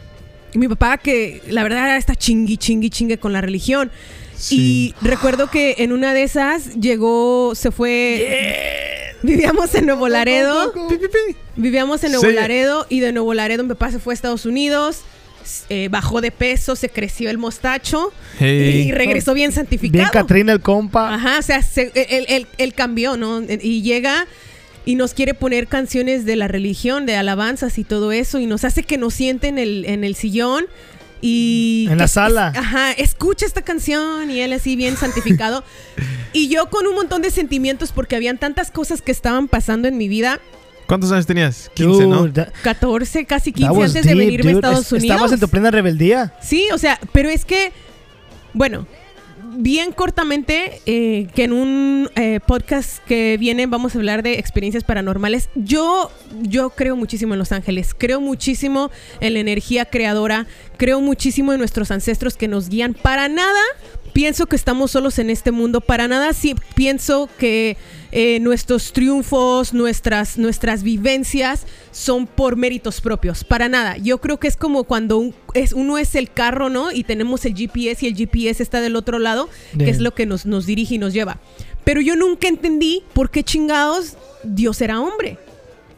Mi 0.54 0.68
papá 0.68 0.98
que 0.98 1.40
la 1.48 1.62
verdad 1.62 1.96
está 1.96 2.14
chingui, 2.14 2.56
chingui, 2.58 2.90
chingue 2.90 3.18
con 3.18 3.32
la 3.32 3.40
religión. 3.40 3.90
Sí. 4.36 4.94
Y 5.02 5.06
recuerdo 5.06 5.50
que 5.50 5.76
en 5.78 5.92
una 5.92 6.14
de 6.14 6.22
esas 6.24 6.74
llegó, 6.80 7.54
se 7.54 7.70
fue, 7.70 9.14
vivíamos 9.22 9.74
en 9.74 9.86
Nuevo 9.86 10.08
Laredo. 10.08 10.72
Vivíamos 11.56 12.02
en 12.04 12.12
Nuevo 12.12 12.26
Sí. 12.28 12.32
Laredo 12.34 12.86
y 12.88 13.00
de 13.00 13.12
Nuevo 13.12 13.34
Laredo 13.34 13.62
mi 13.62 13.70
papá 13.70 13.90
se 13.90 13.98
fue 13.98 14.12
a 14.12 14.16
Estados 14.16 14.46
Unidos, 14.46 15.02
eh, 15.68 15.88
bajó 15.90 16.20
de 16.20 16.30
peso, 16.30 16.76
se 16.76 16.88
creció 16.88 17.28
el 17.30 17.38
mostacho 17.38 18.12
Hey. 18.38 18.86
y 18.88 18.92
regresó 18.92 19.34
bien 19.34 19.52
santificado. 19.52 19.98
Bien 20.04 20.10
Catrina 20.12 20.52
el 20.52 20.60
compa. 20.60 21.14
Ajá, 21.14 21.38
o 21.38 21.42
sea, 21.42 21.62
se- 21.62 21.92
él, 21.94 22.26
él- 22.28 22.46
él 22.58 22.74
cambió, 22.74 23.16
¿no? 23.16 23.42
Y 23.42 23.82
llega 23.82 24.26
y 24.84 24.94
nos 24.96 25.14
quiere 25.14 25.34
poner 25.34 25.68
canciones 25.68 26.24
de 26.24 26.34
la 26.36 26.48
religión, 26.48 27.06
de 27.06 27.14
alabanzas 27.16 27.78
y 27.78 27.84
todo 27.84 28.10
eso, 28.12 28.38
y 28.40 28.46
nos 28.46 28.64
hace 28.64 28.82
que 28.82 28.98
nos 28.98 29.14
siente 29.14 29.48
en 29.48 29.58
el, 29.58 29.84
en 29.84 30.04
el 30.04 30.14
sillón. 30.16 30.64
Y 31.22 31.86
En 31.88 31.98
la 31.98 32.08
sala. 32.08 32.50
es- 32.52 32.58
ajá, 32.58 32.92
escucha 32.92 33.46
esta 33.46 33.62
canción 33.62 34.30
y 34.30 34.40
él 34.40 34.52
así 34.52 34.76
bien 34.76 34.96
santificado. 34.96 35.64
y 36.34 36.48
yo 36.48 36.68
con 36.68 36.86
un 36.86 36.94
montón 36.94 37.22
de 37.22 37.30
sentimientos 37.30 37.92
porque 37.92 38.16
habían 38.16 38.36
tantas 38.38 38.70
cosas 38.70 39.00
que 39.00 39.12
estaban 39.12 39.48
pasando 39.48 39.88
en 39.88 39.96
mi 39.96 40.08
vida. 40.08 40.40
¿Cuántos 40.88 41.12
años 41.12 41.24
tenías? 41.26 41.70
15, 41.74 42.06
¿no? 42.06 42.22
Dude, 42.22 42.32
that- 42.32 42.52
14, 42.62 43.24
casi 43.24 43.52
that 43.52 43.58
15 43.70 43.72
was 43.78 43.90
antes 43.96 44.04
de 44.04 44.14
venirme 44.16 44.50
a. 44.50 44.54
Estados 44.56 44.86
Es- 44.86 44.92
Unidos. 44.92 45.10
Estabas 45.14 45.32
en 45.32 45.40
tu 45.40 45.48
plena 45.48 45.70
rebeldía. 45.70 46.34
Sí, 46.42 46.68
o 46.74 46.76
sea, 46.78 46.98
pero 47.12 47.30
es 47.30 47.44
que, 47.44 47.72
bueno, 48.52 48.86
bien 49.54 49.92
cortamente, 49.92 50.80
eh, 50.86 51.28
que 51.34 51.44
en 51.44 51.52
un 51.52 52.10
eh, 52.16 52.40
podcast 52.46 52.98
que 53.06 53.36
viene 53.38 53.66
vamos 53.66 53.94
a 53.94 53.98
hablar 53.98 54.22
de 54.22 54.38
experiencias 54.38 54.82
paranormales. 54.84 55.50
Yo, 55.54 56.10
yo 56.42 56.70
creo 56.70 56.96
muchísimo 56.96 57.34
en 57.34 57.38
los 57.38 57.52
ángeles, 57.52 57.94
creo 57.96 58.20
muchísimo 58.20 58.90
en 59.20 59.34
la 59.34 59.40
energía 59.40 59.84
creadora, 59.84 60.46
creo 60.82 61.00
muchísimo 61.00 61.52
en 61.52 61.60
nuestros 61.60 61.92
ancestros 61.92 62.36
que 62.36 62.48
nos 62.48 62.68
guían. 62.68 62.92
Para 62.92 63.28
nada 63.28 63.60
pienso 64.12 64.46
que 64.46 64.56
estamos 64.56 64.90
solos 64.90 65.20
en 65.20 65.30
este 65.30 65.52
mundo, 65.52 65.80
para 65.80 66.08
nada 66.08 66.32
sí 66.32 66.56
pienso 66.74 67.28
que 67.38 67.76
eh, 68.10 68.40
nuestros 68.40 68.92
triunfos, 68.92 69.72
nuestras, 69.74 70.38
nuestras 70.38 70.82
vivencias 70.82 71.66
son 71.92 72.26
por 72.26 72.56
méritos 72.56 73.00
propios, 73.00 73.44
para 73.44 73.68
nada. 73.68 73.96
Yo 73.98 74.18
creo 74.20 74.40
que 74.40 74.48
es 74.48 74.56
como 74.56 74.82
cuando 74.82 75.18
un- 75.18 75.34
es, 75.54 75.72
uno 75.72 75.98
es 75.98 76.16
el 76.16 76.32
carro, 76.32 76.68
¿no? 76.68 76.90
Y 76.90 77.04
tenemos 77.04 77.44
el 77.44 77.54
GPS 77.54 78.04
y 78.04 78.08
el 78.08 78.16
GPS 78.16 78.60
está 78.60 78.80
del 78.80 78.96
otro 78.96 79.20
lado, 79.20 79.48
que 79.78 79.88
es 79.88 80.00
lo 80.00 80.12
que 80.14 80.26
nos, 80.26 80.46
nos 80.46 80.66
dirige 80.66 80.96
y 80.96 80.98
nos 80.98 81.12
lleva. 81.12 81.38
Pero 81.84 82.00
yo 82.00 82.16
nunca 82.16 82.48
entendí 82.48 83.04
por 83.12 83.30
qué 83.30 83.44
chingados 83.44 84.16
Dios 84.42 84.80
era 84.80 85.00
hombre. 85.00 85.38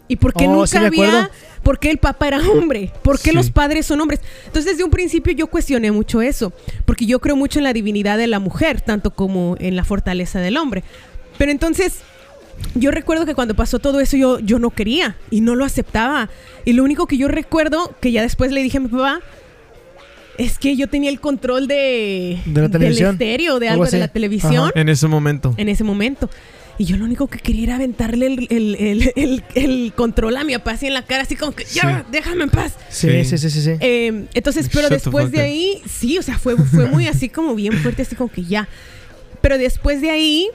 Y 0.09 0.16
por 0.16 0.35
qué 0.35 0.44
Oh, 0.47 0.53
nunca 0.53 0.66
sí 0.66 0.77
había... 0.77 1.31
¿Por 1.64 1.79
qué 1.81 1.90
el 1.90 1.98
papá 1.98 2.29
era 2.29 2.38
hombre? 2.50 2.92
¿Por 3.03 3.18
qué 3.18 3.31
Sí. 3.31 3.37
los 3.37 3.50
padres 3.50 3.87
son 3.87 4.00
hombres? 4.00 4.20
Entonces, 4.46 4.72
desde 4.72 4.85
un 4.85 4.90
principio 4.90 5.33
yo 5.33 5.48
cuestioné 5.48 5.90
mucho 5.90 6.22
eso, 6.22 6.53
porque 6.85 7.07
yo 7.07 7.18
creo 7.20 7.35
mucho 7.37 7.59
en 7.59 7.64
la 7.64 7.72
divinidad 7.72 8.18
de 8.18 8.27
la 8.29 8.38
mujer, 8.38 8.81
tanto 8.83 9.11
como 9.12 9.57
en 9.59 9.74
la 9.74 9.85
fortaleza 9.85 10.40
del 10.40 10.57
hombre. 10.59 10.85
Pero 11.38 11.50
entonces, 11.50 11.94
yo 12.77 12.90
recuerdo 12.92 13.27
que 13.27 13.35
cuando 13.35 13.55
pasó 13.55 13.79
todo 13.81 13.98
eso 14.00 14.16
yo, 14.16 14.38
yo 14.38 14.59
no 14.61 14.70
quería 14.70 15.16
y 15.31 15.40
no 15.40 15.57
lo 15.57 15.64
aceptaba. 15.64 16.29
Y 16.64 16.74
lo 16.74 16.85
único 16.85 17.07
que 17.09 17.16
yo 17.16 17.27
recuerdo, 17.29 17.94
que 18.00 18.12
ya 18.12 18.22
después 18.22 18.53
le 18.53 18.62
dije 18.62 18.77
a 18.77 18.81
mi 18.81 18.88
papá, 18.88 19.20
es 20.38 20.59
que 20.59 20.77
yo 20.77 20.88
tenía 20.88 21.11
el 21.11 21.20
control 21.20 21.66
de, 21.68 22.40
De 22.44 22.61
la 22.62 22.68
televisión. 22.68 23.16
del 23.16 23.29
estéreo, 23.29 23.59
de 23.61 23.68
Algo 23.68 23.85
algo 23.85 23.90
de 23.92 23.98
la 24.00 24.09
televisión 24.09 24.70
Ajá. 24.70 24.72
En 24.81 24.88
ese 24.88 25.07
momento. 25.07 25.55
en 25.57 25.68
ese 25.68 25.85
momento. 25.85 26.29
Y 26.77 26.87
yo 26.87 26.97
lo 26.97 27.05
único 27.05 27.29
que 27.29 27.39
quería 27.39 27.65
era 27.65 27.75
aventarle 27.77 28.27
el, 28.27 28.47
el- 28.51 28.75
el- 28.75 29.13
el- 29.15 29.45
el 29.55 29.93
control 29.95 30.37
a 30.37 30.43
mi 30.45 30.55
papá 30.55 30.73
así 30.73 30.87
en 30.89 30.95
la 30.95 31.03
cara, 31.03 31.23
así 31.23 31.37
como 31.37 31.53
que, 31.53 31.65
ya, 31.65 32.01
Sí. 32.01 32.07
déjame 32.11 32.43
en 32.45 32.51
paz. 32.51 32.75
Sí, 32.89 33.25
sí, 33.25 33.39
Sí. 33.39 33.49
sí, 33.51 33.63
sí. 33.63 33.71
Eh, 33.81 34.27
entonces, 34.35 34.69
pero 34.73 34.89
Shut 34.89 34.93
después 34.93 35.31
de 35.31 35.41
ahí, 35.41 35.81
sí, 35.89 36.19
o 36.19 36.23
sea, 36.23 36.37
fue, 36.39 36.57
fue 36.57 36.87
muy 36.87 37.07
así 37.07 37.29
como 37.29 37.55
bien 37.55 37.75
fuerte, 37.75 38.03
así 38.03 38.17
como 38.17 38.31
que 38.31 38.43
ya. 38.45 38.67
Pero 39.41 39.57
después 39.57 40.01
de 40.01 40.11
ahí, 40.11 40.49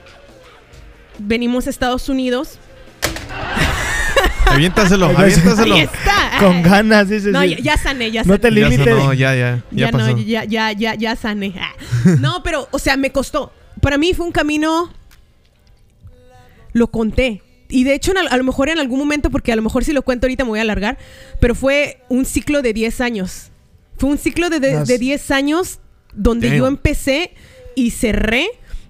venimos 1.18 1.66
a 1.66 1.70
Estados 1.70 2.08
Unidos. 2.10 2.58
Aviéntaselo, 4.46 5.06
aviéntaselo. 5.06 5.74
Ahí 5.74 5.80
está. 5.82 6.30
Con 6.40 6.62
ganas, 6.62 7.08
sí, 7.08 7.20
sí, 7.20 7.28
No, 7.30 7.42
sí. 7.42 7.50
ya, 7.50 7.58
ya 7.58 7.76
sané, 7.76 8.10
ya 8.10 8.24
sané. 8.24 8.34
No 8.34 8.40
te 8.40 8.48
Ya 8.48 8.68
limites. 8.68 8.86
ya, 8.86 9.14
ya, 9.14 9.34
ya, 9.34 9.62
ya 9.70 9.90
pasó. 9.90 10.10
no, 10.10 10.18
ya, 10.18 10.44
ya, 10.44 10.72
ya, 10.72 10.94
ya 10.94 11.16
sané. 11.16 11.54
No, 12.20 12.42
pero, 12.42 12.68
o 12.72 12.78
sea, 12.78 12.96
me 12.96 13.10
costó. 13.10 13.52
Para 13.80 13.96
mí 13.96 14.12
fue 14.12 14.26
un 14.26 14.32
camino. 14.32 14.92
Lo 16.72 16.88
conté. 16.90 17.42
Y 17.68 17.84
de 17.84 17.94
hecho, 17.94 18.12
a 18.28 18.36
lo 18.36 18.44
mejor 18.44 18.68
en 18.68 18.78
algún 18.78 18.98
momento, 18.98 19.30
porque 19.30 19.52
a 19.52 19.56
lo 19.56 19.62
mejor 19.62 19.84
si 19.84 19.92
lo 19.92 20.02
cuento 20.02 20.26
ahorita 20.26 20.44
me 20.44 20.50
voy 20.50 20.58
a 20.58 20.62
alargar, 20.62 20.98
pero 21.40 21.54
fue 21.54 21.98
un 22.08 22.24
ciclo 22.24 22.62
de 22.62 22.72
10 22.72 23.00
años. 23.00 23.50
Fue 23.96 24.10
un 24.10 24.18
ciclo 24.18 24.50
de, 24.50 24.58
de, 24.60 24.84
de 24.84 24.98
10 24.98 25.30
años 25.30 25.78
donde 26.14 26.48
Damn. 26.48 26.58
yo 26.58 26.66
empecé 26.66 27.32
y 27.76 27.90
cerré. 27.92 28.48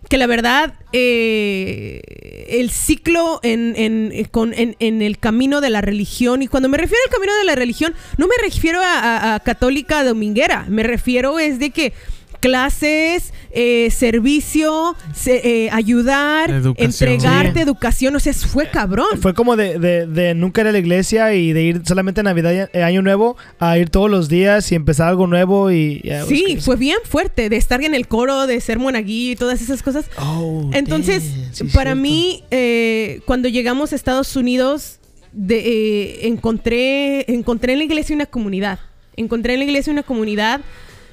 Que 0.08 0.16
la 0.18 0.26
verdad, 0.26 0.74
eh, 0.92 2.00
el 2.48 2.70
ciclo 2.70 3.38
en, 3.44 3.74
en- 3.76 4.10
eh, 4.12 4.26
con- 4.30 4.54
en- 4.54 4.74
en 4.80 5.02
el 5.02 5.18
camino 5.18 5.60
de 5.60 5.70
la 5.70 5.80
religión, 5.82 6.42
y 6.42 6.48
cuando 6.48 6.68
me 6.68 6.78
refiero 6.78 7.00
al 7.06 7.12
camino 7.12 7.36
de 7.36 7.44
la 7.44 7.54
religión, 7.54 7.94
no 8.18 8.26
me 8.26 8.34
refiero 8.42 8.80
a, 8.82 8.98
a- 8.98 9.34
a 9.36 9.40
católica 9.40 10.02
dominguera, 10.02 10.64
me 10.68 10.82
refiero 10.82 11.38
es 11.38 11.58
de 11.60 11.70
que 11.70 11.92
clases, 12.40 13.32
eh, 13.52 13.90
servicio, 13.90 14.96
se- 15.14 15.66
eh, 15.66 15.70
ayudar, 15.70 16.50
Educación. 16.50 17.10
entregarte 17.10 17.52
Sí. 17.54 17.60
educación, 17.60 18.16
o 18.16 18.20
sea, 18.20 18.32
fue 18.34 18.68
cabrón. 18.70 19.06
Fue 19.20 19.34
como 19.34 19.56
de, 19.56 19.78
de, 19.78 20.06
de 20.06 20.34
nunca 20.34 20.60
ir 20.62 20.66
a 20.68 20.72
la 20.72 20.78
iglesia 20.78 21.32
y 21.34 21.52
de 21.52 21.62
ir 21.62 21.82
solamente 21.84 22.20
a 22.20 22.24
Navidad 22.24 22.68
y 22.72 22.78
Año 22.78 23.02
Nuevo 23.02 23.36
a 23.58 23.78
ir 23.78 23.90
todos 23.90 24.10
los 24.10 24.28
días 24.28 24.70
y 24.72 24.74
empezar 24.74 25.08
algo 25.08 25.26
nuevo 25.26 25.70
y... 25.70 26.00
ya, 26.04 26.24
Sí, 26.26 26.58
fue 26.60 26.76
bien 26.76 26.98
fuerte 27.04 27.48
de 27.48 27.56
estar 27.56 27.82
en 27.84 27.94
el 27.94 28.08
coro, 28.08 28.46
de 28.46 28.60
ser 28.60 28.78
monaguillo 28.78 29.32
y 29.32 29.36
todas 29.36 29.60
esas 29.62 29.82
cosas. 29.82 30.06
Oh, 30.18 30.70
Entonces, 30.72 31.22
sí, 31.52 31.64
para 31.64 31.90
cierto. 31.92 31.96
mí, 32.02 32.42
eh, 32.50 33.20
cuando 33.26 33.48
llegamos 33.48 33.92
a 33.92 33.96
Estados 33.96 34.34
Unidos, 34.36 34.98
de, 35.32 35.58
eh, 35.58 36.26
encontré, 36.28 37.32
encontré 37.32 37.72
en 37.74 37.78
la 37.78 37.84
iglesia 37.84 38.14
una 38.16 38.26
comunidad. 38.26 38.80
Encontré 39.16 39.54
en 39.54 39.60
la 39.60 39.64
iglesia 39.66 39.92
una 39.92 40.02
comunidad. 40.02 40.60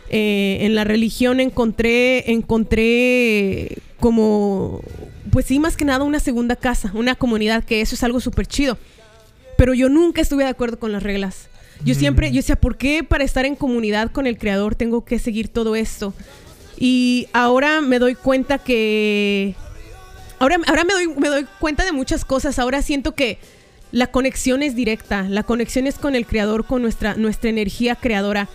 Eh, 0.09 0.59
en 0.61 0.75
la 0.75 0.83
religión 0.83 1.39
encontré, 1.39 2.31
encontré 2.31 3.77
como, 3.99 4.81
pues 5.31 5.45
sí, 5.45 5.59
más 5.59 5.75
que 5.75 5.85
nada 5.85 6.03
una 6.03 6.19
segunda 6.19 6.55
casa, 6.55 6.91
una 6.93 7.15
comunidad, 7.15 7.63
que 7.63 7.81
eso 7.81 7.95
es 7.95 8.03
algo 8.03 8.19
súper 8.19 8.47
chido. 8.47 8.77
Pero 9.57 9.73
yo 9.73 9.89
nunca 9.89 10.21
estuve 10.21 10.43
de 10.43 10.49
acuerdo 10.49 10.79
con 10.79 10.91
las 10.91 11.03
reglas. 11.03 11.49
Yo 11.83 11.93
siempre, 11.93 12.31
yo 12.31 12.37
decía, 12.37 12.55
¿por 12.55 12.77
qué 12.77 13.03
para 13.03 13.23
estar 13.23 13.45
en 13.45 13.55
comunidad 13.55 14.11
con 14.11 14.25
el 14.27 14.37
creador 14.37 14.75
tengo 14.75 15.05
que 15.05 15.19
seguir 15.19 15.47
todo 15.47 15.75
esto? 15.75 16.13
Y 16.77 17.27
ahora 17.33 17.81
me 17.81 17.99
doy 17.99 18.15
cuenta 18.15 18.57
que... 18.57 19.55
Ahora, 20.39 20.57
ahora 20.67 20.83
me, 20.83 20.93
doy, 20.93 21.07
me 21.07 21.27
doy 21.27 21.45
cuenta 21.59 21.83
de 21.85 21.91
muchas 21.91 22.25
cosas. 22.25 22.59
Ahora 22.59 22.81
siento 22.81 23.15
que 23.15 23.39
la 23.91 24.07
conexión 24.07 24.63
es 24.63 24.75
directa. 24.75 25.23
La 25.29 25.43
conexión 25.43 25.87
es 25.87 25.95
con 25.95 26.15
el 26.15 26.25
creador, 26.25 26.65
con 26.65 26.81
nuestra, 26.81 27.15
nuestra 27.15 27.49
energía 27.49 27.95
creadora. 27.95 28.47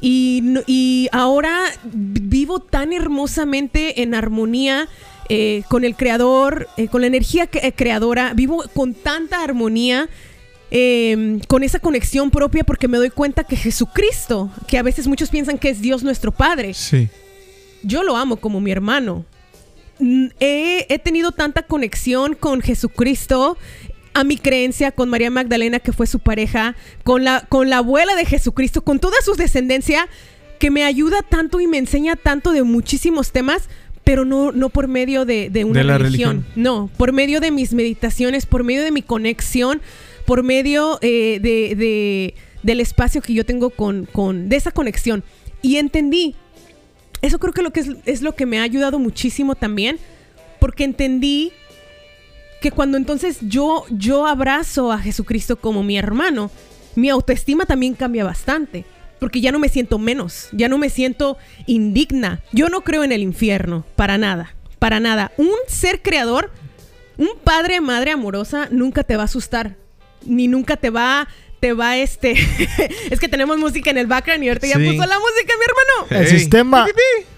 Y, 0.00 0.42
y 0.66 1.08
ahora 1.12 1.58
vivo 1.92 2.60
tan 2.60 2.92
hermosamente 2.92 4.02
en 4.02 4.14
armonía 4.14 4.88
eh, 5.28 5.62
con 5.68 5.84
el 5.84 5.94
creador, 5.94 6.68
eh, 6.76 6.88
con 6.88 7.02
la 7.02 7.06
energía 7.06 7.46
que- 7.46 7.58
eh, 7.66 7.72
creadora. 7.72 8.32
Vivo 8.34 8.64
con 8.74 8.94
tanta 8.94 9.42
armonía. 9.42 10.08
eh, 10.72 11.40
con 11.48 11.64
esa 11.64 11.80
conexión 11.80 12.30
propia 12.30 12.62
porque 12.62 12.86
me 12.86 12.96
doy 12.96 13.10
cuenta 13.10 13.42
que 13.42 13.56
Jesucristo, 13.56 14.52
que 14.68 14.78
a 14.78 14.84
veces 14.84 15.08
muchos 15.08 15.28
piensan 15.28 15.58
que 15.58 15.68
es 15.70 15.80
Dios 15.80 16.04
nuestro 16.04 16.30
Padre, 16.30 16.74
Sí. 16.74 17.08
yo 17.82 18.04
lo 18.04 18.16
amo 18.16 18.36
como 18.36 18.60
mi 18.60 18.70
hermano. 18.70 19.24
He, 19.98 20.86
he 20.88 20.98
tenido 21.00 21.32
tanta 21.32 21.62
conexión 21.62 22.34
con 22.34 22.60
Jesucristo, 22.62 23.58
a 24.14 24.24
mi 24.24 24.36
creencia, 24.36 24.90
con 24.92 25.08
María 25.08 25.30
Magdalena, 25.30 25.78
que 25.80 25.92
fue 25.92 26.06
su 26.06 26.18
pareja, 26.18 26.74
con 27.04 27.24
la, 27.24 27.46
con 27.48 27.70
la 27.70 27.78
abuela 27.78 28.14
de 28.16 28.24
Jesucristo, 28.26 28.82
con 28.82 28.98
toda 28.98 29.16
su 29.24 29.34
descendencia, 29.34 30.08
que 30.58 30.70
me 30.70 30.84
ayuda 30.84 31.22
tanto 31.22 31.60
y 31.60 31.66
me 31.66 31.78
enseña 31.78 32.16
tanto 32.16 32.52
de 32.52 32.62
muchísimos 32.62 33.32
temas, 33.32 33.68
pero 34.04 34.24
no, 34.24 34.50
no 34.52 34.68
por 34.70 34.88
medio 34.88 35.24
de, 35.24 35.48
de 35.50 35.64
una 35.64 35.78
De 35.80 35.84
la 35.84 35.98
religión. 35.98 36.38
religión. 36.42 36.52
No, 36.62 36.90
por 36.96 37.12
medio 37.12 37.40
de 37.40 37.50
mis 37.50 37.72
meditaciones, 37.72 38.46
por 38.46 38.64
medio 38.64 38.82
de 38.82 38.90
mi 38.90 39.02
conexión, 39.02 39.80
por 40.26 40.42
medio 40.42 40.98
eh, 41.02 41.38
de, 41.40 41.74
de- 41.76 42.34
del 42.62 42.80
espacio 42.80 43.22
que 43.22 43.32
yo 43.32 43.46
tengo 43.46 43.70
con, 43.70 44.06
con, 44.06 44.48
de 44.48 44.56
esa 44.56 44.70
conexión. 44.70 45.22
Y 45.62 45.76
entendí 45.76 46.34
eso 47.22 47.38
creo 47.38 47.52
que, 47.52 47.62
lo 47.62 47.70
que 47.70 47.80
es, 47.80 47.90
es 48.06 48.22
lo 48.22 48.34
que 48.34 48.46
me 48.46 48.58
ha 48.58 48.62
ayudado 48.62 48.98
muchísimo 48.98 49.54
también, 49.54 49.98
porque 50.58 50.84
entendí 50.84 51.52
que 52.60 52.70
cuando 52.70 52.96
entonces 52.96 53.38
yo, 53.42 53.84
yo 53.90 54.26
abrazo 54.26 54.92
a 54.92 54.98
Jesucristo 54.98 55.56
como 55.56 55.82
mi 55.82 55.96
hermano, 55.96 56.50
mi 56.94 57.08
autoestima 57.08 57.66
también 57.66 57.94
cambia 57.94 58.24
bastante, 58.24 58.84
porque 59.18 59.40
ya 59.40 59.52
no 59.52 59.58
me 59.58 59.68
siento 59.68 59.98
menos, 59.98 60.48
ya 60.52 60.68
no 60.68 60.78
me 60.78 60.90
siento 60.90 61.38
indigna. 61.66 62.42
Yo 62.52 62.68
no 62.68 62.82
creo 62.82 63.04
en 63.04 63.12
el 63.12 63.22
infierno, 63.22 63.84
para 63.96 64.18
nada, 64.18 64.54
para 64.78 65.00
nada. 65.00 65.32
Un 65.36 65.50
ser 65.68 66.02
creador 66.02 66.50
un 67.20 67.28
padre, 67.44 67.82
madre 67.82 68.12
amorosa 68.12 68.68
nunca 68.70 69.04
te 69.04 69.14
va 69.14 69.24
a 69.24 69.26
asustar. 69.26 69.76
Ni 70.24 70.48
nunca 70.48 70.78
te 70.78 70.88
va, 70.88 71.28
te 71.60 71.74
va 71.74 71.98
este. 71.98 72.32
es 73.10 73.20
que 73.20 73.28
tenemos 73.28 73.58
música 73.58 73.90
en 73.90 73.98
el 73.98 74.06
background 74.06 74.42
y 74.42 74.48
ahorita 74.48 74.66
ya 74.66 74.74
puso 74.74 75.06
la 75.06 75.18
música, 75.18 75.54
mi 75.58 75.64
hermano. 75.68 76.22
El 76.22 76.26
sistema 76.26 76.86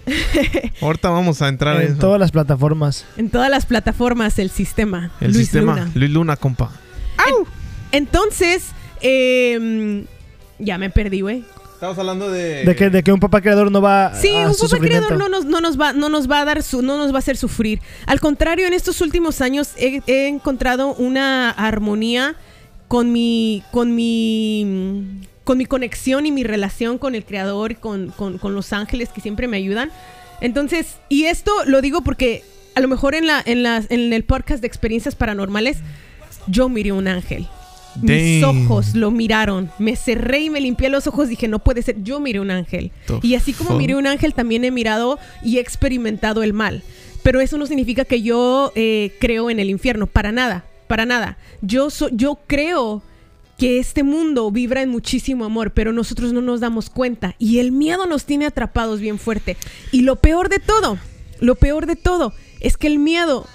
Ahorita 0.81 1.09
vamos 1.09 1.41
a 1.41 1.49
entrar 1.49 1.81
en, 1.81 1.99
todas 1.99 2.19
las 2.19 2.31
plataformas. 2.31 3.05
En 3.17 3.29
todas 3.29 3.49
las 3.49 3.65
plataformas, 3.65 4.39
el 4.39 4.49
sistema. 4.49 5.11
El 5.19 5.33
Luis 5.33 5.45
sistema. 5.45 5.75
Luna. 5.75 5.91
Luis 5.93 6.11
Luna, 6.11 6.35
compa. 6.37 6.71
Entonces, 7.91 8.69
eh, 9.01 10.05
ya 10.57 10.77
me 10.77 10.89
perdí, 10.89 11.21
güey. 11.21 11.45
Estamos 11.73 11.97
hablando 11.97 12.31
de. 12.31 12.63
De 12.63 12.75
que, 12.75 12.89
de 12.89 13.03
que 13.03 13.11
un 13.11 13.19
papá 13.19 13.41
creador 13.41 13.69
no 13.69 13.81
va 13.81 14.13
Sí, 14.15 14.33
a 14.33 14.47
un 14.47 14.53
su 14.53 14.69
papá 14.69 14.81
creador 14.81 15.17
no 15.17 15.27
nos, 15.27 15.45
no 15.45 15.59
nos 15.59 15.79
va, 15.79 15.91
no 15.93 16.09
nos 16.09 16.31
va 16.31 16.39
a 16.39 16.45
dar 16.45 16.63
su, 16.63 16.81
no 16.81 16.97
nos 16.97 17.11
va 17.11 17.17
a 17.17 17.19
hacer 17.19 17.35
sufrir. 17.35 17.81
Al 18.05 18.19
contrario, 18.19 18.65
en 18.65 18.73
estos 18.73 19.01
últimos 19.01 19.41
años 19.41 19.73
he, 19.77 20.01
he 20.07 20.27
encontrado 20.27 20.93
una 20.95 21.51
armonía 21.51 22.35
con 22.93 23.11
mi, 23.11 23.63
con 23.71 23.95
mi, 23.95 24.67
con 25.43 25.57
mi 25.57 25.65
conexión 25.65 26.27
y 26.27 26.31
mi 26.31 26.43
relación 26.43 26.99
con 26.99 27.15
el 27.15 27.25
creador 27.25 27.71
y 27.71 27.75
con, 27.75 28.09
con- 28.15 28.37
con 28.37 28.53
los 28.53 28.71
ángeles 28.71 29.09
que 29.09 29.19
siempre 29.19 29.47
me 29.47 29.57
ayudan. 29.57 29.89
Entonces, 30.41 30.97
y 31.09 31.23
esto 31.23 31.51
lo 31.65 31.81
digo 31.81 32.01
porque 32.03 32.43
a 32.75 32.81
lo 32.81 32.87
mejor 32.87 33.15
en 33.15 33.25
la, 33.25 33.41
en 33.43 33.63
las, 33.63 33.89
en 33.89 34.13
el 34.13 34.23
podcast 34.25 34.61
de 34.61 34.67
experiencias 34.67 35.15
paranormales, 35.15 35.77
yo 36.45 36.69
miré 36.69 36.91
un 36.91 37.07
ángel. 37.07 37.47
Mis 37.99 38.41
Dang. 38.41 38.65
ojos 38.67 38.93
lo 38.93 39.09
miraron. 39.09 39.71
Me 39.79 39.95
cerré 39.95 40.41
y 40.41 40.49
me 40.51 40.61
limpié 40.61 40.89
los 40.89 41.07
ojos. 41.07 41.29
Dije, 41.29 41.47
no 41.47 41.57
puede 41.59 41.81
ser. 41.81 41.95
Yo 42.03 42.19
miré 42.19 42.39
un 42.41 42.51
ángel. 42.51 42.91
The 43.07 43.19
Y 43.23 43.33
así 43.33 43.53
como 43.53 43.71
fuck? 43.71 43.79
miré 43.79 43.95
un 43.95 44.05
ángel, 44.05 44.35
también 44.35 44.65
he 44.65 44.69
mirado 44.71 45.17
y 45.43 45.57
he 45.57 45.61
experimentado 45.61 46.43
el 46.43 46.53
mal. 46.53 46.83
Pero 47.23 47.41
eso 47.41 47.57
no 47.57 47.65
significa 47.65 48.05
que 48.05 48.21
yo 48.21 48.71
eh, 48.75 49.13
creo 49.19 49.49
en 49.49 49.59
el 49.59 49.71
infierno. 49.71 50.05
Para 50.05 50.31
nada. 50.31 50.65
Para 50.93 51.07
nada. 51.07 51.37
Yo, 51.63 51.89
so- 51.89 52.09
yo 52.11 52.37
creo 52.45 53.01
que 53.57 53.79
este 53.79 54.03
mundo 54.03 54.51
vibra 54.51 54.83
en 54.83 54.89
muchísimo 54.89 55.43
amor, 55.43 55.71
pero 55.73 55.91
nosotros 55.91 56.33
no 56.33 56.41
nos 56.41 56.59
damos 56.59 56.91
cuenta. 56.91 57.33
Y 57.39 57.57
el 57.57 57.71
miedo 57.71 58.05
nos 58.05 58.25
tiene 58.25 58.45
atrapados 58.45 58.99
bien 58.99 59.17
fuerte. 59.17 59.57
Y 59.91 60.01
lo 60.01 60.17
peor 60.17 60.49
de 60.49 60.59
todo, 60.59 60.99
lo 61.39 61.55
peor 61.55 61.87
de 61.87 61.95
todo, 61.95 62.33
es 62.59 62.77
que 62.77 62.85
el 62.85 62.99
miedo 62.99 63.47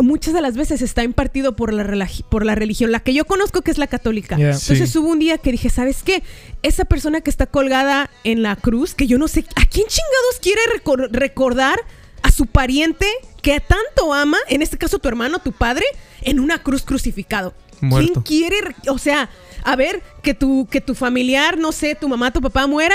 muchas 0.00 0.34
de 0.34 0.42
las 0.42 0.54
veces 0.54 0.82
está 0.82 1.02
impartido 1.02 1.56
por 1.56 1.72
la, 1.72 2.08
por 2.28 2.44
la 2.44 2.54
religión, 2.54 2.92
la 2.92 3.00
que 3.00 3.14
yo 3.14 3.24
conozco 3.24 3.62
que 3.62 3.70
es 3.70 3.78
la 3.78 3.86
católica. 3.86 4.36
Yeah. 4.36 4.50
Entonces 4.52 4.90
Sí. 4.90 4.98
hubo 4.98 5.08
un 5.08 5.18
día 5.18 5.38
que 5.38 5.52
dije, 5.52 5.70
¿sabes 5.70 6.02
qué? 6.02 6.22
Esa 6.62 6.84
persona 6.84 7.22
que 7.22 7.30
está 7.30 7.46
colgada 7.46 8.10
en 8.24 8.42
la 8.42 8.54
cruz, 8.56 8.92
que 8.94 9.06
yo 9.06 9.16
no 9.16 9.28
sé, 9.28 9.46
¿a 9.56 9.64
quién 9.64 9.86
chingados 9.86 10.40
quiere 10.42 10.60
recor- 10.76 11.08
recordar 11.10 11.78
a 12.22 12.30
su 12.30 12.44
pariente 12.44 13.06
que 13.42 13.60
tanto 13.60 14.12
ama, 14.12 14.38
en 14.48 14.62
este 14.62 14.76
caso 14.78 14.98
tu 14.98 15.08
hermano, 15.08 15.38
tu 15.38 15.52
padre, 15.52 15.84
en 16.22 16.40
una 16.40 16.62
cruz 16.62 16.82
crucificado? 16.82 17.54
Muerto. 17.80 18.22
¿Quién 18.24 18.48
quiere, 18.50 18.60
re- 18.68 18.90
o 18.90 18.98
sea, 18.98 19.30
a 19.64 19.76
ver, 19.76 20.02
que 20.22 20.34
tu, 20.34 20.66
que 20.70 20.80
tu 20.80 20.94
familiar, 20.94 21.56
no 21.58 21.72
sé, 21.72 21.94
tu 21.94 22.08
mamá, 22.08 22.30
tu 22.32 22.40
papá 22.40 22.66
muera? 22.66 22.94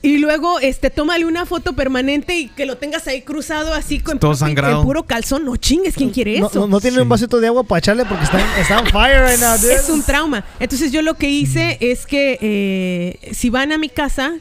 Y 0.00 0.18
luego, 0.18 0.60
este, 0.60 0.90
tómale 0.90 1.24
una 1.26 1.44
foto 1.44 1.72
permanente 1.72 2.38
y 2.38 2.48
que 2.50 2.66
lo 2.66 2.76
tengas 2.78 3.08
ahí 3.08 3.22
cruzado 3.22 3.74
así 3.74 3.98
con 3.98 4.20
Todo 4.20 4.30
en 4.30 4.36
sangrado. 4.36 4.84
puro 4.84 5.02
calzón. 5.02 5.44
No 5.44 5.56
chingues, 5.56 5.96
¿quién 5.96 6.10
quiere 6.10 6.38
No, 6.38 6.46
eso? 6.46 6.60
no, 6.60 6.66
no 6.68 6.80
tiene 6.80 6.98
Sí. 6.98 7.02
un 7.02 7.08
vasito 7.08 7.40
de 7.40 7.48
agua 7.48 7.64
para 7.64 7.80
echarle 7.80 8.04
porque 8.04 8.22
está, 8.22 8.60
está 8.60 8.78
on 8.78 8.86
fire 8.86 9.24
right 9.28 9.40
now, 9.40 9.58
dude. 9.58 9.74
Es 9.74 9.88
un 9.88 10.02
trauma. 10.04 10.44
Entonces 10.60 10.92
yo 10.92 11.02
lo 11.02 11.14
que 11.14 11.28
hice 11.28 11.78
es 11.80 12.06
que 12.06 12.38
eh, 12.40 13.34
si 13.34 13.50
van 13.50 13.72
a 13.72 13.78
mi 13.78 13.88
casa, 13.88 14.34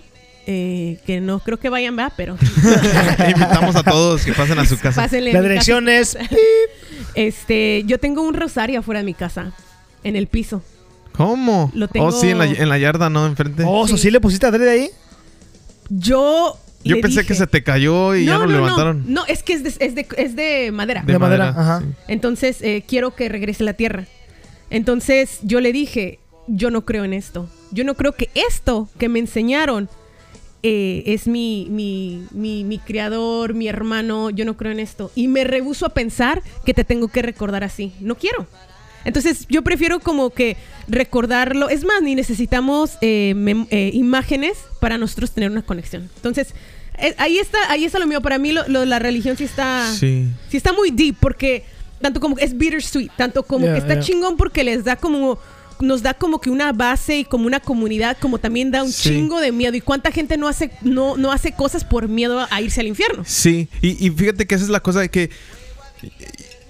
eh, 0.47 0.97
que 1.05 1.19
no 1.21 1.39
creo 1.39 1.59
que 1.59 1.69
vayan, 1.69 1.97
va, 1.99 2.11
pero 2.15 2.37
Invitamos 3.29 3.75
a 3.75 3.83
todos 3.83 4.23
que 4.25 4.31
pasen 4.33 4.57
a 4.59 4.65
su 4.65 4.79
casa. 4.79 5.01
pásenle. 5.03 5.33
La 5.33 5.41
dirección 5.41 5.87
es... 5.89 6.17
Este, 7.15 7.83
yo 7.85 7.99
tengo 7.99 8.21
un 8.21 8.33
rosario 8.35 8.79
afuera 8.79 8.99
de 8.99 9.05
mi 9.05 9.13
casa, 9.15 9.51
en 10.03 10.15
el 10.15 10.27
piso. 10.27 10.61
¿Cómo? 11.13 11.71
Lo 11.73 11.87
tengo- 11.87 12.07
Oh, 12.07 12.11
sí, 12.11 12.29
en 12.29 12.37
la, 12.37 12.45
en 12.45 12.69
la 12.69 12.77
yarda, 12.77 13.09
¿no? 13.09 13.25
Enfrente. 13.25 13.63
Oh, 13.65 13.87
¿so 13.87 13.97
Sí. 13.97 14.03
sí 14.03 14.11
le 14.11 14.19
pusiste 14.21 14.45
adrede 14.45 14.69
ahí? 14.69 14.89
Yo 15.89 16.57
Yo 16.83 16.95
le 16.95 17.01
pensé 17.01 17.21
dije- 17.21 17.27
que 17.29 17.35
se 17.35 17.47
te 17.47 17.63
cayó 17.63 18.15
y 18.15 18.25
ya 18.25 18.37
no, 18.37 18.45
levantaron. 18.45 19.03
No, 19.07 19.25
es 19.25 19.41
que 19.41 19.53
es 19.53 19.63
de, 19.63 19.73
es 19.83 19.95
de, 19.95 20.07
es 20.17 20.35
de 20.35 20.71
madera. 20.71 21.01
De 21.05 21.17
madera, 21.17 21.49
ajá. 21.49 21.79
sí. 21.81 21.87
Entonces, 22.07 22.61
eh, 22.61 22.83
quiero 22.87 23.15
que 23.15 23.29
regrese 23.29 23.63
a 23.63 23.65
la 23.65 23.73
tierra. 23.73 24.05
Entonces, 24.69 25.39
yo 25.43 25.59
le 25.59 25.71
dije, 25.71 26.19
yo 26.47 26.69
no 26.69 26.85
creo 26.85 27.03
en 27.03 27.13
esto. 27.13 27.49
Yo 27.71 27.83
no 27.83 27.95
creo 27.95 28.11
que 28.13 28.29
esto 28.35 28.89
que 28.99 29.09
me 29.09 29.19
enseñaron 29.19 29.89
eh, 30.69 31.03
es 31.13 31.27
mi, 31.27 31.67
mi, 31.69 32.25
mi, 32.31 32.63
mi 32.65 32.77
criador, 32.79 33.53
mi 33.53 33.67
hermano. 33.67 34.29
Yo 34.29 34.43
no 34.45 34.57
creo 34.57 34.71
en 34.73 34.79
esto. 34.79 35.11
Y 35.15 35.27
me 35.27 35.43
rehuso 35.43 35.85
a 35.85 35.89
pensar 35.89 36.41
que 36.65 36.73
te 36.73 36.83
tengo 36.83 37.07
que 37.07 37.21
recordar 37.21 37.63
así. 37.63 37.93
No 38.01 38.15
quiero. 38.15 38.45
Entonces, 39.05 39.45
yo 39.47 39.61
prefiero 39.61 39.99
como 40.01 40.31
que 40.31 40.57
recordarlo. 40.89 41.69
Es 41.69 41.85
más, 41.85 42.01
ni 42.01 42.15
necesitamos 42.15 42.97
eh, 43.01 43.33
eh, 43.71 43.91
imágenes 43.93 44.57
para 44.81 44.97
nosotros 44.97 45.31
tener 45.31 45.49
una 45.51 45.61
conexión. 45.61 46.09
Entonces, 46.17 46.49
eh, 46.97 47.13
ahí 47.17 47.37
está, 47.37 47.57
ahí 47.71 47.85
está 47.85 47.99
lo 47.99 48.07
mío. 48.07 48.21
Para 48.21 48.37
mí, 48.37 48.51
lo, 48.51 48.67
lo- 48.67 48.83
la 48.85 48.99
religión 48.99 49.37
sí 49.37 49.45
está 49.45 49.89
Sí. 49.93 50.25
sí 50.49 50.57
está 50.57 50.73
muy 50.73 50.91
deep 50.91 51.15
porque 51.21 51.63
tanto 52.01 52.19
como 52.19 52.37
es 52.37 52.57
bittersweet, 52.57 53.11
tanto 53.15 53.43
como 53.43 53.65
Yeah, 53.65 53.73
que 53.75 53.79
está 53.79 53.93
yeah. 53.93 54.03
chingón 54.03 54.35
porque 54.37 54.63
les 54.63 54.83
da 54.83 54.95
como 54.97 55.39
nos 55.81 56.01
da 56.01 56.13
como 56.13 56.39
que 56.41 56.49
una 56.49 56.71
base 56.73 57.19
y 57.19 57.25
como 57.25 57.45
una 57.47 57.59
comunidad, 57.59 58.17
como 58.19 58.39
también 58.39 58.71
da 58.71 58.83
un 58.83 58.91
Sí. 58.91 59.09
chingo 59.09 59.39
de 59.39 59.51
miedo 59.51 59.75
y 59.75 59.81
cuánta 59.81 60.11
gente 60.11 60.37
no 60.37 60.47
hace 60.47 60.71
no 60.81 61.17
no 61.17 61.31
hace 61.31 61.51
cosas 61.51 61.83
por 61.83 62.07
miedo 62.07 62.45
a 62.49 62.61
irse 62.61 62.81
al 62.81 62.87
infierno. 62.87 63.23
Sí, 63.25 63.67
y, 63.81 64.05
y 64.05 64.09
fíjate 64.11 64.47
que 64.47 64.55
esa 64.55 64.63
es 64.63 64.69
la 64.69 64.79
cosa 64.79 64.99
de 65.01 65.09
que 65.09 65.29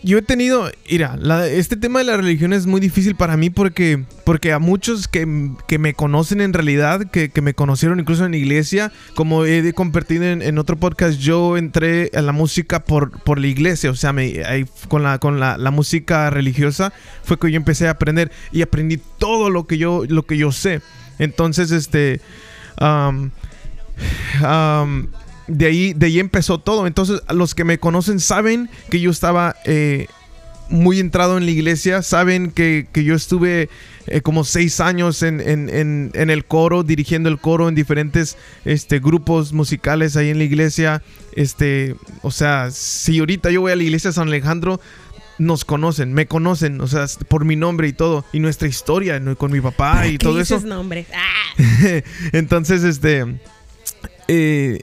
yo 0.08 0.18
he 0.18 0.22
tenido, 0.22 0.72
mira, 0.90 1.16
la- 1.20 1.48
este 1.48 1.76
tema 1.76 2.00
de 2.00 2.06
la 2.06 2.18
religión 2.18 2.54
es 2.54 2.66
muy 2.66 2.80
difícil 2.80 3.16
para 3.16 3.38
mí 3.38 3.50
porque, 3.50 4.04
porque 4.24 4.54
a 4.54 4.60
muchos 4.60 5.08
que, 5.08 5.52
que 5.68 5.78
me 5.78 5.94
conocen 5.94 6.42
en 6.42 6.54
realidad, 6.54 7.12
que, 7.12 7.30
que 7.30 7.42
me 7.42 7.54
conocieron 7.54 8.00
incluso 8.00 8.26
en 8.26 8.34
iglesia, 8.34 8.92
como 9.16 9.46
he 9.46 9.74
compartido 9.74 10.24
en, 10.24 10.58
otro 10.58 10.78
podcast, 10.78 11.20
yo 11.20 11.58
entré 11.58 12.10
a 12.16 12.22
la 12.22 12.32
música 12.32 12.86
por, 12.86 13.20
por 13.22 13.38
la 13.38 13.48
iglesia, 13.48 13.92
o 13.92 13.96
sea, 13.96 14.14
me, 14.14 14.44
ahí 14.46 14.66
con, 14.88 15.04
la, 15.04 15.20
con 15.20 15.40
la, 15.40 15.58
la 15.58 15.72
música 15.72 16.30
religiosa 16.30 16.94
fue 17.24 17.38
que 17.38 17.52
yo 17.52 17.58
empecé 17.58 17.88
a 17.88 17.92
aprender 17.92 18.32
y 18.52 18.62
aprendí 18.62 19.00
todo 19.18 19.50
lo 19.50 19.68
que 19.68 19.78
yo, 19.78 20.04
lo 20.08 20.26
que 20.26 20.38
yo 20.38 20.52
sé. 20.52 20.82
Entonces, 21.20 21.72
este... 21.72 22.22
am, 22.78 23.32
Am, 24.44 25.08
de 25.48 25.66
ahí, 25.66 25.94
de 25.94 26.06
ahí 26.08 26.20
empezó 26.20 26.60
todo. 26.60 26.88
Entonces, 26.88 27.22
los 27.30 27.56
que 27.56 27.64
me 27.64 27.80
conocen 27.80 28.20
saben 28.20 28.70
que 28.90 29.00
yo 29.00 29.12
estaba 29.12 29.56
eh, 29.66 30.08
muy 30.70 31.00
entrado 31.00 31.38
en 31.38 31.46
la 31.46 31.52
iglesia, 31.52 32.02
saben 32.02 32.52
que, 32.52 32.88
que 32.92 33.04
yo 33.06 33.16
estuve 33.16 33.70
eh, 34.08 34.22
como 34.22 34.44
seis 34.44 34.80
años 34.82 35.24
en, 35.24 35.40
en- 35.40 35.70
en- 35.70 36.12
en 36.14 36.30
el 36.30 36.44
coro, 36.46 36.84
dirigiendo 36.84 37.30
el 37.30 37.40
coro 37.40 37.70
en 37.70 37.76
diferentes 37.76 38.38
este, 38.66 39.00
grupos 39.00 39.54
musicales 39.54 40.18
ahí 40.18 40.30
en 40.30 40.38
la 40.38 40.44
iglesia. 40.44 41.02
Este, 41.34 41.96
o 42.22 42.32
sea, 42.32 42.70
si 42.72 43.20
ahorita 43.20 43.50
yo 43.52 43.62
voy 43.62 43.72
a 43.72 43.76
la 43.78 43.84
iglesia 43.84 44.10
de 44.10 44.14
San 44.16 44.28
Alejandro, 44.28 44.82
nos 45.40 45.66
conocen, 45.66 46.14
me 46.14 46.26
conocen, 46.26 46.82
o 46.82 46.88
sea, 46.88 47.06
por 47.28 47.46
mi 47.46 47.56
nombre 47.56 47.88
y 47.88 47.94
todo, 47.94 48.26
y 48.34 48.40
nuestra 48.40 48.68
historia 48.68 49.20
¿no? 49.20 49.38
con 49.38 49.52
mi 49.52 49.62
papá 49.62 50.08
y 50.08 50.14
¿Qué 50.14 50.26
todo 50.26 50.42
eso. 50.42 50.56
dices 50.56 50.68
nombre? 50.68 51.06
Ah, 51.14 52.02
Entonces, 52.34 52.84
este. 52.84 53.24
eh, 54.28 54.82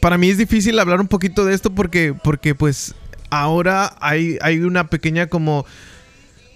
para 0.00 0.18
mí 0.18 0.28
es 0.30 0.38
difícil 0.38 0.78
hablar 0.78 1.00
un 1.00 1.08
poquito 1.08 1.44
de 1.44 1.54
esto 1.54 1.74
porque, 1.74 2.14
porque 2.24 2.54
pues, 2.54 2.94
ahora 3.30 3.94
hay, 4.00 4.38
hay 4.42 4.60
una 4.60 4.88
pequeña 4.88 5.26
como. 5.28 5.64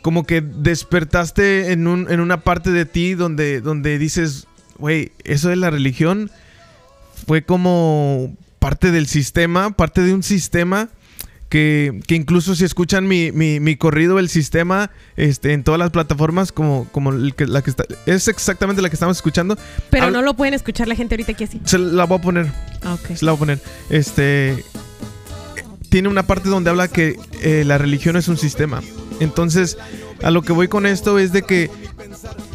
Como 0.02 0.22
que 0.24 0.40
despertaste 0.40 1.72
en, 1.72 1.88
un, 1.88 2.06
en 2.08 2.20
una 2.20 2.42
parte 2.42 2.70
de 2.70 2.84
ti 2.84 3.14
donde, 3.14 3.60
donde 3.60 3.98
dices, 3.98 4.46
güey, 4.78 5.10
eso 5.24 5.48
de 5.48 5.56
la 5.56 5.68
religión 5.68 6.30
fue 7.26 7.42
como 7.42 8.32
parte 8.60 8.92
del 8.92 9.08
sistema, 9.08 9.70
parte 9.72 10.02
de 10.02 10.14
un 10.14 10.22
sistema 10.22 10.90
que, 11.48 12.00
que 12.06 12.14
incluso 12.14 12.54
si 12.54 12.64
escuchan 12.64 13.08
mi, 13.08 13.32
mi, 13.32 13.58
mi 13.58 13.74
corrido 13.76 14.20
El 14.20 14.28
Sistema 14.28 14.92
este, 15.16 15.52
en 15.54 15.64
todas 15.64 15.78
las 15.80 15.90
plataformas, 15.90 16.52
como, 16.52 16.88
como 16.92 17.10
el 17.12 17.34
que, 17.34 17.46
la 17.48 17.62
que 17.62 17.70
está, 17.70 17.84
es 18.06 18.28
exactamente 18.28 18.82
la 18.82 18.88
que 18.90 18.94
estamos 18.94 19.16
escuchando, 19.16 19.58
pero 19.90 20.04
Habla- 20.06 20.18
no 20.18 20.24
lo 20.24 20.34
pueden 20.34 20.54
escuchar 20.54 20.86
la 20.86 20.94
gente 20.94 21.14
ahorita 21.16 21.32
aquí 21.32 21.44
así. 21.44 21.60
se 21.64 21.78
la 21.78 22.04
voy 22.04 22.18
a 22.18 22.22
poner, 22.22 22.46
Ah, 22.86 22.94
ok. 22.94 23.16
se 23.16 23.24
la 23.24 23.32
voy 23.32 23.36
a 23.36 23.40
poner. 23.40 23.60
Este, 23.90 24.64
tiene 25.88 26.08
una 26.08 26.26
parte 26.26 26.48
donde 26.48 26.70
habla 26.70 26.88
que 26.88 27.18
eh, 27.42 27.64
la 27.66 27.78
religión 27.78 28.16
es 28.16 28.28
un 28.28 28.36
sistema. 28.36 28.82
Entonces, 29.20 29.76
a 30.22 30.30
lo 30.30 30.42
que 30.42 30.52
voy 30.52 30.68
con 30.68 30.86
esto 30.86 31.18
es 31.18 31.32
de 31.32 31.42
que 31.42 31.70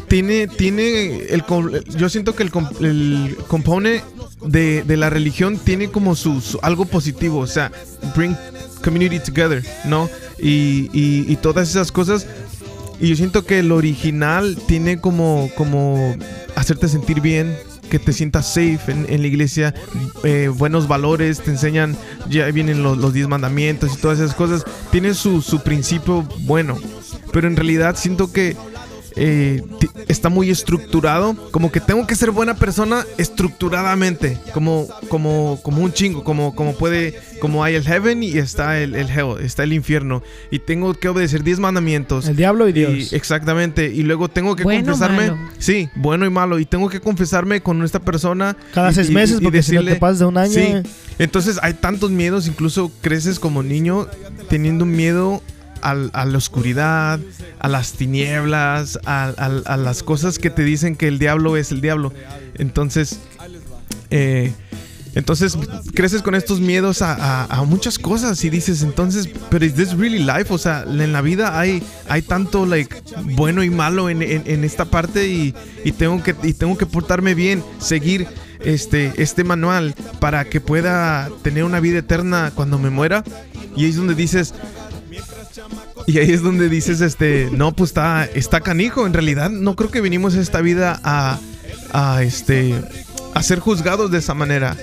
tiene, 0.08 0.46
tiene 0.46 1.22
el, 1.28 1.42
yo 1.96 2.08
siento 2.08 2.34
que 2.34 2.42
el, 2.44 2.50
el 2.80 3.36
componente 3.48 4.04
de, 4.44 4.82
de 4.84 4.96
la 4.96 5.10
religión 5.10 5.58
tiene 5.58 5.90
como 5.90 6.14
su, 6.16 6.40
su- 6.40 6.58
algo 6.62 6.84
positivo, 6.84 7.38
o 7.38 7.46
sea, 7.46 7.70
bring 8.14 8.36
community 8.84 9.18
together, 9.20 9.64
¿no? 9.84 10.08
Y, 10.38 10.90
y- 10.92 11.24
y 11.30 11.36
todas 11.36 11.68
esas 11.70 11.92
cosas. 11.92 12.26
Y 13.00 13.08
yo 13.08 13.16
siento 13.16 13.44
que 13.44 13.58
el 13.58 13.72
original 13.72 14.56
tiene 14.66 15.00
como, 15.00 15.50
como 15.56 16.16
hacerte 16.54 16.88
sentir 16.88 17.20
bien, 17.20 17.56
que 17.92 17.98
te 17.98 18.14
sientas 18.14 18.46
safe 18.46 18.80
en, 18.88 19.20
la 19.20 19.26
iglesia, 19.26 19.74
eh, 20.24 20.48
buenos 20.48 20.88
valores, 20.88 21.42
te 21.42 21.50
enseñan, 21.50 21.94
ya 22.26 22.46
vienen 22.46 22.82
los, 22.82 22.96
los 22.96 23.12
diez 23.12 23.28
mandamientos 23.28 23.92
y 23.92 24.00
todas 24.00 24.18
esas 24.18 24.34
cosas, 24.34 24.64
tiene 24.90 25.12
su, 25.12 25.42
su 25.42 25.62
principio 25.62 26.26
bueno, 26.40 26.78
pero 27.34 27.48
en 27.48 27.54
realidad 27.54 27.96
siento 27.98 28.32
que 28.32 28.56
eh, 29.16 29.62
está 30.08 30.28
muy 30.28 30.50
estructurado, 30.50 31.36
como 31.50 31.70
que 31.72 31.80
tengo 31.80 32.06
que 32.06 32.14
ser 32.16 32.30
buena 32.30 32.54
persona 32.54 33.04
estructuradamente, 33.18 34.38
como, 34.54 34.88
como, 35.08 35.58
como 35.62 35.82
un 35.82 35.92
chingo, 35.92 36.24
como, 36.24 36.54
como 36.54 36.74
puede, 36.76 37.18
como 37.40 37.62
hay 37.64 37.74
el 37.74 37.84
heaven 37.84 38.22
y 38.22 38.38
está 38.38 38.78
el, 38.80 38.94
el 38.94 39.08
hell, 39.10 39.42
está 39.42 39.62
el 39.64 39.72
infierno, 39.72 40.22
y 40.50 40.58
tengo 40.60 40.94
que 40.94 41.08
obedecer 41.08 41.42
10 41.42 41.58
mandamientos. 41.60 42.26
El 42.28 42.36
diablo 42.36 42.66
y 42.68 42.70
Y- 42.70 42.72
Dios. 42.74 43.12
exactamente. 43.12 43.86
Y 43.92 44.02
luego 44.02 44.28
tengo 44.28 44.56
que 44.56 44.64
Bueno, 44.64 44.84
confesarme. 44.84 45.30
malo. 45.32 45.38
Sí, 45.58 45.88
bueno 45.94 46.24
y 46.26 46.30
malo. 46.30 46.58
Y 46.58 46.64
tengo 46.66 46.88
que 46.88 47.00
confesarme 47.00 47.60
con 47.60 47.82
esta 47.82 47.98
persona. 48.00 48.56
Cada 48.74 48.90
y- 48.90 48.94
seis 48.94 49.10
y- 49.10 49.12
meses, 49.12 49.38
y 49.40 49.44
porque 49.44 49.62
si 49.62 49.72
no 49.72 49.80
decirle- 49.82 49.94
te 49.94 50.00
pasas 50.00 50.18
de 50.20 50.24
un 50.26 50.38
año. 50.38 50.52
Sí. 50.52 50.74
Entonces 51.18 51.58
hay 51.62 51.74
tantos 51.74 52.10
miedos. 52.10 52.46
Incluso 52.48 52.90
creces 53.00 53.38
como 53.38 53.62
niño 53.62 54.06
teniendo 54.48 54.84
miedo 54.86 55.42
al- 55.82 56.10
a 56.14 56.24
la 56.24 56.38
oscuridad, 56.38 57.20
a 57.58 57.68
las 57.68 57.92
tinieblas, 57.92 58.98
a, 59.04 59.76
las 59.76 60.02
cosas 60.02 60.38
que 60.38 60.50
te 60.50 60.62
dicen 60.64 60.96
que 60.96 61.08
el 61.08 61.18
diablo 61.18 61.56
es 61.56 61.72
el 61.72 61.80
diablo. 61.80 62.12
Entonces, 62.54 63.18
eh, 64.10 64.52
entonces 65.14 65.58
creces 65.94 66.22
con 66.22 66.34
estos 66.34 66.58
miedos 66.60 67.02
a, 67.02 67.62
muchas 67.66 67.98
cosas 67.98 68.42
y 68.44 68.50
dices 68.50 68.82
entonces, 68.82 69.28
pero 69.50 69.64
is 69.64 69.74
this 69.74 69.92
really 69.94 70.18
life? 70.18 70.46
O 70.48 70.56
sea, 70.58 70.84
en 70.88 71.12
la 71.12 71.20
vida 71.20 71.58
hay, 71.58 71.82
hay 72.08 72.22
tanto 72.22 72.64
like 72.64 73.02
bueno 73.36 73.62
y 73.62 73.68
malo 73.68 74.08
en, 74.08 74.22
en- 74.22 74.64
esta 74.64 74.86
parte 74.86 75.28
y, 75.28 75.54
y 75.84 75.92
tengo 75.92 76.22
que 76.22 76.34
y 76.42 76.54
tengo 76.54 76.78
que 76.78 76.86
portarme 76.86 77.34
bien, 77.34 77.62
seguir 77.78 78.26
este 78.64 79.12
este 79.20 79.44
manual 79.44 79.94
para 80.20 80.44
que 80.44 80.60
pueda 80.60 81.28
tener 81.42 81.64
una 81.64 81.80
vida 81.80 81.98
eterna 81.98 82.50
cuando 82.54 82.78
me 82.78 82.88
muera. 82.90 83.22
Y 83.76 83.86
es 83.86 83.96
donde 83.96 84.14
dices 84.14 84.54
y 86.06 86.18
ahí 86.18 86.30
es 86.30 86.42
donde 86.42 86.68
dices 86.68 87.00
este, 87.00 87.48
no, 87.52 87.72
pues 87.72 87.90
está 87.90 88.24
está 88.24 88.60
canijo, 88.60 89.06
en 89.06 89.12
realidad 89.12 89.50
no 89.50 89.76
creo 89.76 89.90
que 89.90 90.00
vinimos 90.00 90.34
a 90.34 90.40
esta 90.40 90.60
vida 90.60 91.00
a 91.04 91.38
a 91.92 92.22
este 92.22 92.74
a 93.34 93.42
ser 93.42 93.60
juzgados 93.60 94.10
de 94.10 94.18
esa 94.18 94.34
manera. 94.34 94.76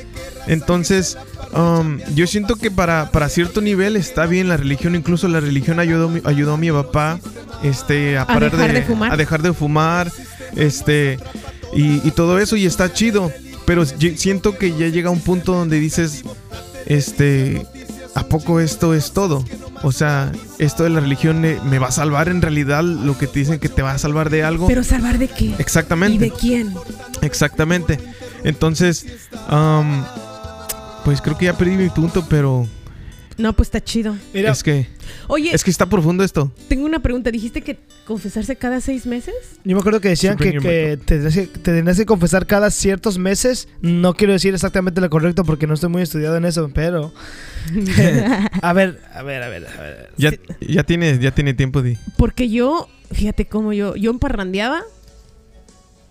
Entonces, 0.48 1.18
um, 1.54 2.00
yo 2.16 2.26
siento 2.28 2.56
que 2.56 2.72
para, 2.72 3.12
para 3.12 3.30
cierto 3.30 3.62
nivel 3.62 3.96
está 3.96 4.26
bien 4.26 4.50
la 4.50 4.58
religión. 4.58 4.96
Incluso 4.96 5.28
la 5.28 5.40
religión 5.40 5.80
ayudó, 5.80 6.12
ayudó 6.24 6.54
a 6.54 6.58
mi 6.58 6.72
papá 6.72 7.20
este, 7.64 8.18
a, 8.18 8.26
parar 8.26 8.52
dejar 8.52 8.74
de 8.74 8.82
fumar. 8.82 9.14
A 9.14 9.18
dejar 9.18 9.42
de 9.42 9.54
fumar. 9.54 10.12
Este, 10.56 11.20
y, 11.74 12.08
y 12.08 12.12
todo 12.12 12.40
eso. 12.40 12.56
Y 12.56 12.66
está 12.66 12.92
chido. 12.92 13.32
Pero 13.66 13.86
siento 13.86 14.58
que 14.58 14.76
ya 14.76 14.88
llega 14.88 15.12
un 15.12 15.22
punto 15.22 15.54
donde 15.54 15.80
dices, 15.80 16.24
este, 16.88 17.68
¿a 18.16 18.24
poco 18.24 18.60
esto 18.60 18.96
es 18.96 19.12
todo? 19.12 19.46
O 19.82 19.92
sea, 19.92 20.32
esto 20.58 20.84
de 20.84 20.90
la 20.90 21.00
religión 21.00 21.40
me 21.42 21.80
va 21.80 21.88
a 21.88 21.92
salvar 21.92 22.28
en 22.28 22.42
realidad 22.42 22.84
lo 22.84 23.18
que 23.18 23.28
te 23.28 23.40
dicen 23.40 23.60
que 23.60 23.70
te 23.70 23.82
va 23.82 23.92
a 23.92 23.98
salvar 23.98 24.30
de 24.30 24.44
algo. 24.44 24.68
Pero 24.68 24.84
salvar 24.84 25.18
de 25.18 25.30
qué? 25.30 25.56
Exactamente. 25.58 26.16
¿Y 26.16 26.18
de 26.18 26.32
quién? 26.32 26.76
Exactamente. 27.22 27.98
Entonces, 28.44 29.06
am, 29.48 30.04
pues 31.06 31.22
creo 31.22 31.38
que 31.38 31.46
ya 31.46 31.58
perdí 31.58 31.78
mi 31.78 31.90
punto, 31.90 32.26
pero 32.30 32.68
No, 33.40 33.54
pues 33.54 33.68
está 33.68 33.82
chido. 33.84 34.16
Mira, 34.34 34.52
es 34.52 34.62
que 34.62 34.86
Oye, 35.28 35.50
es 35.56 35.64
que 35.64 35.72
está 35.72 35.88
profundo 35.88 36.24
esto. 36.24 36.52
tengo 36.68 36.86
una 36.86 37.00
pregunta. 37.00 37.32
¿Dijiste 37.32 37.62
que 37.62 37.80
confesarse 38.06 38.56
cada 38.58 38.82
seis 38.82 39.06
meses? 39.06 39.34
yo 39.64 39.76
me 39.76 39.80
acuerdo 39.80 40.02
que 40.02 40.10
decían 40.10 40.36
que, 40.38 40.52
que 40.52 40.60
te, 40.60 40.98
tenías 40.98 41.34
que 41.36 41.48
te 41.48 41.74
tenías 41.74 41.98
que 41.98 42.06
confesar 42.06 42.46
cada 42.46 42.70
ciertos 42.70 43.18
meses. 43.18 43.70
No 43.82 44.14
quiero 44.14 44.34
decir 44.34 44.54
exactamente 44.54 45.00
lo 45.02 45.10
correcto 45.10 45.46
porque 45.46 45.66
no 45.68 45.74
estoy 45.74 45.90
muy 45.90 46.02
estudiado 46.02 46.36
en 46.36 46.44
eso, 46.46 46.70
pero. 46.74 47.14
a 48.62 48.74
ver, 48.74 49.00
a 49.14 49.24
ver, 49.24 49.42
a 49.44 49.48
ver, 49.50 49.68
a 49.68 49.82
ver. 49.82 50.10
Ya, 50.18 50.32
ya 50.60 50.84
tiene 50.84 51.18
ya 51.20 51.32
tiene 51.32 51.54
tiempo 51.54 51.82
di. 51.82 51.98
Porque 52.18 52.50
yo, 52.50 52.90
fíjate 53.12 53.48
cómo 53.48 53.72
yo, 53.74 53.96
yo 53.96 54.12
emparrandeaba, 54.12 54.84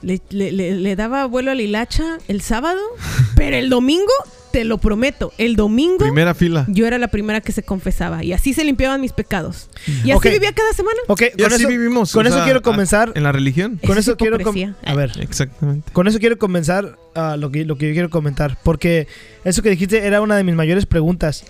le, 0.03 0.21
le- 0.31 0.53
le- 0.53 0.77
le 0.77 0.97
daba 0.97 1.27
vuelo 1.27 1.51
a 1.51 1.55
la 1.55 1.63
hilacha 1.63 2.19
el 2.29 2.41
sábado, 2.41 2.81
pero 3.37 3.57
el 3.57 3.69
domingo, 3.69 4.13
te 4.51 4.65
lo 4.65 4.79
prometo, 4.79 5.33
el 5.39 5.57
domingo 5.57 5.99
Primera 5.99 6.35
fila. 6.35 6.65
yo 6.69 6.87
era 6.87 6.99
la 6.99 7.09
primera 7.09 7.41
que 7.41 7.53
se 7.53 7.63
confesaba 7.63 8.25
y 8.25 8.33
así 8.33 8.55
se 8.55 8.65
limpiaban 8.65 9.01
mis 9.01 9.13
pecados. 9.13 9.69
Y 10.05 10.11
así 10.11 10.29
vivía 10.31 10.53
cada 10.53 10.73
semana. 10.73 10.97
Ok, 11.07 11.23
Y 11.37 11.43
con 11.43 11.53
así 11.53 11.63
eso, 11.63 11.69
vivimos. 11.69 12.13
con 12.13 12.25
o 12.27 12.29
eso 12.29 12.37
sea, 12.39 12.45
quiero 12.45 12.61
a- 12.61 12.63
comenzar. 12.63 13.13
En 13.15 13.23
la 13.23 13.33
religión. 13.33 13.81
Con 13.87 13.99
eso 13.99 14.17
quiero. 14.17 14.39
A 14.85 14.95
ver. 14.95 15.13
Exactamente. 15.21 15.93
Con 15.93 16.09
eso 16.09 16.19
quiero 16.19 16.39
comenzar 16.39 16.99
a 17.15 17.37
lo, 17.37 17.51
que, 17.51 17.65
lo 17.65 17.77
que 17.79 17.89
yo 17.89 17.93
quiero 17.93 18.11
comentar. 18.11 18.59
Porque 18.63 19.07
eso 19.45 19.63
que 19.63 19.71
dijiste 19.71 20.07
era 20.07 20.21
una 20.21 20.37
de 20.37 20.45
mis 20.45 20.55
mayores 20.55 20.87
preguntas. 20.87 21.45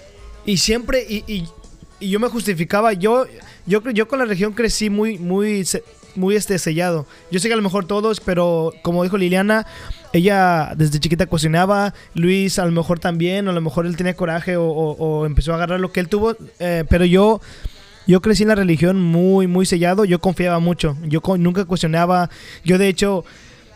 Y 0.45 0.57
siempre, 0.59 1.05
y, 1.09 1.25
y- 1.27 1.49
y 2.01 2.11
yo 2.11 2.21
me 2.21 2.29
justificaba, 2.29 2.93
yo, 2.93 3.27
yo, 3.67 3.83
yo 3.91 4.07
con 4.09 4.19
la 4.21 4.25
religión 4.25 4.53
crecí 4.53 4.89
muy, 4.89 5.19
muy, 5.19 5.67
muy 6.15 6.37
este, 6.37 6.59
sellado. 6.59 7.07
Yo 7.31 7.41
sé 7.41 7.49
que 7.49 7.55
a 7.55 7.57
lo 7.57 7.63
mejor 7.63 7.87
todos, 7.87 8.21
pero 8.21 8.73
como 8.83 9.03
dijo 9.03 9.19
Liliana, 9.19 9.67
ella 10.13 10.73
desde 10.77 11.01
chiquita 11.01 11.27
cocinaba, 11.27 11.95
Luis 12.15 12.59
a 12.59 12.65
lo 12.65 12.73
mejor 12.73 12.99
también, 12.99 13.47
o 13.47 13.51
a 13.51 13.55
lo 13.55 13.61
mejor 13.61 13.87
él 13.87 13.97
tenía 13.97 14.15
coraje 14.15 14.57
o, 14.57 15.25
empezó 15.27 15.53
a 15.53 15.57
agarrar 15.57 15.81
lo 15.81 15.93
que 15.93 16.01
él 16.01 16.09
tuvo, 16.09 16.37
eh, 16.59 16.85
pero 16.89 17.05
yo... 17.05 17.41
Yo 18.07 18.23
crecí 18.23 18.43
en 18.45 18.49
la 18.49 18.55
religión 18.55 18.99
muy, 19.03 19.47
muy 19.47 19.67
sellado. 19.67 20.07
Yo 20.07 20.19
confiaba 20.19 20.59
mucho. 20.61 20.97
Yo 21.05 21.21
nunca 21.37 21.67
cuestionaba. 21.67 22.31
Yo, 22.65 22.79
de 22.79 22.89
hecho, 22.89 23.23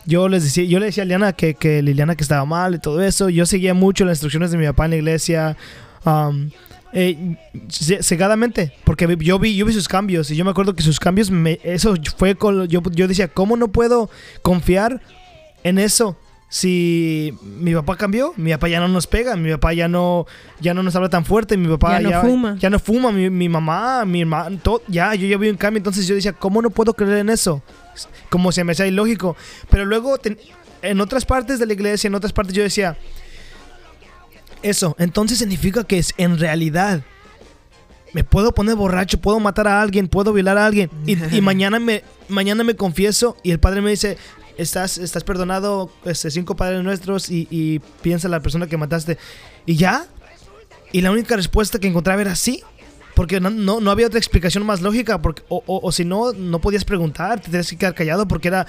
yo 0.07 0.27
les 0.31 0.43
decía, 0.43 0.65
yo 0.65 0.79
le 0.79 0.87
decía 0.87 1.03
a 1.03 1.05
Liliana 1.05 1.35
que, 1.35 1.53
que 1.53 1.83
Liliana 1.83 2.17
que 2.17 2.23
estaba 2.23 2.47
mal 2.47 2.75
y 2.75 2.79
todo 2.79 3.03
eso. 3.03 3.29
Yo 3.29 3.45
seguía 3.45 3.75
mucho 3.75 4.07
las 4.07 4.15
instrucciones 4.15 4.51
de 4.51 4.57
mi 4.57 4.65
papá 4.65 4.87
en 4.87 4.93
la 4.93 4.97
iglesia. 4.97 5.59
um, 6.07 6.49
eh, 6.95 7.37
ce- 7.69 8.03
cegadamente, 8.03 8.73
porque 8.85 9.07
yo 9.21 9.39
vi, 9.39 9.55
yo 9.55 9.67
vi 9.67 9.75
sus 9.75 9.87
cambios 9.87 10.31
y 10.31 10.37
yo 10.37 10.47
me 10.47 10.51
acuerdo 10.53 10.75
que 10.75 10.83
sus 10.83 10.99
cambios, 10.99 11.31
me, 11.31 11.61
eso 11.63 11.95
fue 12.17 12.35
con, 12.35 12.67
yo, 12.69 12.81
yo 12.91 13.09
decía, 13.09 13.29
¿cómo 13.29 13.59
no 13.59 13.69
puedo 13.69 14.09
confiar 14.41 15.03
en 15.63 15.79
eso? 15.79 16.17
Si 16.55 17.33
mi 17.43 17.73
papá 17.75 17.97
cambió, 17.97 18.35
mi 18.37 18.51
papá 18.53 18.69
ya 18.69 18.79
no 18.79 18.87
nos 18.87 19.07
pega, 19.07 19.37
mi 19.37 19.51
papá 19.53 19.73
ya 19.73 19.89
no, 19.89 20.27
ya 20.61 20.75
no 20.75 20.83
nos 20.83 20.95
habla 20.95 21.09
tan 21.09 21.25
fuerte, 21.25 21.57
mi 21.57 21.67
papá 21.67 21.99
Ya 21.99 22.11
no 22.11 22.21
fuma. 22.21 22.57
ya 22.59 22.69
no 22.69 22.79
fuma, 22.79 23.11
mi, 23.11 23.31
mi 23.31 23.49
mamá, 23.49 24.05
mi 24.05 24.21
hermano, 24.21 24.59
todo, 24.63 24.83
ya, 24.87 25.15
yo 25.15 25.27
ya 25.27 25.39
vi 25.39 25.49
un 25.49 25.57
cambio, 25.57 25.79
entonces 25.79 26.07
yo 26.07 26.15
decía, 26.15 26.35
¿cómo 26.35 26.61
no 26.61 26.69
puedo 26.69 26.93
creer 26.93 27.17
en 27.21 27.31
eso? 27.31 27.63
Como 28.29 28.53
se 28.53 28.65
me 28.65 28.73
hacía 28.73 28.87
ilógico. 28.87 29.35
Pero 29.71 29.87
luego, 29.87 30.19
ten- 30.19 30.37
en 30.83 31.01
otras 31.01 31.25
partes 31.25 31.59
de 31.59 31.65
la 31.65 31.73
iglesia, 31.73 32.09
en 32.09 32.15
otras 32.17 32.35
partes 32.35 32.55
yo 32.55 32.63
decía, 32.63 32.99
eso, 34.63 34.95
entonces 34.99 35.39
significa 35.39 35.85
que 35.85 35.97
es 35.99 36.13
en 36.19 36.39
realidad 36.39 37.01
me 38.13 38.25
puedo 38.25 38.53
poner 38.53 38.77
borracho, 38.77 39.19
puedo 39.19 39.41
matar 39.41 39.67
a 39.69 39.81
alguien, 39.81 40.07
puedo 40.07 40.35
violar 40.35 40.59
a 40.59 40.67
alguien 40.67 40.91
y, 41.07 41.17
y 41.35 41.41
mañana 41.41 41.81
me 41.81 42.05
mañana 42.29 42.63
me 42.63 42.77
confieso 42.77 43.39
y 43.43 43.53
el 43.53 43.59
padre 43.59 43.81
me 43.81 43.89
dice 43.89 44.19
estás 44.57 44.99
estás 44.99 45.25
perdonado 45.25 45.91
este, 46.05 46.31
cinco 46.31 46.57
padres 46.57 46.83
nuestros 46.83 47.31
y, 47.31 47.81
piensa 48.03 48.29
la 48.29 48.41
persona 48.41 48.67
que 48.67 48.77
mataste 48.77 49.19
y 49.67 49.77
ya 49.77 50.07
y 50.93 51.01
la 51.01 51.11
única 51.11 51.37
respuesta 51.37 51.79
que 51.79 51.89
encontraba 51.89 52.21
era 52.21 52.37
sí 52.37 52.63
porque 53.15 53.41
no, 53.41 53.51
no, 53.51 53.91
había 53.91 54.07
otra 54.07 54.19
explicación 54.19 54.65
más 54.65 54.81
lógica 54.81 55.21
porque 55.21 55.43
o, 55.49 55.63
o- 55.67 55.93
si 55.93 56.05
no 56.05 56.33
no 56.33 56.61
podías 56.61 56.85
preguntar 56.85 57.41
te 57.41 57.51
tenías 57.51 57.69
que 57.69 57.77
quedar 57.77 57.95
callado 57.95 58.27
porque 58.29 58.49
era 58.49 58.67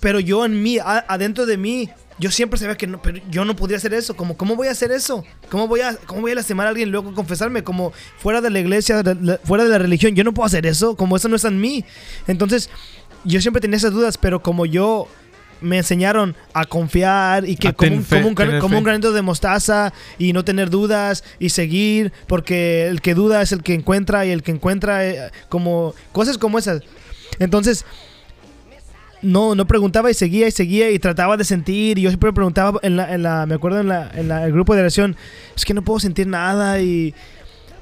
pero 0.00 0.20
yo 0.20 0.44
en 0.44 0.62
mí, 0.62 0.78
adentro 0.78 1.44
de 1.44 1.56
mí, 1.56 1.90
yo 2.18 2.30
siempre 2.30 2.58
sabía 2.58 2.76
que 2.76 2.86
no, 2.86 3.02
pero 3.02 3.20
yo 3.30 3.44
no 3.44 3.56
podría 3.56 3.78
hacer 3.78 3.92
eso. 3.94 4.14
Como, 4.14 4.36
¿cómo 4.36 4.54
voy 4.54 4.68
a 4.68 4.70
hacer 4.70 4.92
eso? 4.92 5.24
¿Cómo 5.50 5.66
voy 5.66 5.80
a, 5.80 5.96
cómo 6.06 6.20
voy 6.20 6.32
a 6.32 6.36
lastimar 6.36 6.66
a 6.66 6.70
alguien 6.70 6.90
luego 6.90 7.12
confesarme? 7.14 7.64
Como 7.64 7.92
fuera 8.18 8.40
de 8.40 8.50
la 8.50 8.60
iglesia, 8.60 9.02
fuera 9.44 9.64
de 9.64 9.70
la 9.70 9.78
religión, 9.78 10.14
yo 10.14 10.24
no 10.24 10.32
puedo 10.32 10.46
hacer 10.46 10.66
eso. 10.66 10.96
Como 10.96 11.16
eso 11.16 11.28
no 11.28 11.36
está 11.36 11.48
en 11.48 11.60
mí. 11.60 11.84
Entonces, 12.26 12.70
yo 13.26 13.40
siempre 13.40 13.60
tenía 13.60 13.76
esas 13.76 13.92
dudas, 13.92 14.16
pero 14.18 14.40
como 14.42 14.66
yo 14.66 15.08
me 15.62 15.78
enseñaron 15.78 16.36
a 16.52 16.66
confiar 16.66 17.48
y 17.48 17.56
que 17.56 17.68
como, 17.72 17.96
un, 17.96 18.04
fe, 18.04 18.16
como, 18.16 18.28
un, 18.28 18.34
como 18.60 18.82
granito 18.82 19.12
de 19.12 19.22
mostaza 19.22 19.92
y 20.18 20.32
no 20.34 20.44
tener 20.44 20.68
dudas 20.68 21.24
y 21.38 21.48
seguir, 21.48 22.12
porque 22.26 22.86
el 22.88 23.00
que 23.00 23.14
duda 23.14 23.40
es 23.40 23.52
el 23.52 23.62
que 23.62 23.72
encuentra 23.74 24.26
y 24.26 24.30
el 24.30 24.42
que 24.42 24.50
encuentra, 24.52 25.06
eh, 25.06 25.30
como 25.48 25.94
cosas 26.12 26.36
como 26.36 26.58
esas. 26.58 26.82
Entonces, 27.38 27.84
no, 29.22 29.54
no 29.54 29.66
preguntaba 29.66 30.10
y 30.10 30.14
seguía 30.14 30.46
y 30.46 30.50
seguía 30.50 30.90
y 30.90 30.98
trataba 30.98 31.36
de 31.36 31.44
sentir. 31.44 31.98
Y 31.98 32.02
yo 32.02 32.10
siempre 32.10 32.32
preguntaba 32.32 32.78
en 32.82 32.96
la, 32.96 33.12
en 33.14 33.22
la 33.22 33.46
me 33.46 33.54
acuerdo 33.54 33.80
en 33.80 33.88
la, 33.88 34.10
en 34.14 34.28
la- 34.28 34.44
el 34.44 34.52
grupo 34.52 34.74
de 34.74 34.80
oración, 34.82 35.16
es 35.56 35.64
que 35.64 35.74
no 35.74 35.82
puedo 35.82 35.98
sentir 36.00 36.26
nada 36.26 36.80
y 36.80 37.14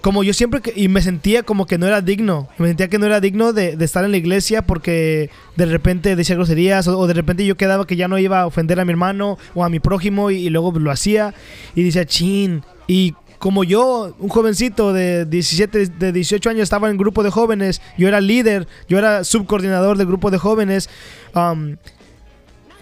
como 0.04 0.22
yo 0.22 0.34
siempre 0.34 0.60
que, 0.60 0.74
y 0.76 0.88
me 0.88 1.00
sentía 1.00 1.44
como 1.44 1.64
que 1.64 1.78
no 1.78 1.86
era 1.86 2.02
digno, 2.02 2.46
me 2.58 2.66
sentía 2.66 2.90
que 2.90 2.98
no 2.98 3.06
era 3.06 3.20
digno 3.20 3.54
de, 3.54 3.74
estar 3.80 4.04
en 4.04 4.10
la 4.10 4.18
iglesia 4.18 4.60
porque 4.60 5.30
de 5.56 5.64
repente 5.64 6.14
decía 6.14 6.36
groserías 6.36 6.86
o, 6.88 7.06
de 7.06 7.14
repente 7.14 7.46
yo 7.46 7.56
quedaba 7.56 7.86
que 7.86 7.96
ya 7.96 8.06
no 8.06 8.18
iba 8.18 8.42
a 8.42 8.46
ofender 8.46 8.78
a 8.78 8.84
mi 8.84 8.90
hermano 8.90 9.38
o 9.54 9.64
a 9.64 9.70
mi 9.70 9.80
prójimo 9.80 10.30
y, 10.30 10.50
luego 10.50 10.78
lo 10.78 10.90
hacía 10.90 11.32
y 11.74 11.84
decía, 11.84 12.04
chin, 12.04 12.62
y 12.86 13.14
como 13.38 13.64
yo, 13.64 14.14
un 14.18 14.28
jovencito 14.28 14.92
de 14.92 15.24
17, 15.24 15.86
de 15.86 16.12
18 16.12 16.50
años, 16.50 16.64
estaba 16.64 16.90
en 16.90 16.98
grupo 16.98 17.22
de 17.22 17.30
jóvenes, 17.30 17.80
yo 17.96 18.06
era 18.06 18.20
líder, 18.20 18.68
yo 18.86 18.98
era 18.98 19.24
subcoordinador 19.24 19.96
del 19.96 20.06
grupo 20.06 20.30
de 20.30 20.36
jóvenes, 20.36 20.90
um, 21.34 21.76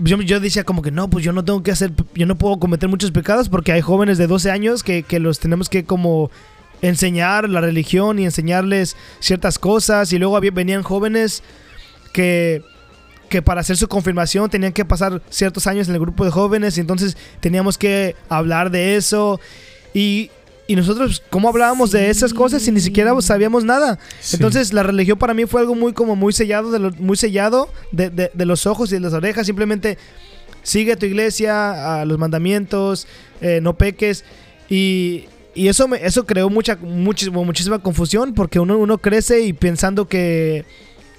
yo, 0.01 0.21
yo 0.23 0.41
decía 0.41 0.65
como 0.65 0.83
que 0.83 0.91
no, 0.91 1.09
pues 1.09 1.25
yo 1.25 1.33
no 1.33 1.45
tengo 1.45 1.63
que 1.63 1.71
hacer, 1.71 1.93
yo 2.17 2.27
no 2.27 2.37
puedo 2.37 2.59
cometer 2.59 2.89
muchos 2.89 3.13
pecados 3.13 3.49
porque 3.49 3.71
hay 3.71 3.81
jóvenes 3.81 4.19
de 4.19 4.27
12 4.27 4.51
años 4.51 4.83
que 4.83 5.05
los 5.21 5.39
tenemos 5.39 5.69
que 5.69 5.85
como 5.85 6.29
enseñar 6.83 7.49
la 7.49 7.61
religión 7.61 8.19
y 8.19 8.25
enseñarles 8.25 8.97
ciertas 9.21 9.59
cosas. 9.59 10.13
Y 10.13 10.19
luego 10.19 10.39
venían 10.53 10.83
jóvenes 10.83 11.43
que 12.13 12.63
que 13.29 13.41
para 13.41 13.63
hacer 13.63 13.79
su 13.79 13.89
confirmación 13.89 14.51
tenían 14.51 14.75
que 14.75 14.85
pasar 14.85 15.23
ciertos 15.31 15.67
años 15.67 15.89
en 15.89 15.95
el 15.95 16.01
grupo 16.03 16.23
de 16.23 16.31
jóvenes 16.31 16.77
y 16.77 16.83
entonces 16.83 17.17
teníamos 17.41 17.79
que 17.79 18.15
hablar 18.29 18.71
de 18.71 18.97
eso. 18.97 19.41
Y, 19.95 20.31
y 20.67 20.77
nosotros 20.77 21.23
cómo 21.31 21.49
hablábamos 21.49 21.93
de 21.93 22.11
esas 22.11 22.35
cosas 22.35 22.61
si 22.61 22.71
ni 22.73 22.81
siquiera 22.81 23.19
sabíamos 23.23 23.65
nada. 23.65 23.99
Sí. 24.21 24.37
entonces 24.37 24.75
la 24.75 24.83
religión 24.83 25.17
para 25.19 25.33
mí 25.33 25.47
fue 25.47 25.63
algo 25.63 25.75
muy 25.75 25.95
como 25.95 26.15
muy 26.15 26.35
sellado 26.35 26.71
de 26.73 26.79
lo- 26.79 26.91
muy 26.99 27.17
sellado 27.17 27.71
de, 27.91 28.11
de- 28.11 28.31
de 28.35 28.45
los 28.45 28.67
ojos 28.67 28.91
y 28.93 28.97
de 28.97 29.01
las 29.01 29.15
orejas. 29.15 29.47
Simplemente 29.47 29.97
sigue 30.63 30.97
tu 30.97 31.07
iglesia 31.07 32.03
a 32.03 32.05
los 32.05 32.19
mandamientos 32.19 33.07
eh, 33.41 33.61
no 33.63 33.79
peques. 33.79 34.25
Y 34.69 35.25
y 35.55 35.69
eso 35.69 35.87
me, 35.89 36.05
eso 36.05 36.25
creó 36.27 36.49
mucha 36.51 36.77
muchísima 36.77 37.43
muchísima 37.43 37.79
confusión 37.81 38.35
porque 38.35 38.59
uno 38.61 38.79
uno 38.79 38.99
crece 38.99 39.43
y 39.43 39.53
pensando 39.53 40.07
que 40.09 40.65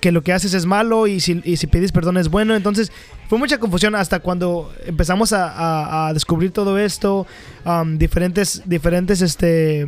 que 0.02 0.12
lo 0.12 0.22
que 0.22 0.34
haces 0.34 0.54
es 0.54 0.66
malo 0.66 1.08
y 1.08 1.22
si, 1.22 1.40
y 1.46 1.56
si 1.56 1.66
pides 1.68 1.94
perdón 1.94 2.18
es 2.18 2.28
bueno. 2.28 2.56
Entonces 2.58 2.92
fue 3.30 3.38
mucha 3.40 3.58
confusión 3.58 3.96
hasta 3.96 4.20
cuando 4.20 4.74
empezamos 4.86 5.32
a, 5.32 5.48
a- 5.50 6.08
a 6.10 6.14
descubrir 6.14 6.52
todo 6.52 6.78
esto, 6.78 7.26
um, 7.66 7.98
diferentes, 7.98 8.64
diferentes 8.66 9.22
este, 9.22 9.88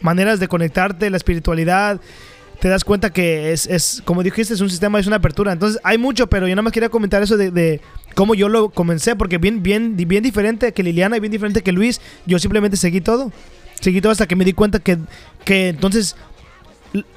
maneras 0.00 0.38
de 0.38 0.46
conectarte, 0.46 1.10
la 1.10 1.16
espiritualidad. 1.16 2.00
Te 2.60 2.68
das 2.68 2.84
cuenta 2.84 3.10
que 3.10 3.52
es, 3.52 3.66
es, 3.66 4.00
como 4.04 4.22
dijiste, 4.22 4.54
es 4.54 4.60
un 4.60 4.70
sistema, 4.70 5.00
es 5.00 5.08
una 5.08 5.16
apertura. 5.16 5.52
Entonces 5.52 5.80
hay 5.82 5.98
mucho, 5.98 6.28
pero 6.28 6.46
yo 6.46 6.54
nada 6.54 6.62
más 6.62 6.72
quería 6.72 6.88
comentar 6.88 7.20
eso 7.22 7.36
de, 7.36 7.50
de 7.50 7.80
cómo 8.14 8.34
yo 8.36 8.48
lo 8.48 8.68
comencé, 8.70 9.16
porque 9.16 9.38
bien, 9.38 9.62
bien, 9.62 9.96
bien 9.96 10.22
diferente 10.22 10.72
que 10.72 10.84
Liliana 10.84 11.16
y 11.16 11.20
bien 11.20 11.32
diferente 11.32 11.62
que 11.62 11.72
Luis, 11.72 12.00
yo 12.26 12.38
simplemente 12.38 12.76
seguí 12.76 13.00
todo. 13.00 13.32
Seguí 13.80 14.00
todo 14.00 14.12
hasta 14.12 14.26
que 14.26 14.36
me 14.36 14.44
di 14.44 14.52
cuenta 14.52 14.78
que, 14.80 14.98
que 15.44 15.68
entonces 15.68 16.16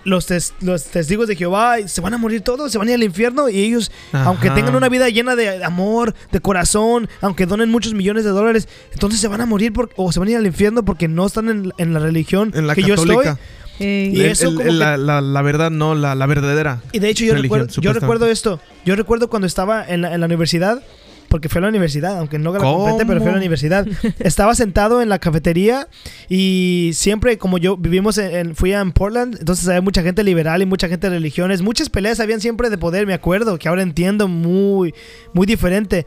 los, 0.04 0.26
tes- 0.26 0.54
los 0.60 0.84
testigos 0.84 1.28
de 1.30 1.36
Jehová 1.38 1.78
se 1.88 2.02
van 2.02 2.14
a 2.14 2.18
morir 2.18 2.42
todos, 2.42 2.72
se 2.72 2.78
van 2.78 2.88
a 2.90 2.92
ir 2.92 2.96
al 2.96 3.04
infierno 3.04 3.48
y 3.48 3.60
ellos, 3.60 3.90
aunque 4.12 4.50
tengan 4.50 4.76
una 4.76 4.90
vida 4.90 5.08
llena 5.10 5.36
de 5.36 5.64
amor, 5.64 6.14
de 6.32 6.42
corazón, 6.42 7.08
aunque 7.22 7.46
donen 7.46 7.70
muchos 7.70 7.94
millones 7.94 8.26
de 8.26 8.32
dólares, 8.32 8.68
entonces 8.92 9.22
se 9.22 9.28
van 9.30 9.40
a 9.40 9.46
morir 9.46 9.72
por- 9.72 9.90
o 9.96 10.12
se 10.12 10.20
van 10.20 10.28
a 10.28 10.32
ir 10.32 10.38
al 10.38 10.46
infierno 10.46 10.84
porque 10.84 11.08
no 11.08 11.26
están 11.26 11.48
en, 11.50 11.72
en 11.78 11.94
la 11.94 12.00
religión 12.00 12.52
En 12.54 12.68
la 12.68 12.76
que 12.76 12.84
yo 12.84 12.96
estoy. 12.96 13.28
Ey. 13.80 14.12
Y 14.16 14.20
El- 14.20 14.26
eso 14.28 14.50
el- 14.62 14.78
la, 14.78 14.98
la- 14.98 15.22
la 15.22 15.42
verdad, 15.42 15.72
no, 15.72 15.96
la, 15.96 16.16
la 16.16 16.26
verdadera. 16.26 16.82
Y 16.92 17.00
de 17.00 17.10
hecho 17.10 17.24
yo, 17.24 17.34
religión, 17.34 17.62
recuerdo, 17.62 17.82
yo 17.82 17.94
recuerdo 17.94 18.28
esto, 18.28 18.60
yo 18.86 18.96
recuerdo 18.98 19.30
cuando 19.30 19.48
estaba 19.48 19.88
en 19.88 20.02
la, 20.02 20.14
en 20.14 20.20
la 20.20 20.26
universidad, 20.26 20.84
porque 21.32 21.48
fui 21.48 21.60
a 21.60 21.62
la 21.62 21.70
universidad, 21.70 22.20
aunque 22.20 22.38
no 22.38 22.52
la 22.52 22.60
¿Cómo? 22.60 22.84
completé, 22.84 23.06
pero 23.08 23.22
fui 23.22 23.30
a 23.30 23.32
la 23.32 23.38
universidad. 23.38 23.88
Estaba 24.20 24.54
sentado 24.54 25.02
en 25.02 25.08
la 25.08 25.18
cafetería 25.18 25.88
y 26.28 26.92
siempre, 26.94 27.38
como 27.38 27.58
yo 27.58 27.78
vivimos 27.78 28.18
en, 28.18 28.54
fui 28.54 28.74
a 28.74 28.84
Portland, 28.86 29.38
entonces 29.40 29.66
había 29.70 29.80
mucha 29.82 30.04
gente 30.04 30.26
liberal 30.26 30.62
y 30.62 30.66
mucha 30.66 30.90
gente 30.90 31.10
de 31.10 31.16
religiones, 31.16 31.62
muchas 31.62 31.90
peleas 31.90 32.20
habían 32.20 32.42
siempre 32.42 32.70
de 32.70 32.78
poder, 32.78 33.08
me 33.08 33.14
acuerdo, 33.14 33.58
que 33.58 33.70
ahora 33.70 33.82
entiendo 33.82 34.28
muy, 34.28 34.94
muy 35.34 35.48
diferente. 35.48 36.06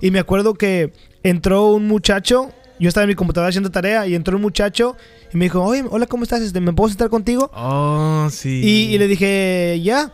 Y 0.00 0.10
me 0.10 0.18
acuerdo 0.18 0.54
que 0.54 0.92
entró 1.22 1.68
un 1.68 1.86
muchacho, 1.86 2.50
yo 2.80 2.88
estaba 2.88 3.04
en 3.04 3.10
mi 3.10 3.14
computadora 3.14 3.50
haciendo 3.50 3.70
tarea 3.70 4.08
y 4.08 4.16
entró 4.16 4.34
un 4.36 4.42
muchacho 4.42 4.96
y 5.32 5.36
me 5.36 5.44
dijo, 5.44 5.62
oye, 5.62 5.84
hola, 5.88 6.06
¿cómo 6.06 6.24
estás? 6.24 6.42
Este, 6.42 6.60
¿Me 6.60 6.72
puedo 6.72 6.88
sentar 6.88 7.10
contigo? 7.10 7.48
Oh, 7.54 8.26
sí. 8.28 8.60
Y, 8.64 8.94
y 8.94 8.98
le 8.98 9.06
dije, 9.06 9.80
ya. 9.84 10.12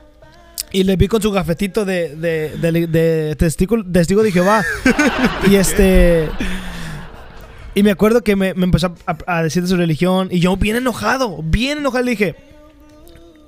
Y 0.72 0.84
le 0.84 0.96
vi 0.96 1.08
con 1.08 1.20
su 1.20 1.30
gafetito 1.32 1.84
de, 1.84 2.14
de, 2.16 2.56
de, 2.58 2.86
de 2.86 3.36
testigo, 3.36 3.82
testigo 3.84 4.22
de 4.22 4.32
Jehová. 4.32 4.64
y 5.50 5.56
este. 5.56 6.28
Y 7.74 7.82
me 7.82 7.90
acuerdo 7.90 8.22
que 8.22 8.36
me, 8.36 8.54
me 8.54 8.64
empezó 8.64 8.94
a, 9.06 9.16
a 9.26 9.42
decir 9.42 9.62
de 9.62 9.68
su 9.68 9.76
religión. 9.76 10.28
Y 10.30 10.40
yo, 10.40 10.56
bien 10.56 10.76
enojado, 10.76 11.42
bien 11.42 11.78
enojado, 11.78 12.04
le 12.04 12.10
dije: 12.12 12.36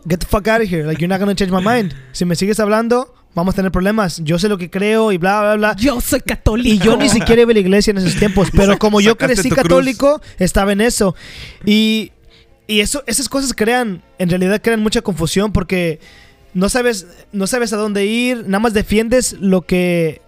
Get 0.08 0.18
the 0.18 0.26
fuck 0.26 0.48
out 0.48 0.62
of 0.62 0.68
here. 0.68 0.84
Like, 0.84 1.00
you're 1.00 1.08
not 1.08 1.20
gonna 1.20 1.34
change 1.34 1.52
my 1.52 1.62
mind. 1.62 1.94
Si 2.12 2.24
me 2.24 2.34
sigues 2.34 2.58
hablando, 2.58 3.14
vamos 3.34 3.54
a 3.54 3.56
tener 3.56 3.70
problemas. 3.70 4.20
Yo 4.24 4.38
sé 4.38 4.48
lo 4.48 4.58
que 4.58 4.68
creo 4.70 5.12
y 5.12 5.18
bla, 5.18 5.40
bla, 5.40 5.54
bla. 5.54 5.76
Yo 5.76 6.00
soy 6.00 6.20
católico. 6.20 6.68
Y 6.68 6.78
yo 6.78 6.96
ni 6.96 7.08
siquiera 7.08 7.42
iba 7.42 7.52
a 7.52 7.54
la 7.54 7.60
iglesia 7.60 7.92
en 7.92 7.98
esos 7.98 8.16
tiempos, 8.16 8.48
pero 8.56 8.78
como 8.78 9.00
yo 9.00 9.16
crecí 9.16 9.48
cruz. 9.48 9.62
católico, 9.62 10.20
estaba 10.38 10.72
en 10.72 10.80
eso. 10.80 11.14
Y, 11.64 12.12
y 12.66 12.80
eso, 12.80 13.04
esas 13.06 13.28
cosas 13.28 13.52
crean, 13.54 14.02
en 14.18 14.28
realidad 14.28 14.60
crean 14.62 14.80
mucha 14.80 15.02
confusión 15.02 15.52
porque 15.52 16.00
no 16.54 16.68
sabes, 16.68 17.06
no 17.32 17.46
sabes 17.46 17.72
a 17.72 17.76
dónde 17.76 18.04
ir, 18.06 18.44
nada 18.46 18.58
más 18.60 18.74
defiendes 18.74 19.34
lo 19.40 19.62
que... 19.62 20.20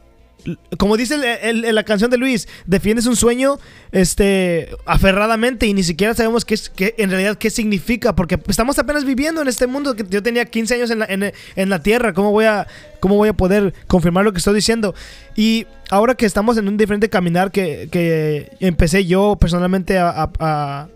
Como 0.77 0.99
dice 0.99 1.15
el- 1.43 1.75
la 1.75 1.85
canción 1.85 2.11
de 2.11 2.19
Luis, 2.19 2.47
defiendes 2.67 3.07
un 3.07 3.17
sueño 3.17 3.59
este, 3.93 4.69
aferradamente 4.85 5.67
y 5.67 5.73
ni 5.73 5.83
siquiera 5.83 6.13
sabemos 6.13 6.45
qué, 6.45 6.53
es, 6.53 6.71
en 6.77 7.09
realidad 7.09 7.39
qué 7.39 7.49
significa, 7.49 8.15
porque 8.15 8.39
estamos 8.49 8.79
apenas 8.79 9.07
viviendo 9.07 9.41
en 9.41 9.49
este 9.49 9.67
mundo. 9.67 9.97
que 9.97 10.05
Yo 10.07 10.23
tenía 10.23 10.45
15 10.45 10.75
años 10.75 10.91
en 10.91 10.99
la, 10.99 11.07
en, 11.07 11.33
en 11.57 11.71
la 11.71 11.83
tierra, 11.83 12.13
¿cómo 12.13 12.31
voy, 12.31 12.45
a, 12.45 12.67
¿cómo 13.01 13.17
voy 13.17 13.31
a 13.31 13.33
poder 13.33 13.73
confirmar 13.87 14.23
lo 14.27 14.33
que 14.33 14.39
estoy 14.39 14.55
diciendo? 14.55 14.95
Y 15.35 15.67
ahora 15.89 16.15
que 16.15 16.27
estamos 16.27 16.59
en 16.59 16.69
un 16.69 16.77
diferente 16.77 17.09
caminar 17.09 17.51
que, 17.51 17.89
que 17.91 18.51
empecé 18.61 19.07
yo 19.07 19.37
personalmente 19.41 19.97
a- 19.97 20.31
a- 20.41 20.89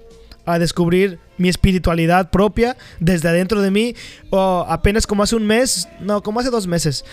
a 0.53 0.59
descubrir 0.59 1.19
mi 1.37 1.49
espiritualidad 1.49 2.31
propia 2.31 2.77
desde 3.01 3.29
adentro 3.29 3.61
de 3.63 3.71
mí, 3.71 3.95
o 4.31 4.65
apenas 4.69 5.07
como 5.07 5.23
hace 5.23 5.37
un 5.37 5.47
mes, 5.47 5.89
no, 6.01 6.23
como 6.23 6.41
hace 6.41 6.51
dos 6.51 6.67
meses, 6.67 7.05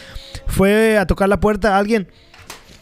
fue 0.48 0.98
a 0.98 1.06
tocar 1.06 1.30
la 1.30 1.40
puerta 1.40 1.76
a 1.76 1.80
alguien. 1.80 2.08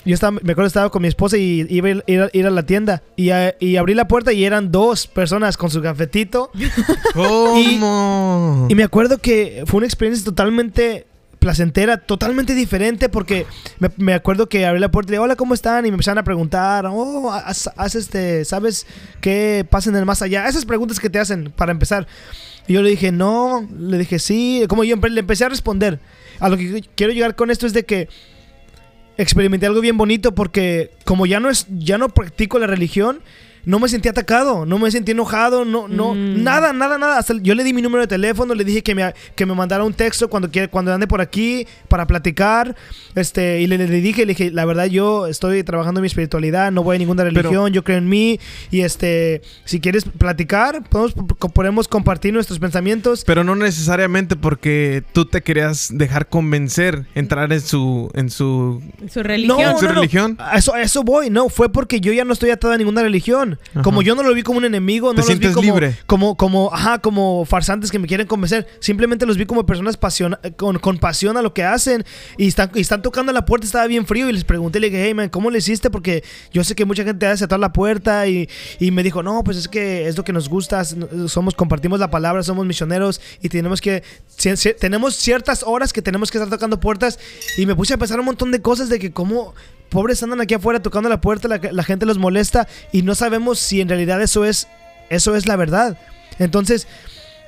Yo 0.06 0.14
estaba, 0.14 0.32
me 0.44 0.52
acuerdo 0.52 0.68
estaba 0.68 0.90
con 0.90 1.02
mi 1.02 1.08
esposa 1.08 1.38
y 1.38 1.66
iba 1.70 1.88
a 1.88 1.92
ir, 2.08 2.22
a, 2.22 2.30
ir 2.34 2.46
a 2.46 2.50
la 2.50 2.64
tienda 2.66 3.04
y, 3.16 3.30
a- 3.30 3.56
y 3.60 3.78
abrí 3.78 3.94
la 3.94 4.06
puerta 4.08 4.34
y 4.34 4.44
eran 4.44 4.70
dos 4.70 5.08
personas 5.08 5.56
con 5.56 5.70
su 5.70 5.82
cafetito 5.82 6.52
¿Cómo? 7.14 8.68
y 8.70 8.76
me 8.76 8.84
acuerdo 8.84 9.18
que 9.18 9.64
fue 9.66 9.78
una 9.78 9.88
experiencia 9.88 10.26
totalmente 10.26 11.08
placentera, 11.44 11.98
totalmente 11.98 12.56
diferente, 12.56 13.10
porque 13.10 13.46
me, 13.80 13.90
me 13.98 14.14
acuerdo 14.14 14.48
que 14.48 14.66
abrí 14.66 14.80
la 14.80 14.90
puerta 14.90 15.12
y 15.12 15.14
dije, 15.14 15.20
hola, 15.20 15.36
¿cómo 15.36 15.54
están? 15.54 15.86
Y 15.86 15.90
me 15.90 15.96
empezaron 15.96 16.18
a 16.20 16.24
preguntar, 16.24 16.86
oh, 16.86 17.32
haz, 17.32 17.70
haz 17.76 17.96
este, 17.96 18.46
¿sabes 18.46 18.88
qué 19.20 19.66
pasa 19.70 19.90
en 19.90 19.98
el 19.98 20.06
más 20.06 20.22
allá? 20.22 20.48
Esas 20.48 20.64
preguntas 20.64 21.02
que 21.02 21.10
te 21.10 21.20
hacen 21.20 21.52
para 21.52 21.74
empezar. 21.74 22.08
Y 22.66 22.74
yo 22.74 22.82
le 22.82 22.90
dije, 22.90 23.12
no, 23.12 23.68
le 23.78 23.98
dije, 23.98 24.20
sí, 24.20 24.64
como 24.70 24.86
yo 24.86 24.96
le 24.96 25.20
empecé 25.20 25.44
a 25.44 25.50
responder. 25.50 26.00
A 26.40 26.48
lo 26.48 26.56
que 26.56 26.86
quiero 26.96 27.12
llegar 27.12 27.36
con 27.36 27.52
esto 27.52 27.68
es 27.68 27.74
de 27.74 27.84
que 27.84 28.08
experimenté 29.18 29.66
algo 29.66 29.82
bien 29.82 29.98
bonito 29.98 30.34
porque 30.34 30.92
como 31.04 31.26
ya 31.26 31.40
no 31.40 31.50
es 31.50 31.68
ya 31.70 32.00
no 32.00 32.10
practico 32.10 32.58
la 32.58 32.66
religión 32.66 33.20
no 33.66 33.80
me 33.80 33.88
sentí 33.88 34.10
atacado, 34.10 34.66
no 34.66 34.78
me 34.80 34.92
sentí 34.92 35.12
enojado, 35.12 35.64
no, 35.66 35.88
no, 35.88 36.14
Mm. 36.14 36.44
nada, 36.44 36.74
nada, 36.74 36.98
nada. 36.98 37.18
Hasta 37.18 37.34
yo 37.42 37.56
le 37.56 37.64
di 37.64 37.74
mi 37.74 37.82
número 37.82 38.02
de 38.02 38.08
teléfono, 38.08 38.54
le 38.54 38.64
dije 38.64 38.82
que 38.84 38.94
me, 38.96 39.14
que 39.36 39.46
me 39.46 39.54
mandara 39.56 39.84
un 39.84 39.94
texto 39.94 40.30
cuando 40.30 40.52
quiera, 40.52 40.68
cuando 40.68 40.94
ande 40.94 41.08
por 41.08 41.22
aquí 41.22 41.66
para 41.88 42.06
platicar. 42.08 42.76
Este, 43.16 43.62
y 43.62 43.68
le, 43.68 43.78
le 43.78 43.88
dije, 43.88 44.26
le 44.26 44.34
dije, 44.34 44.52
la 44.52 44.66
verdad, 44.66 44.86
yo 44.86 45.28
estoy 45.28 45.64
trabajando 45.64 46.00
en 46.00 46.04
mi 46.04 46.08
espiritualidad, 46.08 46.72
no 46.72 46.84
voy 46.84 46.96
a 46.96 47.00
ninguna 47.00 47.24
Pero- 47.24 47.36
religión, 47.42 47.72
yo 47.72 47.84
creo 47.84 47.98
en 48.00 48.10
mí. 48.10 48.40
Y 48.72 48.82
este, 48.82 49.42
si 49.66 49.80
quieres 49.80 50.06
platicar, 50.06 50.84
podemos, 50.90 51.14
podemos 51.54 51.88
compartir 51.88 52.34
nuestros 52.34 52.60
pensamientos. 52.60 53.24
Pero 53.26 53.44
no 53.44 53.56
necesariamente 53.56 54.36
porque 54.36 55.04
tú 55.14 55.26
te 55.26 55.42
querías 55.42 55.90
dejar 55.94 56.28
convencer, 56.28 57.06
entrar 57.16 57.52
en 57.54 57.62
su, 57.62 58.10
en 58.14 58.30
su 58.30 58.82
Su 59.12 59.24
religión. 59.24 59.78
¿Su 59.80 59.88
religión? 59.88 60.36
A 60.40 60.58
eso, 60.58 60.74
a 60.74 60.82
eso 60.82 61.04
voy, 61.04 61.30
no, 61.30 61.50
fue 61.50 61.72
porque 61.72 62.02
yo 62.02 62.12
ya 62.14 62.26
no 62.26 62.34
estoy 62.34 62.50
atado 62.50 62.74
a 62.74 62.78
ninguna 62.78 63.02
religión. 63.04 63.53
Ajá. 63.72 63.82
Como 63.82 64.02
yo 64.02 64.16
no 64.16 64.24
lo 64.24 64.34
vi 64.34 64.44
como 64.44 64.60
un 64.60 64.66
enemigo, 64.66 65.14
no 65.14 65.22
Te 65.22 65.30
los 65.30 65.40
vi 65.40 65.52
como, 65.52 65.62
libre. 65.62 65.96
como, 66.06 66.36
como, 66.36 66.74
ajá, 66.74 67.00
como 67.00 67.46
farsantes 67.46 67.92
que 67.92 68.00
me 68.00 68.08
quieren 68.08 68.28
convencer. 68.28 68.68
Simplemente 68.80 69.26
los 69.26 69.38
vi 69.38 69.46
como 69.46 69.66
personas 69.66 69.98
con, 70.58 70.80
con 70.80 70.98
pasión 70.98 71.38
a 71.38 71.42
lo 71.42 71.54
que 71.54 71.64
hacen 71.64 72.04
y 72.38 72.48
están, 72.48 72.72
y 72.74 72.82
están 72.82 73.02
tocando 73.02 73.32
la 73.32 73.46
puerta, 73.46 73.66
estaba 73.66 73.88
bien 73.88 74.06
frío 74.06 74.30
y 74.30 74.34
les 74.34 74.44
pregunté, 74.44 74.80
le 74.80 74.90
dije, 74.90 75.06
hey 75.06 75.14
man, 75.14 75.30
¿cómo 75.30 75.50
le 75.50 75.60
hiciste? 75.60 75.90
Porque 75.90 76.24
yo 76.52 76.64
sé 76.64 76.76
que 76.76 76.86
mucha 76.86 77.04
gente 77.04 77.26
hace 77.26 77.46
atar 77.46 77.60
la 77.60 77.74
puerta 77.74 78.28
y, 78.28 78.50
y 78.80 78.92
me 78.92 79.04
dijo, 79.04 79.24
no, 79.24 79.44
pues 79.44 79.58
es 79.58 79.68
que 79.68 80.08
es 80.08 80.18
lo 80.18 80.24
que 80.24 80.34
nos 80.34 80.50
gusta, 80.50 80.84
somos, 81.28 81.56
compartimos 81.56 82.00
la 82.00 82.10
palabra, 82.10 82.44
somos 82.44 82.66
misioneros 82.66 83.22
y 83.42 83.50
tenemos 83.50 83.82
que, 83.82 84.04
tenemos 84.80 85.16
ciertas 85.16 85.64
horas 85.64 85.94
que 85.94 86.02
tenemos 86.02 86.32
que 86.32 86.38
estar 86.38 86.50
tocando 86.50 86.80
puertas 86.80 87.20
y 87.58 87.66
me 87.66 87.76
puse 87.76 87.94
a 87.94 87.98
pensar 87.98 88.20
un 88.20 88.26
montón 88.26 88.52
de 88.52 88.62
cosas 88.62 88.90
de 88.90 89.00
que 89.00 89.12
cómo 89.12 89.54
pobres 89.94 90.22
andan 90.24 90.42
aquí 90.42 90.56
afuera 90.56 90.82
tocando 90.82 91.08
la 91.08 91.22
puerta, 91.22 91.48
la, 91.48 91.60
la 91.72 91.84
gente 91.84 92.06
los 92.06 92.18
molesta 92.18 92.68
y 92.92 93.04
no 93.04 93.16
sabemos 93.16 93.60
si 93.60 93.80
en 93.80 93.88
realidad 93.88 94.22
eso 94.22 94.44
es, 94.44 94.68
eso 95.10 95.36
es 95.36 95.48
la 95.48 95.56
verdad. 95.56 95.98
Entonces 96.40 96.88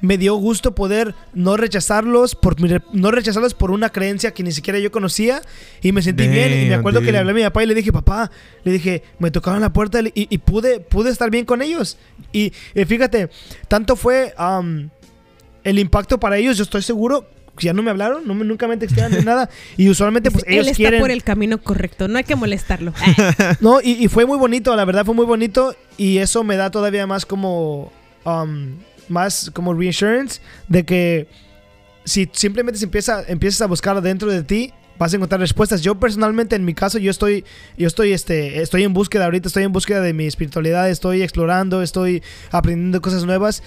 me 0.01 0.17
dio 0.17 0.35
gusto 0.35 0.75
poder 0.75 1.15
no 1.33 1.57
rechazarlos 1.57 2.35
por 2.35 2.55
no 2.93 3.11
rechazarlos 3.11 3.53
por 3.53 3.71
una 3.71 3.89
creencia 3.91 4.31
que 4.31 4.43
ni 4.43 4.51
siquiera 4.51 4.79
yo 4.79 4.91
conocía 4.91 5.41
y 5.81 5.91
me 5.91 6.01
sentí 6.01 6.27
bien. 6.27 6.53
Y 6.53 6.55
me 6.65 6.69
Damn, 6.69 6.79
acuerdo 6.79 7.01
que 7.01 7.11
le 7.11 7.17
hablé 7.17 7.31
a 7.31 7.33
mi 7.33 7.43
papá 7.43 7.63
y 7.63 7.67
le 7.67 7.73
dije 7.73 7.91
papá 7.91 8.31
le 8.63 8.71
dije 8.71 9.03
me 9.19 9.31
tocaron 9.31 9.61
la 9.61 9.73
puerta 9.73 9.99
y, 10.01 10.11
y 10.13 10.37
pude 10.37 10.79
pude 10.79 11.09
estar 11.09 11.29
bien 11.29 11.45
con 11.45 11.61
ellos. 11.61 11.97
Y, 12.31 12.53
y 12.73 12.85
fíjate 12.85 13.29
tanto 13.67 13.95
fue 13.95 14.33
el 15.63 15.79
impacto 15.79 16.19
para 16.19 16.37
ellos 16.37 16.57
yo 16.57 16.63
estoy 16.63 16.81
seguro 16.81 17.27
ya 17.59 17.73
no 17.73 17.83
me 17.83 17.91
hablaron, 17.91 18.27
no 18.27 18.33
nunca 18.33 18.67
me 18.67 18.77
textearon 18.77 19.17
ni 19.17 19.23
nada. 19.23 19.49
Y 19.77 19.89
usualmente, 19.89 20.31
pues 20.31 20.43
Él 20.47 20.53
ellos 20.53 20.67
está 20.67 20.77
quieren. 20.77 21.01
por 21.01 21.11
el 21.11 21.23
camino 21.23 21.61
correcto, 21.61 22.07
no 22.07 22.17
hay 22.17 22.23
que 22.23 22.35
molestarlo. 22.35 22.93
No, 23.61 23.81
y, 23.81 23.91
y 24.03 24.07
fue 24.07 24.25
muy 24.25 24.37
bonito, 24.37 24.75
la 24.75 24.85
verdad 24.85 25.05
fue 25.05 25.15
muy 25.15 25.25
bonito. 25.25 25.75
Y 25.97 26.17
eso 26.17 26.43
me 26.43 26.55
da 26.57 26.71
todavía 26.71 27.07
más 27.07 27.25
como. 27.25 27.91
um, 28.25 28.77
más 29.09 29.51
como 29.53 29.73
reassurance 29.73 30.41
de 30.67 30.83
que 30.83 31.27
si 32.05 32.29
simplemente 32.33 32.79
se 32.79 32.85
empieza, 32.85 33.23
empiezas 33.27 33.61
a 33.61 33.67
buscar 33.67 34.01
dentro 34.01 34.31
de 34.31 34.43
ti, 34.43 34.73
vas 34.97 35.13
a 35.13 35.15
encontrar 35.15 35.39
respuestas. 35.39 35.81
Yo 35.81 35.99
personalmente, 35.99 36.55
en 36.55 36.65
mi 36.65 36.73
caso, 36.73 36.97
yo 36.97 37.11
estoy, 37.11 37.43
yo 37.77 37.87
estoy, 37.87 38.13
este, 38.13 38.61
estoy 38.61 38.83
en 38.83 38.93
búsqueda 38.93 39.25
ahorita, 39.25 39.47
estoy 39.47 39.63
en 39.63 39.73
búsqueda 39.73 40.01
de 40.01 40.13
mi 40.13 40.25
espiritualidad, 40.25 40.89
estoy 40.89 41.21
explorando, 41.21 41.81
estoy 41.81 42.23
aprendiendo 42.51 43.01
cosas 43.01 43.25
nuevas. 43.25 43.63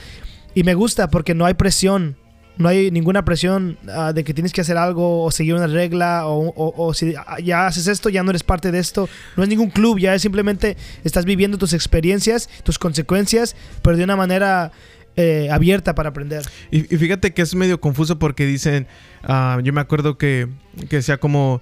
Y 0.55 0.63
me 0.65 0.75
gusta 0.75 1.09
porque 1.09 1.35
no 1.35 1.47
hay 1.47 1.55
presión. 1.55 2.17
No 2.59 2.69
hay 2.69 2.91
ninguna 2.91 3.25
presión 3.25 3.79
ah, 3.89 4.13
de 4.13 4.25
que 4.25 4.35
tienes 4.35 4.53
que 4.53 4.61
hacer 4.61 4.77
algo 4.77 5.23
o 5.23 5.31
seguir 5.31 5.55
una 5.55 5.67
regla 5.69 6.27
o, 6.27 6.49
o- 6.49 6.75
o 6.87 6.93
si 6.93 7.15
ah, 7.17 7.39
ya 7.43 7.67
haces 7.67 7.87
esto, 7.87 8.09
ya 8.09 8.23
no 8.23 8.31
eres 8.31 8.43
parte 8.43 8.71
de 8.73 8.79
esto. 8.81 9.09
No 9.37 9.43
es 9.45 9.49
ningún 9.49 9.71
club, 9.71 9.99
ya 9.99 10.15
es 10.15 10.23
simplemente 10.23 10.77
estás 11.05 11.25
viviendo 11.25 11.57
tus 11.57 11.73
experiencias, 11.73 12.49
tus 12.65 12.79
consecuencias, 12.79 13.55
pero 13.83 13.97
de 13.97 14.05
una 14.05 14.17
manera 14.17 14.73
eh, 15.17 15.49
abierta 15.51 15.95
para 15.95 16.11
aprender. 16.11 16.43
Y, 16.71 16.93
y 16.95 16.99
fíjate 16.99 17.33
que 17.33 17.43
es 17.43 17.55
medio 17.55 17.81
confuso 17.81 18.19
porque 18.19 18.45
dicen, 18.45 18.87
ah, 19.23 19.59
yo 19.63 19.73
me 19.73 19.81
acuerdo 19.81 20.19
que, 20.19 20.49
que 20.89 21.01
sea 21.03 21.19
como, 21.19 21.61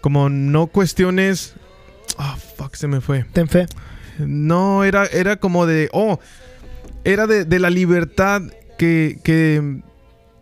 como 0.00 0.28
no 0.28 0.66
cuestiones... 0.66 1.54
Ah, 2.18 2.36
fuck, 2.56 2.74
se 2.74 2.88
me 2.88 3.00
fue. 3.00 3.24
Ten 3.32 3.48
fe. 3.48 3.66
No, 4.18 4.84
era, 4.84 5.06
era 5.06 5.36
como 5.36 5.64
de, 5.64 5.88
oh, 5.92 6.18
era 7.04 7.26
de, 7.26 7.44
de 7.46 7.58
la 7.58 7.70
libertad 7.70 8.42
que, 8.76 9.18
que 9.24 9.80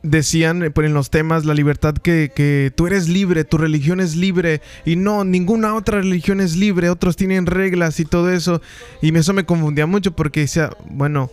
decían 0.02 0.62
eh, 0.62 0.72
en 0.74 0.94
los 0.94 1.10
temas, 1.10 1.44
la 1.44 1.54
libertad 1.54 1.94
que, 1.94 2.30
que 2.34 2.72
tú 2.74 2.86
eres 2.86 3.08
libre, 3.08 3.44
tu 3.44 3.58
religión 3.58 4.00
es 4.00 4.16
libre 4.16 4.60
y 4.84 4.96
no, 4.96 5.24
ninguna 5.24 5.74
otra 5.74 6.00
religión 6.00 6.40
es 6.40 6.56
libre, 6.56 6.90
otros 6.90 7.16
tienen 7.16 7.46
reglas 7.46 8.00
y 8.00 8.04
todo 8.04 8.30
eso. 8.30 8.60
Y 9.02 9.16
eso 9.16 9.32
me 9.32 9.44
confundía 9.44 9.86
mucho 9.86 10.12
porque 10.12 10.40
decía, 10.40 10.70
bueno, 10.90 11.30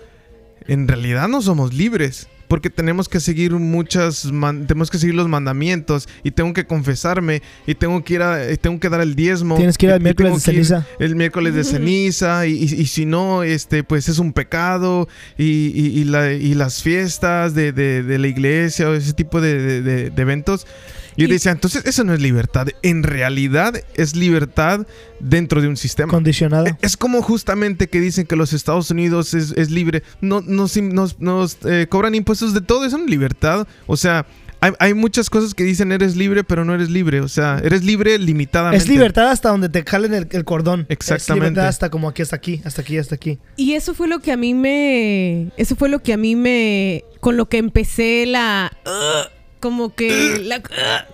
en 0.68 0.88
realidad 0.88 1.28
no 1.28 1.41
somos 1.41 1.74
libres. 1.74 2.28
Porque 2.47 2.69
tenemos 2.69 3.09
que 3.09 3.19
seguir 3.19 3.51
muchas, 3.53 4.31
man- 4.31 4.67
tenemos 4.67 4.91
que 4.91 4.97
seguir 4.99 5.15
los 5.15 5.27
mandamientos 5.27 6.07
y 6.23 6.31
tengo 6.31 6.53
que 6.53 6.65
confesarme 6.65 7.41
y 7.65 7.75
tengo 7.75 8.03
que 8.03 8.13
ir 8.15 8.21
a, 8.21 8.51
y 8.51 8.57
tengo 8.57 8.79
que 8.79 8.89
dar 8.89 9.01
el 9.01 9.15
diezmo. 9.15 9.55
Tienes 9.55 9.77
que 9.77 9.87
ir 9.87 9.91
al 9.93 10.01
miércoles 10.01 10.33
de 10.33 10.39
ceniza. 10.39 10.85
el 10.99 11.15
miércoles 11.15 11.53
de 11.55 11.63
ceniza 11.63 12.45
y, 12.47 12.53
y- 12.53 12.81
y 12.81 12.85
si 12.85 13.05
no, 13.05 13.43
este, 13.43 13.83
pues 13.83 14.09
es 14.09 14.19
un 14.19 14.31
pecado 14.33 15.07
y, 15.37 15.43
y- 15.73 15.99
y 15.99 16.03
la- 16.03 16.33
y 16.33 16.53
las 16.53 16.83
fiestas 16.83 17.53
de, 17.55 17.71
de- 17.71 18.03
de 18.03 18.17
la 18.19 18.27
iglesia 18.27 18.89
o 18.89 18.93
ese 18.93 19.13
tipo 19.13 19.41
de, 19.41 19.57
de- 19.61 19.81
de- 19.81 20.09
de 20.11 20.21
eventos. 20.21 20.67
Y 21.16 21.22
yo 21.22 21.28
Y- 21.28 21.32
decía, 21.32 21.51
entonces 21.51 21.86
eso 21.86 22.03
no 22.03 22.13
es 22.13 22.22
libertad. 22.22 22.68
En 22.82 23.03
realidad 23.03 23.74
es 23.95 24.16
libertad 24.16 24.86
dentro 25.20 25.61
de 25.61 25.68
un 25.68 25.78
sistema. 25.78 26.11
Condicionado. 26.11 26.66
E- 26.68 26.78
Es 26.82 26.97
como 26.97 27.22
justamente 27.22 27.88
que 27.88 27.99
dicen 28.01 28.26
que 28.26 28.36
los 28.36 28.53
Estados 28.53 28.91
Unidos 28.91 29.34
es, 29.34 29.51
es 29.55 29.72
libre. 29.72 30.03
No, 30.22 30.41
nos 30.41 30.76
nos, 30.78 31.20
nos, 31.20 31.57
eh, 31.66 31.88
cobran 31.89 32.16
impuestos 32.16 32.53
de 32.53 32.61
todo. 32.61 32.86
Eso 32.86 32.97
no 32.97 33.05
es 33.05 33.09
libertad. 33.09 33.68
O 33.88 33.95
sea, 33.97 34.26
hay, 34.61 34.72
hay 34.80 34.93
muchas 34.93 35.30
cosas 35.30 35.53
que 35.53 35.63
dicen 35.63 35.91
eres 35.91 36.16
libre, 36.16 36.43
pero 36.43 36.66
no 36.66 36.74
eres 36.74 36.89
libre. 36.89 37.22
O 37.22 37.28
sea, 37.28 37.59
eres 37.63 37.84
libre 37.84 38.18
limitadamente. 38.20 38.84
Es 38.84 38.89
libertad 38.89 39.30
hasta 39.30 39.49
donde 39.49 39.70
te 39.70 39.84
jalen 39.84 40.13
el, 40.13 40.28
el 40.32 40.43
cordón. 40.43 40.86
Exactamente. 40.89 41.34
Es 41.45 41.49
libertad 41.51 41.68
hasta 41.68 41.89
como 41.89 42.09
aquí, 42.09 42.22
hasta 42.24 42.36
aquí, 42.36 42.61
hasta 42.66 42.82
aquí, 42.82 42.97
hasta 42.97 43.16
aquí. 43.16 43.39
Y 43.55 43.74
eso 43.74 43.93
fue 43.93 44.07
lo 44.07 44.20
que 44.20 44.32
a 44.32 44.38
mí 44.38 44.53
me. 44.53 45.51
Eso 45.57 45.76
fue 45.76 45.88
lo 45.89 46.01
que 46.03 46.13
a 46.13 46.18
mí 46.18 46.36
me. 46.36 47.03
Con 47.20 47.38
lo 47.38 47.47
que 47.47 47.57
empecé 47.57 48.26
la. 48.26 48.72
uh, 48.86 49.34
como 49.66 49.95
que. 49.95 50.47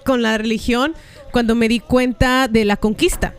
con 0.04 0.22
la 0.22 0.38
religión. 0.38 0.94
Cuando 1.32 1.56
me 1.56 1.70
di 1.70 1.80
cuenta 1.80 2.50
de 2.50 2.66
la 2.66 2.76
conquista. 2.76 3.34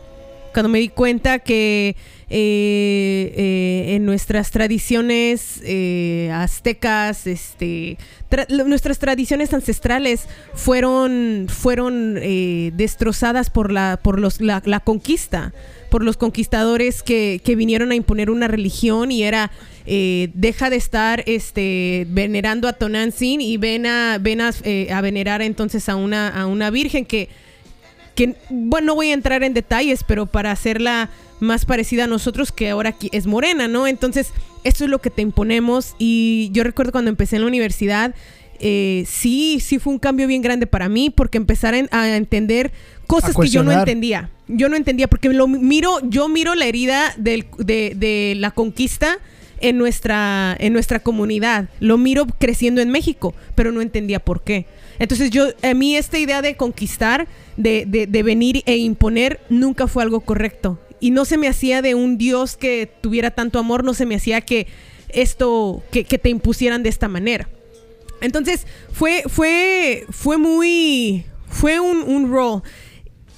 Cuando 0.51 0.69
me 0.69 0.79
di 0.79 0.89
cuenta 0.89 1.37
que. 1.37 1.95
eh, 2.31 3.33
eh, 3.37 3.95
en 3.95 4.05
nuestras 4.07 4.49
tradiciones 4.49 5.61
eh, 5.63 6.31
aztecas, 6.33 7.27
este, 7.27 7.99
nuestras 8.49 8.97
tradiciones 8.97 9.53
ancestrales 9.53 10.25
fueron, 10.55 11.45
fueron 11.47 12.15
destrozadas 12.15 13.51
por 13.51 13.71
la, 13.71 13.99
por 14.01 14.19
los, 14.19 14.41
la 14.41 14.79
conquista, 14.79 15.53
por 15.93 16.03
los 16.03 16.17
conquistadores 16.17 17.03
que, 17.03 17.39
que 17.45 17.55
vinieron 17.55 17.91
a 17.91 17.95
imponer 17.95 18.31
una 18.31 18.47
religión 18.47 19.11
y 19.11 19.21
era 19.21 19.51
eh, 19.85 20.29
deja 20.33 20.71
de 20.71 20.75
estar 20.75 21.23
este, 21.27 22.07
venerando 22.09 22.67
a 22.67 22.73
Tonantzin 22.73 23.41
y 23.41 23.57
ven 23.57 23.85
a, 23.85 24.17
ven 24.19 24.41
a, 24.41 24.49
eh, 24.63 24.91
a 24.91 25.01
venerar 25.01 25.43
entonces 25.43 25.89
a 25.89 25.95
una, 25.95 26.29
a 26.29 26.47
una 26.47 26.71
virgen 26.71 27.05
que 27.05 27.29
que 28.15 28.33
bueno, 28.49 28.87
no 28.87 28.95
voy 28.95 29.11
a 29.11 29.13
entrar 29.13 29.43
en 29.43 29.53
detalles, 29.53 30.03
pero 30.03 30.25
para 30.25 30.49
hacerla 30.49 31.11
más 31.39 31.65
parecida 31.65 32.05
a 32.05 32.07
nosotros 32.07 32.51
que 32.51 32.71
ahora 32.71 32.89
aquí 32.89 33.09
es 33.11 33.27
morena, 33.27 33.67
¿no? 33.67 33.85
Entonces, 33.85 34.31
eso 34.63 34.85
es 34.85 34.89
lo 34.89 34.99
que 34.99 35.11
te 35.11 35.21
imponemos 35.21 35.93
y 35.99 36.49
yo 36.53 36.63
recuerdo 36.63 36.91
cuando 36.91 37.09
empecé 37.09 37.35
en 37.35 37.43
la 37.43 37.49
universidad, 37.49 38.15
eh, 38.59 39.03
sí, 39.07 39.59
sí 39.59 39.77
fue 39.77 39.93
un 39.93 39.99
cambio 39.99 40.25
bien 40.25 40.41
grande 40.41 40.65
para 40.65 40.89
mí 40.89 41.11
porque 41.11 41.37
empezar 41.37 41.75
en- 41.75 41.87
a 41.91 42.15
entender 42.17 42.71
cosas 43.05 43.29
que 43.45 43.51
yo 43.51 43.61
no 43.63 43.71
entendía. 43.81 44.29
Yo 44.47 44.67
no 44.69 44.75
entendía 44.75 45.07
porque 45.07 45.29
lo 45.29 45.47
miro, 45.47 45.99
yo 46.03 46.27
miro 46.27 46.53
la 46.55 46.65
herida 46.65 47.13
del- 47.17 47.45
de, 47.57 47.93
de 47.95 48.35
la 48.37 48.51
conquista 48.51 49.17
en 49.61 49.77
nuestra, 49.77 50.55
en 50.59 50.73
nuestra 50.73 50.99
comunidad. 50.99 51.69
Lo 51.79 51.97
miro 51.97 52.25
creciendo 52.27 52.81
en 52.81 52.89
México, 52.89 53.33
pero 53.55 53.71
no 53.71 53.81
entendía 53.81 54.19
por 54.19 54.43
qué. 54.43 54.65
Entonces 54.99 55.29
yo, 55.31 55.45
a 55.63 55.73
mí 55.73 55.95
esta 55.95 56.19
idea 56.19 56.41
de 56.41 56.55
conquistar, 56.57 57.27
de, 57.57 57.85
de- 57.87 58.23
venir 58.23 58.63
e 58.65 58.75
imponer, 58.77 59.39
nunca 59.49 59.87
fue 59.87 60.03
algo 60.03 60.19
correcto. 60.21 60.79
Y 60.99 61.11
no 61.11 61.25
se 61.25 61.37
me 61.37 61.47
hacía 61.47 61.81
de 61.81 61.95
un 61.95 62.17
Dios 62.17 62.55
que 62.57 62.89
tuviera 63.01 63.31
tanto 63.31 63.59
amor, 63.59 63.83
no 63.83 63.93
se 63.93 64.05
me 64.05 64.15
hacía 64.15 64.41
que 64.41 64.67
esto, 65.09 65.83
que, 65.91 66.03
que 66.03 66.17
te 66.17 66.29
impusieran 66.29 66.83
de 66.83 66.89
esta 66.89 67.07
manera. 67.07 67.47
Entonces 68.21 68.65
fue, 68.91 69.23
fue, 69.27 70.05
fue 70.09 70.37
muy, 70.37 71.25
fue 71.49 71.79
un, 71.79 72.03
un 72.03 72.31
role. 72.31 72.61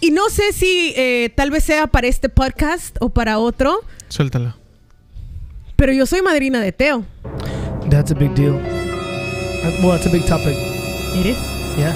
Y 0.01 0.11
no 0.11 0.29
sé 0.29 0.51
si 0.53 0.93
eh, 0.95 1.31
tal 1.35 1.49
vez 1.51 1.63
sea 1.63 1.87
para 1.87 2.07
este 2.07 2.29
podcast 2.29 2.95
o 2.99 3.09
para 3.09 3.39
otro, 3.39 3.79
Suéltala. 4.09 4.55
pero 5.75 5.91
yo 5.93 6.05
soy 6.05 6.21
madrina 6.21 6.59
de 6.61 6.71
Teo. 6.71 7.05
That's 7.89 8.11
a 8.11 8.15
big 8.15 8.33
deal. 8.35 8.53
That- 8.53 9.79
well, 9.81 9.91
that's 9.91 10.05
a 10.07 10.09
big 10.11 10.25
topic. 10.25 10.55
¿Eres? 11.15 11.37
Yeah. 11.77 11.95